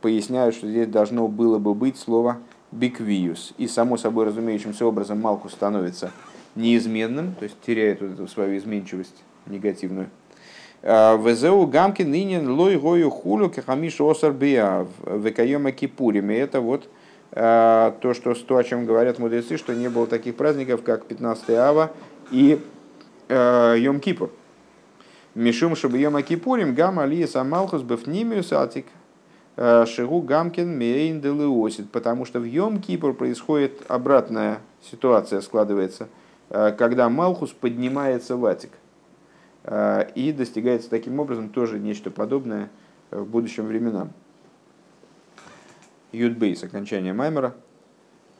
поясняют, 0.00 0.54
что 0.54 0.68
здесь 0.68 0.86
должно 0.86 1.28
было 1.28 1.58
бы 1.58 1.74
быть 1.74 1.96
слово 1.96 2.38
биквиус. 2.72 3.54
И 3.58 3.66
само 3.66 3.96
собой 3.96 4.26
разумеющимся 4.26 4.86
образом 4.86 5.20
Малкус 5.20 5.52
становится 5.52 6.10
неизменным, 6.54 7.34
то 7.34 7.44
есть 7.44 7.56
теряет 7.64 8.00
вот 8.00 8.12
эту 8.12 8.28
свою 8.28 8.56
изменчивость 8.58 9.22
негативную. 9.46 10.08
А, 10.82 11.16
Везеу 11.16 11.66
гамки 11.66 12.02
ныне 12.02 12.40
лой 12.40 12.78
гою 12.78 13.10
хулю 13.10 13.50
кахамиш 13.50 14.00
осар 14.00 14.32
биав 14.32 14.88
векаема 15.04 15.72
кипурим. 15.72 16.30
И 16.30 16.34
это 16.34 16.60
вот 16.60 16.88
а, 17.32 17.96
то, 18.00 18.14
что, 18.14 18.34
то, 18.34 18.56
о 18.56 18.64
чем 18.64 18.86
говорят 18.86 19.18
мудрецы, 19.18 19.56
что 19.56 19.74
не 19.74 19.88
было 19.88 20.06
таких 20.06 20.36
праздников, 20.36 20.82
как 20.82 21.04
15 21.04 21.50
ава 21.50 21.92
и 22.30 22.60
а, 23.28 23.74
Йом 23.74 24.00
Кипур. 24.00 24.30
Мишум 25.34 25.76
Шабьема 25.76 26.22
Кипурим, 26.22 26.74
Гам 26.74 26.98
Алия 26.98 27.28
Самалхус 27.28 27.82
Бефнимиус 27.82 28.52
Атик 28.52 28.86
э, 29.56 29.86
Шигу 29.86 30.22
Гамкин 30.22 30.76
Мейн 30.76 31.20
Делеосит. 31.20 31.90
Потому 31.92 32.24
что 32.24 32.40
в 32.40 32.44
Йом 32.44 32.80
Кипур 32.80 33.14
происходит 33.14 33.80
обратная 33.86 34.58
ситуация, 34.82 35.40
складывается, 35.40 36.08
э, 36.48 36.72
когда 36.72 37.08
Малхус 37.08 37.50
поднимается 37.50 38.36
в 38.36 38.44
Атик. 38.44 38.72
Э, 39.62 40.08
и 40.16 40.32
достигается 40.32 40.90
таким 40.90 41.20
образом 41.20 41.48
тоже 41.48 41.78
нечто 41.78 42.10
подобное 42.10 42.68
в 43.12 43.24
будущем 43.24 43.66
временам. 43.66 44.10
Юдбейс, 46.10 46.64
окончание 46.64 47.12
Маймера. 47.12 47.54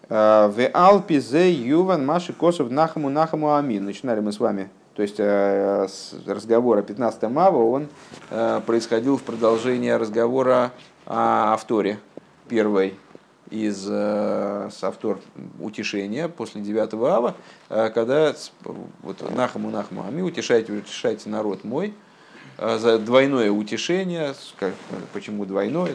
В 0.09 0.69
Алпи 0.75 1.21
зе 1.21 1.53
Юван 1.53 2.05
Маши 2.05 2.33
Косов 2.33 2.69
Нахаму 2.69 3.11
Нахаму 3.11 3.55
Амин. 3.55 3.85
Начинали 3.85 4.19
мы 4.19 4.33
с 4.33 4.41
вами 4.41 4.69
то 5.01 5.05
есть 5.05 5.17
э, 5.19 5.87
разговор 6.27 6.77
о 6.77 6.83
15 6.83 7.25
ава, 7.25 7.57
он 7.57 7.89
э, 8.29 8.61
происходил 8.67 9.17
в 9.17 9.23
продолжении 9.23 9.89
разговора 9.89 10.73
о 11.07 11.55
авторе 11.55 11.99
первой 12.51 12.99
из 13.49 13.89
э, 13.89 14.69
автор 14.83 15.19
утешения 15.59 16.29
после 16.29 16.61
9 16.61 16.93
ава, 16.93 17.35
когда 17.71 18.35
вот 19.01 19.35
нахаму 19.35 19.71
нахаму 19.71 20.05
ами 20.07 20.21
утешайте, 20.21 20.75
утешайте 20.75 21.31
народ 21.31 21.65
мой, 21.65 21.95
за 22.59 22.99
двойное 22.99 23.51
утешение, 23.51 24.35
почему 25.15 25.47
двойное, 25.47 25.95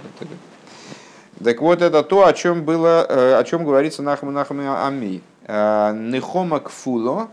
так 1.43 1.61
вот, 1.61 1.83
это 1.83 2.01
то, 2.01 2.25
о 2.25 2.33
чем 2.33 2.63
было, 2.63 3.37
о 3.37 3.43
чем 3.43 3.65
говорится 3.65 4.01
нахаму 4.01 4.31
нахаму 4.31 4.63
ами. 4.73 5.21
Нехома 5.47 6.59
кфуло, 6.59 7.29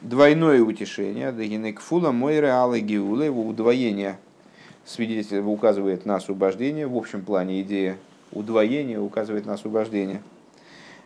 двойное 0.00 0.60
утешение, 0.62 1.32
дагинекфула 1.32 2.10
мой 2.10 2.40
реалы 2.40 2.80
геула, 2.80 3.22
его 3.22 3.46
удвоение. 3.46 4.18
Свидетель 4.84 5.40
указывает 5.40 6.04
на 6.04 6.16
освобождение, 6.16 6.86
в 6.86 6.96
общем 6.96 7.24
плане 7.24 7.62
идея 7.62 7.96
удвоения 8.32 9.00
указывает 9.00 9.46
на 9.46 9.54
освобождение. 9.54 10.22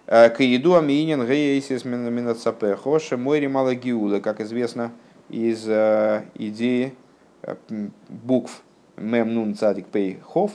К 0.07 0.37
еду 0.39 0.75
аминин 0.75 1.25
гейсис 1.27 1.85
минацапехоша 1.85 3.17
мой 3.17 3.41
ремала 3.41 3.75
геула, 3.75 4.21
как 4.21 4.41
известно 4.41 4.91
из 5.29 5.69
э, 5.69 6.25
идеи 6.35 6.95
э, 7.43 7.57
букв 8.09 8.63
мем 8.97 9.35
нун 9.35 9.55
цадик 9.55 9.87
пей 9.87 10.19
хов, 10.23 10.53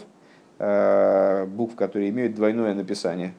э, 0.58 1.46
букв, 1.46 1.76
которые 1.76 2.10
имеют 2.10 2.34
двойное 2.34 2.74
написание, 2.74 3.36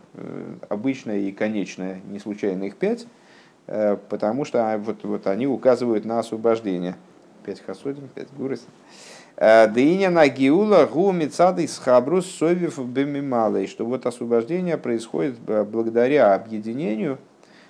обычное 0.69 1.19
и 1.19 1.33
конечное, 1.33 2.01
не 2.09 2.21
случайно 2.21 2.63
их 2.65 2.77
пять, 2.77 3.07
Э, 3.07 3.24
потому 3.67 4.45
что 4.45 4.73
а, 4.73 4.79
вот, 4.79 5.05
вот 5.05 5.27
они 5.27 5.47
указывают 5.47 6.05
на 6.05 6.19
освобождение. 6.19 6.97
Пять 7.45 7.61
хасодим, 7.65 8.09
пять 8.15 8.29
гурис. 8.37 8.67
Э, 9.37 9.67
Дыня 9.67 10.11
на 10.11 10.29
гиула 10.29 10.87
гу 10.87 11.13
мецады 11.13 11.67
с 11.67 11.79
хабрус 11.79 12.31
совев 12.31 12.79
бемималой, 12.79 13.67
что 13.67 13.85
вот 13.85 14.07
освобождение 14.07 14.77
происходит 14.77 15.37
э, 15.47 15.65
благодаря 15.65 16.35
объединению 16.35 17.19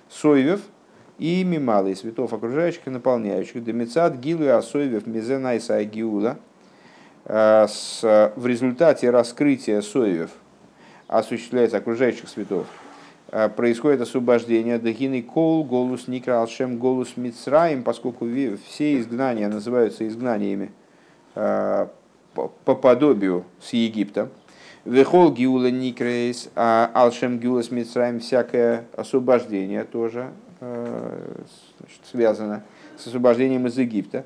совев 0.09 0.61
и 1.17 1.43
мималой, 1.43 1.95
светов 1.95 2.33
окружающих 2.33 2.87
и 2.87 2.89
наполняющих. 2.89 3.63
Демецад 3.63 4.17
гилу 4.17 4.43
и 4.43 4.47
асоевев 4.47 5.07
мизенайса 5.07 5.83
гиула 5.83 6.37
в 7.25 8.45
результате 8.45 9.09
раскрытия 9.09 9.81
соевев 9.81 10.29
осуществляется 11.07 11.77
окружающих 11.77 12.29
светов 12.29 12.67
Э, 12.67 12.84
происходит 13.55 14.01
освобождение. 14.01 14.77
Дагины 14.77 15.21
кол, 15.21 15.63
голос 15.63 16.07
никра 16.07 16.41
алшем, 16.41 16.77
голос 16.77 17.17
мицраим, 17.17 17.83
поскольку 17.83 18.27
все 18.65 18.99
изгнания 18.99 19.49
называются 19.49 20.07
изгнаниями 20.07 20.71
э, 21.35 21.87
по 22.33 22.75
подобию 22.75 23.45
с 23.59 23.73
Египта. 23.73 24.29
Вехол 24.85 25.31
гиула 25.31 25.71
никрейс, 25.71 26.49
а 26.55 26.91
алшем 26.93 27.39
гиулас 27.39 27.71
мицраим, 27.71 28.19
всякое 28.19 28.85
освобождение 28.95 29.83
тоже 29.83 30.29
э, 30.61 31.43
значит, 31.79 32.01
связано 32.09 32.63
с 32.97 33.07
освобождением 33.07 33.65
из 33.65 33.77
Египта. 33.77 34.25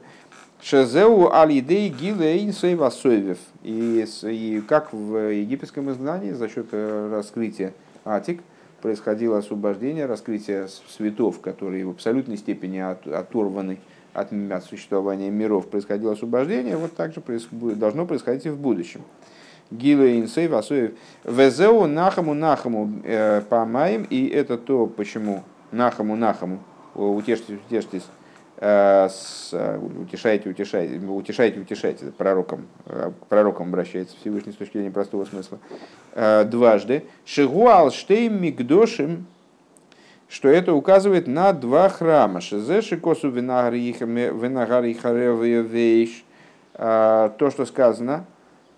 Шезеу 0.62 1.32
алидей 1.32 1.88
гилейн 1.88 2.52
сейвасойвев. 2.52 3.38
И 3.64 4.62
как 4.68 4.92
в 4.92 5.32
египетском 5.32 5.90
изгнании 5.90 6.32
за 6.32 6.50
счет 6.50 6.68
раскрытия 6.74 7.74
Атик– 8.04 8.42
происходило 8.82 9.38
освобождение, 9.38 10.06
раскрытие 10.06 10.68
светов, 10.88 11.40
которые 11.42 11.86
в 11.86 11.92
абсолютной 11.92 12.38
степени 12.38 12.80
от, 12.80 13.08
оторваны 13.08 13.80
от, 14.14 14.34
от 14.34 14.64
существования 14.64 15.30
миров, 15.30 15.70
происходило 15.70 16.14
освобождение, 16.14 16.78
вот 16.78 16.96
так 16.96 17.14
же 17.14 17.22
должно 17.52 18.06
происходить 18.06 18.46
и 18.46 18.50
в 18.50 18.58
будущем. 18.58 19.02
Гилу 19.72 20.08
инсей 20.08 20.48
васоев. 20.48 20.94
Везеу 21.24 21.86
нахаму 21.86 22.34
нахаму 22.34 23.02
э, 23.04 23.42
памаем, 23.42 24.04
и 24.10 24.28
это 24.28 24.58
то, 24.58 24.88
почему 24.88 25.44
нахаму 25.72 26.16
нахаму, 26.16 26.60
утешьтесь, 26.96 27.58
утешьтесь, 27.68 28.04
Э, 28.04 28.19
с, 28.62 29.52
э, 29.54 29.78
утешайте, 29.78 30.50
утешайте, 30.50 30.98
утешайте, 30.98 31.62
утешайте, 31.62 32.06
пророком, 32.18 32.68
э, 32.88 33.12
к 33.22 33.28
пророкам 33.28 33.70
обращается 33.70 34.18
Всевышний 34.18 34.52
с 34.52 34.56
точки 34.58 34.74
зрения 34.74 34.92
простого 34.92 35.24
смысла, 35.24 35.60
дважды. 36.14 37.06
Шигуал 37.24 37.92
штейм 37.92 38.42
мигдошим, 38.42 39.28
что 40.28 40.50
это 40.50 40.74
указывает 40.74 41.28
на 41.28 41.54
два 41.54 41.88
храма. 41.88 42.42
Шезе 42.42 42.82
шикосу 42.82 43.30
вейш. 45.62 46.26
То, 46.74 47.50
что 47.52 47.66
сказано 47.66 48.26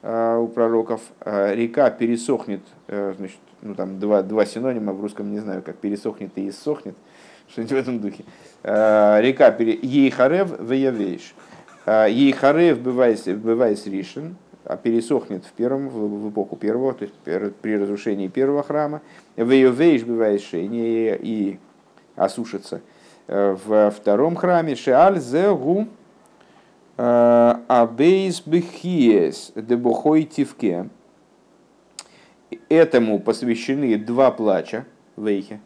у 0.03 0.47
пророков, 0.47 1.01
река 1.25 1.89
пересохнет, 1.89 2.61
значит, 2.87 3.39
ну 3.61 3.75
там 3.75 3.99
два, 3.99 4.21
два 4.23 4.45
синонима 4.45 4.93
в 4.93 5.01
русском 5.01 5.31
не 5.31 5.39
знаю, 5.39 5.61
как 5.61 5.77
пересохнет 5.77 6.31
и 6.35 6.49
иссохнет, 6.49 6.95
что-нибудь 7.49 7.71
в 7.71 7.77
этом 7.77 7.99
духе. 7.99 8.23
Э, 8.63 9.19
река 9.21 9.55
Ейхарев 9.57 10.59
Веявейш. 10.59 11.33
Э, 11.85 12.07
Ейхарев 12.09 12.79
бывает, 12.79 13.25
ришен, 13.88 14.35
а 14.65 14.77
пересохнет 14.77 15.45
в, 15.45 15.51
первом, 15.51 15.89
в 15.89 16.29
эпоху 16.29 16.55
первого, 16.55 16.93
то 16.93 17.03
есть 17.03 17.15
при 17.61 17.77
разрушении 17.77 18.27
первого 18.27 18.63
храма. 18.63 19.01
Веявейш 19.35 20.03
бывает 20.03 20.41
шейни 20.41 21.15
и 21.15 21.59
осушится 22.15 22.81
э, 23.27 23.57
в 23.65 23.91
втором 23.91 24.35
храме. 24.35 24.75
Шеаль 24.75 25.19
зегу 25.19 25.88
Абейс 26.97 28.41
бихиес 28.45 29.53
дебухой 29.55 30.23
тивке. 30.23 30.88
Этому 32.69 33.19
посвящены 33.19 33.97
два 33.97 34.31
плача 34.31 34.85
в 35.15 35.25
Эйхе, 35.27 35.59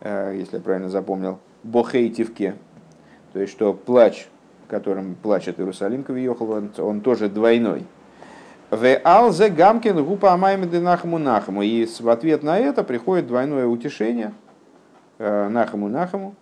если 0.00 0.56
я 0.56 0.60
правильно 0.60 0.88
запомнил, 0.88 1.38
בכה 1.62 2.10
תבכה. 2.10 2.54
То 3.32 3.40
есть, 3.40 3.52
что 3.52 3.72
плач, 3.72 4.26
которым 4.68 5.14
плачет 5.14 5.58
Иерусалим 5.58 6.02
כביכול, 6.02 6.62
он, 6.78 7.00
тоже 7.00 7.28
двойной. 7.28 7.84
ועל 8.70 9.00
זה 9.04 9.48
גם 9.48 9.70
כן 9.70 10.04
הוא 10.04 10.13
פעמיים 10.13 10.32
דנחמו 10.32 11.18
נחמו. 11.18 11.62
И 11.62 11.86
в 11.86 12.08
ответ 12.08 12.42
на 12.42 12.58
это 12.58 12.84
приходит 12.84 13.26
двойное 13.26 13.66
утешение 13.66 14.32
נחמו 15.18 15.88
נחמו. 15.88 16.34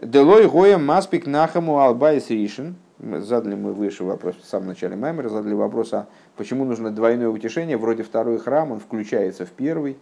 דלא 0.00 0.48
היה 0.48 0.78
מספיק 0.78 1.26
נחמו 1.26 1.78
על 1.80 2.00
בית 2.00 2.30
ראשון. 2.30 2.76
Задали 3.00 3.54
мы 3.54 3.72
выше 3.72 4.02
вопрос, 4.02 4.34
в 4.36 4.44
самом 4.44 4.68
начале 4.68 4.96
Маймера 4.96 5.28
задали 5.28 5.54
вопрос, 5.54 5.92
а 5.92 6.08
почему 6.36 6.64
нужно 6.64 6.90
двойное 6.90 7.28
утешение, 7.28 7.76
вроде 7.76 8.02
второй 8.02 8.38
храм, 8.38 8.72
он 8.72 8.80
включается 8.80 9.46
в 9.46 9.50
первый. 9.50 9.96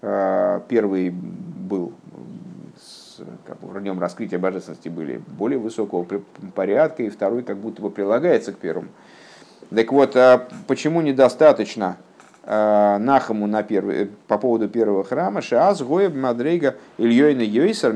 Первый 0.00 1.10
был 1.10 1.92
как 3.46 3.60
бы 3.60 3.68
в 3.68 3.82
нем 3.82 4.00
раскрытия 4.00 4.38
божественности 4.38 4.88
были 4.88 5.22
более 5.38 5.58
высокого 5.58 6.06
порядка, 6.54 7.02
и 7.02 7.10
второй 7.10 7.42
как 7.42 7.58
будто 7.58 7.82
бы 7.82 7.90
прилагается 7.90 8.52
к 8.52 8.56
первому. 8.56 8.88
Так 9.74 9.92
вот, 9.92 10.16
а 10.16 10.48
почему 10.66 11.00
недостаточно 11.00 11.96
а, 12.42 12.98
Нахаму 12.98 13.46
на 13.46 13.62
первый, 13.62 14.10
по 14.28 14.38
поводу 14.38 14.68
первого 14.68 15.04
храма, 15.04 15.42
Шааз 15.42 15.82
Гоеб 15.82 16.14
Мадрейга 16.14 16.76
Ильёйна 16.98 17.42
Йойсар 17.42 17.94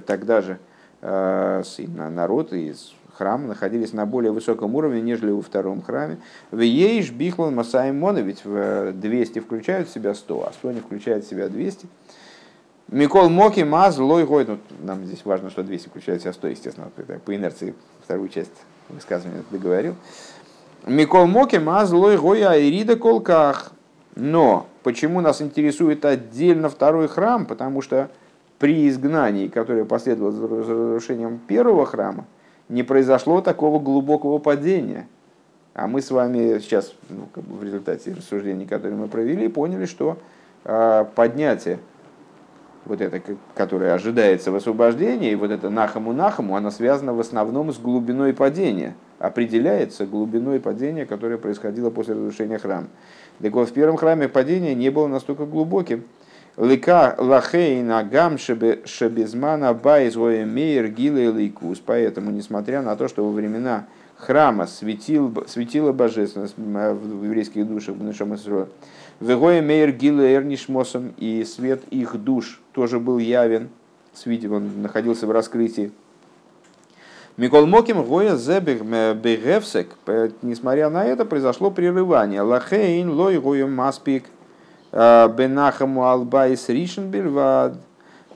тогда 0.00 0.42
же 0.42 0.58
а, 1.00 1.62
народ 1.86 2.52
из 2.52 2.94
храма 3.16 3.48
находились 3.48 3.92
на 3.92 4.06
более 4.06 4.32
высоком 4.32 4.74
уровне, 4.74 5.00
нежели 5.00 5.30
во 5.30 5.42
втором 5.42 5.82
храме. 5.82 6.18
В 6.50 6.60
Ейш 6.60 7.10
Бихлан 7.10 7.54
Масаймона, 7.54 8.18
ведь 8.18 8.44
в 8.44 8.92
200 8.92 9.38
включают 9.40 9.88
в 9.88 9.92
себя 9.92 10.14
100, 10.14 10.48
а 10.48 10.52
100 10.52 10.72
не 10.72 10.80
включает 10.80 11.24
в 11.24 11.28
себя 11.28 11.48
200. 11.48 11.88
Микол 12.88 13.28
Моки 13.28 13.62
Маз 13.62 13.98
Лой 13.98 14.24
Гой. 14.24 14.44
Ну, 14.46 14.58
нам 14.82 15.04
здесь 15.04 15.24
важно, 15.24 15.50
что 15.50 15.62
200 15.62 15.88
включает 15.88 16.20
в 16.20 16.22
себя 16.22 16.32
100, 16.32 16.48
естественно. 16.48 16.88
По 17.24 17.34
инерции 17.34 17.74
вторую 18.04 18.28
часть 18.28 18.52
высказывания 18.88 19.42
договорил. 19.50 19.96
Микол 20.86 21.26
Моки 21.26 21.56
Маз 21.56 21.90
Лой 21.90 22.16
Гой 22.16 22.42
Айрида 22.44 22.96
Колках. 22.96 23.72
Но 24.14 24.66
почему 24.82 25.20
нас 25.20 25.42
интересует 25.42 26.04
отдельно 26.04 26.68
второй 26.68 27.08
храм? 27.08 27.44
Потому 27.44 27.82
что 27.82 28.08
при 28.58 28.88
изгнании, 28.88 29.48
которое 29.48 29.84
последовало 29.84 30.32
за 30.32 30.46
разрушением 30.46 31.38
первого 31.38 31.86
храма, 31.86 32.24
не 32.68 32.82
произошло 32.82 33.40
такого 33.40 33.78
глубокого 33.78 34.38
падения. 34.38 35.08
А 35.74 35.86
мы 35.86 36.00
с 36.00 36.10
вами 36.10 36.58
сейчас, 36.58 36.94
ну, 37.10 37.28
как 37.34 37.44
бы 37.44 37.56
в 37.56 37.62
результате 37.62 38.12
рассуждений, 38.12 38.66
которые 38.66 38.96
мы 38.96 39.08
провели, 39.08 39.48
поняли, 39.48 39.84
что 39.84 40.16
э, 40.64 41.04
поднятие 41.14 41.78
вот 42.86 43.00
это, 43.00 43.20
которое 43.54 43.92
ожидается 43.92 44.50
в 44.50 44.56
освобождении, 44.56 45.34
вот 45.34 45.50
это 45.50 45.70
нахаму-нахаму, 45.70 46.56
она 46.56 46.70
связана 46.70 47.12
в 47.12 47.20
основном 47.20 47.72
с 47.72 47.78
глубиной 47.78 48.32
падения, 48.32 48.94
определяется 49.18 50.06
глубиной 50.06 50.60
падения, 50.60 51.04
которое 51.04 51.36
происходило 51.36 51.90
после 51.90 52.14
разрушения 52.14 52.58
храма. 52.58 52.86
Так 53.42 53.52
вот, 53.52 53.68
в 53.68 53.72
первом 53.72 53.96
храме 53.96 54.28
падение 54.28 54.74
не 54.74 54.90
было 54.90 55.08
настолько 55.08 55.44
глубоким. 55.44 56.04
Лика 56.56 57.14
лахейна 57.18 58.02
гам 58.02 58.38
шебезмана 58.38 59.74
байзоя 59.74 60.46
мейер 60.46 60.88
гилы 60.88 61.26
лейкус. 61.26 61.82
Поэтому, 61.84 62.30
несмотря 62.30 62.80
на 62.82 62.96
то, 62.96 63.08
что 63.08 63.26
во 63.26 63.32
времена 63.32 63.86
храма 64.16 64.66
светил, 64.66 65.44
светила 65.46 65.92
божественность 65.92 66.54
в 66.56 67.24
еврейских 67.24 67.68
душах, 67.68 67.96
в 67.96 68.02
нашем 68.02 68.36
והיה 69.20 69.60
מאיר 69.60 69.92
גילוי 69.92 70.24
אור 70.24 70.44
נשמתם, 70.44 71.14
и 71.18 71.44
свет 71.44 71.82
их 71.90 72.16
душ 72.16 72.60
тоже 72.72 73.00
был 73.00 73.18
явен, 73.18 73.68
он 74.26 74.82
находился 74.82 75.26
в 75.26 75.30
раскрытии. 75.30 75.92
מכל 77.36 77.66
מקום 77.66 78.02
היה 78.02 78.34
זה 78.36 78.82
בהפסק, 78.82 79.88
несмотря 80.40 80.88
на 80.88 81.04
это, 81.04 81.26
произошло 81.26 81.70
прерывание. 81.70 82.40
לכן 82.40 83.10
לא 83.10 83.38
היה 83.38 83.66
מספיק 83.66 84.24
э, 84.24 84.35
בנחמו 84.92 86.04
על 86.04 86.30
בית 86.30 86.68
ראשון 86.68 87.28
בלבד. 87.28 87.78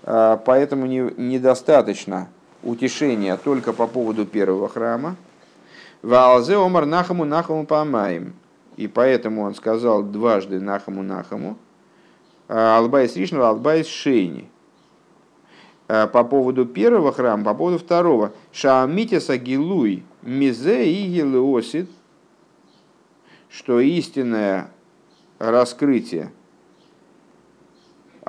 Э, 0.02 0.38
поэтому 0.44 0.86
недостаточно 0.86 2.28
утешения 2.62 3.36
только 3.36 3.72
по 3.72 3.86
поводу 3.86 4.26
первого 4.26 4.68
храма. 4.68 5.16
ועל 6.02 6.35
זה 6.35 6.56
אמר 6.56 6.86
נחמו 6.86 7.24
נחמו 7.24 7.66
פעמיים. 7.66 8.34
И 8.76 8.88
поэтому 8.88 9.42
он 9.42 9.54
сказал 9.54 10.02
дважды 10.02 10.60
נחמו 10.60 11.02
נחמו, 11.02 11.58
על 12.48 12.75
בית 12.75 13.14
ראשון 13.16 13.50
ועל 13.50 13.68
בית 13.68 13.86
שני. 13.86 14.48
По 15.86 16.24
поводу 16.24 16.64
первого 16.66 17.12
храма, 17.12 17.44
по 17.44 17.54
поводу 17.54 17.78
второго. 17.78 18.32
שאמיתית 18.52 19.36
הגילוי 19.36 20.04
מזה 20.22 20.90
יהיה 20.90 21.06
לעתיד, 21.08 21.90
что 23.50 23.80
истинное 23.80 24.70
раскрытие 25.38 26.30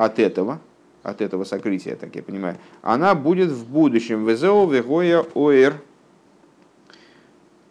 от 0.03 0.18
этого, 0.18 0.60
от 1.03 1.22
этого 1.22 1.44
сокрытия, 1.44 1.95
так 1.95 2.15
я 2.15 2.23
понимаю, 2.23 2.57
она 2.82 3.14
будет 3.14 3.52
в 3.52 3.69
будущем. 3.69 4.26
Везео 4.26 4.65
вегоя 4.65 5.23
оэр 5.36 5.76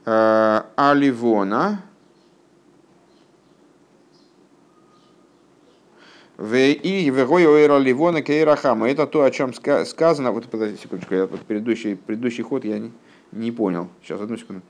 а, 0.07 0.67
аливона, 0.77 1.83
И 6.39 7.11
вегой 7.11 7.45
ливона 7.83 8.23
кейрахама. 8.23 8.89
Это 8.89 9.07
то, 9.07 9.25
о 9.25 9.31
чем 9.31 9.53
сказано. 9.53 10.33
Вот 10.33 10.47
подожди 10.47 10.79
секундочку, 10.79 11.15
я 11.15 11.27
вот 11.27 11.41
предыдущий, 11.41 11.97
предыдущий 11.97 12.45
ход 12.45 12.65
я 12.65 12.79
не, 12.79 12.93
не 13.33 13.51
понял. 13.51 13.89
Сейчас, 14.03 14.21
одну 14.21 14.39
секунду. 14.39 14.63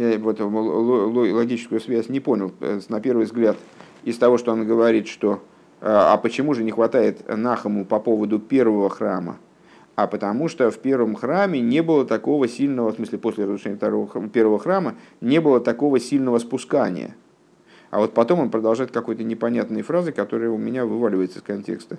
Я 0.00 0.18
вот 0.18 0.40
логическую 0.40 1.80
связь 1.80 2.08
не 2.08 2.20
понял 2.20 2.52
э, 2.60 2.80
на 2.88 3.00
первый 3.00 3.26
взгляд 3.26 3.56
из 4.02 4.16
того, 4.16 4.38
что 4.38 4.52
он 4.52 4.66
говорит, 4.66 5.08
что 5.08 5.42
а, 5.80 6.14
а 6.14 6.16
почему 6.16 6.54
же 6.54 6.64
не 6.64 6.70
хватает 6.70 7.26
Нахаму 7.28 7.84
по 7.84 8.00
поводу 8.00 8.38
первого 8.38 8.88
храма? 8.90 9.36
А 9.96 10.06
потому 10.06 10.48
что 10.48 10.70
в 10.70 10.78
первом 10.78 11.14
храме 11.14 11.60
не 11.60 11.82
было 11.82 12.06
такого 12.06 12.48
сильного, 12.48 12.92
в 12.92 12.94
смысле 12.94 13.18
после 13.18 13.44
разрушения 13.44 13.76
второго, 13.76 14.28
первого 14.28 14.58
храма, 14.58 14.94
не 15.20 15.40
было 15.40 15.60
такого 15.60 16.00
сильного 16.00 16.38
спускания. 16.38 17.14
А 17.90 17.98
вот 17.98 18.14
потом 18.14 18.40
он 18.40 18.50
продолжает 18.50 18.92
какой-то 18.92 19.24
непонятной 19.24 19.82
фразы, 19.82 20.12
которая 20.12 20.50
у 20.50 20.56
меня 20.56 20.86
вываливается 20.86 21.40
из 21.40 21.42
контекста. 21.42 21.98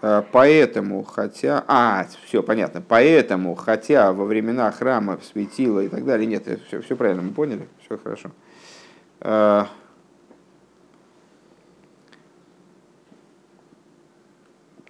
Поэтому, 0.00 1.02
хотя... 1.02 1.64
А, 1.68 2.06
все 2.24 2.42
понятно. 2.42 2.82
Поэтому, 2.86 3.54
хотя 3.54 4.12
во 4.12 4.24
времена 4.24 4.70
храма 4.70 5.18
светило 5.22 5.80
и 5.80 5.88
так 5.88 6.04
далее... 6.04 6.26
Нет, 6.26 6.46
все, 6.66 6.80
все 6.80 6.96
правильно, 6.96 7.22
мы 7.22 7.32
поняли? 7.32 7.68
Все 7.84 7.98
хорошо. 7.98 8.30
Э, 9.20 9.64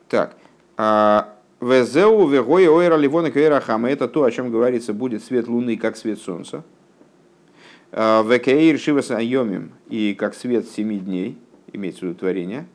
так. 0.08 0.36
А, 0.76 1.36
Везеу 1.60 2.26
вегой 2.26 2.68
ойра 2.68 2.96
ливона 2.96 3.30
квейрахама. 3.30 3.90
Это 3.90 4.08
то, 4.08 4.24
о 4.24 4.30
чем 4.30 4.50
говорится, 4.50 4.94
будет 4.94 5.22
свет 5.22 5.46
луны, 5.46 5.76
как 5.76 5.96
свет 5.96 6.18
солнца. 6.18 6.64
Э, 7.92 8.22
Векеир 8.24 8.78
шиваса 8.78 9.16
айомим. 9.16 9.72
И 9.88 10.14
как 10.14 10.34
свет 10.34 10.68
семи 10.68 10.98
дней. 10.98 11.38
Имеется 11.72 12.00
в 12.00 12.02
виду 12.04 12.14
творение. 12.14 12.66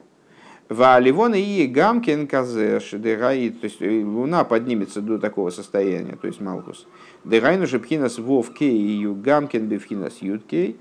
Валивона 0.69 1.35
и 1.35 1.67
Гамкин 1.67 2.25
Казеш, 2.27 2.91
Дегаит, 2.91 3.61
то 3.61 3.65
есть 3.65 3.81
э, 3.81 4.03
Луна 4.03 4.43
поднимется 4.43 4.99
до 4.99 5.19
такого 5.19 5.51
состояния, 5.51 6.17
то 6.19 6.25
есть 6.25 6.41
Малкус. 6.41 6.87
Дегайну 7.23 7.67
же 7.67 7.79
пхинас 7.79 8.17
вовкей 8.17 8.75
и 8.75 9.05
Гамкин 9.05 9.67
бифхинас 9.67 10.21
юткей, 10.21 10.75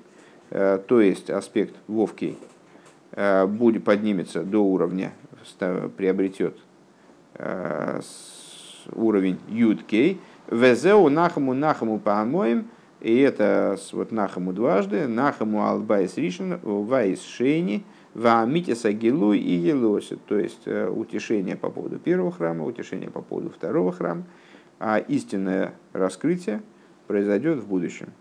э, 0.51 0.79
то 0.87 1.01
есть 1.03 1.29
аспект 1.29 1.75
вовкей 1.87 2.39
э, 3.13 3.47
будет 3.47 3.85
поднимется 3.85 4.43
до 4.43 4.61
уровня, 4.61 5.13
приобретет 5.97 6.57
уровень 8.93 9.39
юткей. 9.49 10.21
Везеу 10.51 11.11
нахаму 11.11 11.53
нахаму 11.53 11.99
паамоем, 11.99 12.69
И 13.01 13.19
это 13.19 13.77
вот 13.93 14.13
Нахаму 14.13 14.55
дважды, 14.55 15.07
Нахаму 15.07 15.67
Албайс 15.67 16.17
Ришин, 16.17 16.59
Вайс 16.63 17.23
Шейни, 17.23 17.85
Ваамитиса 18.15 18.93
Гилу 18.93 19.33
и 19.33 19.59
Гелоси. 19.59 20.17
То 20.27 20.39
есть 20.39 20.67
утешение 20.67 21.57
по 21.57 21.71
поводу 21.71 21.99
первого 21.99 22.33
храма, 22.33 22.65
утешение 22.65 23.11
по 23.11 23.21
поводу 23.21 23.51
второго 23.51 23.93
храма, 23.93 24.25
а 24.79 24.99
истинное 24.99 25.75
раскрытие 25.93 26.63
произойдет 27.07 27.59
в 27.59 27.69
будущем. 27.69 28.13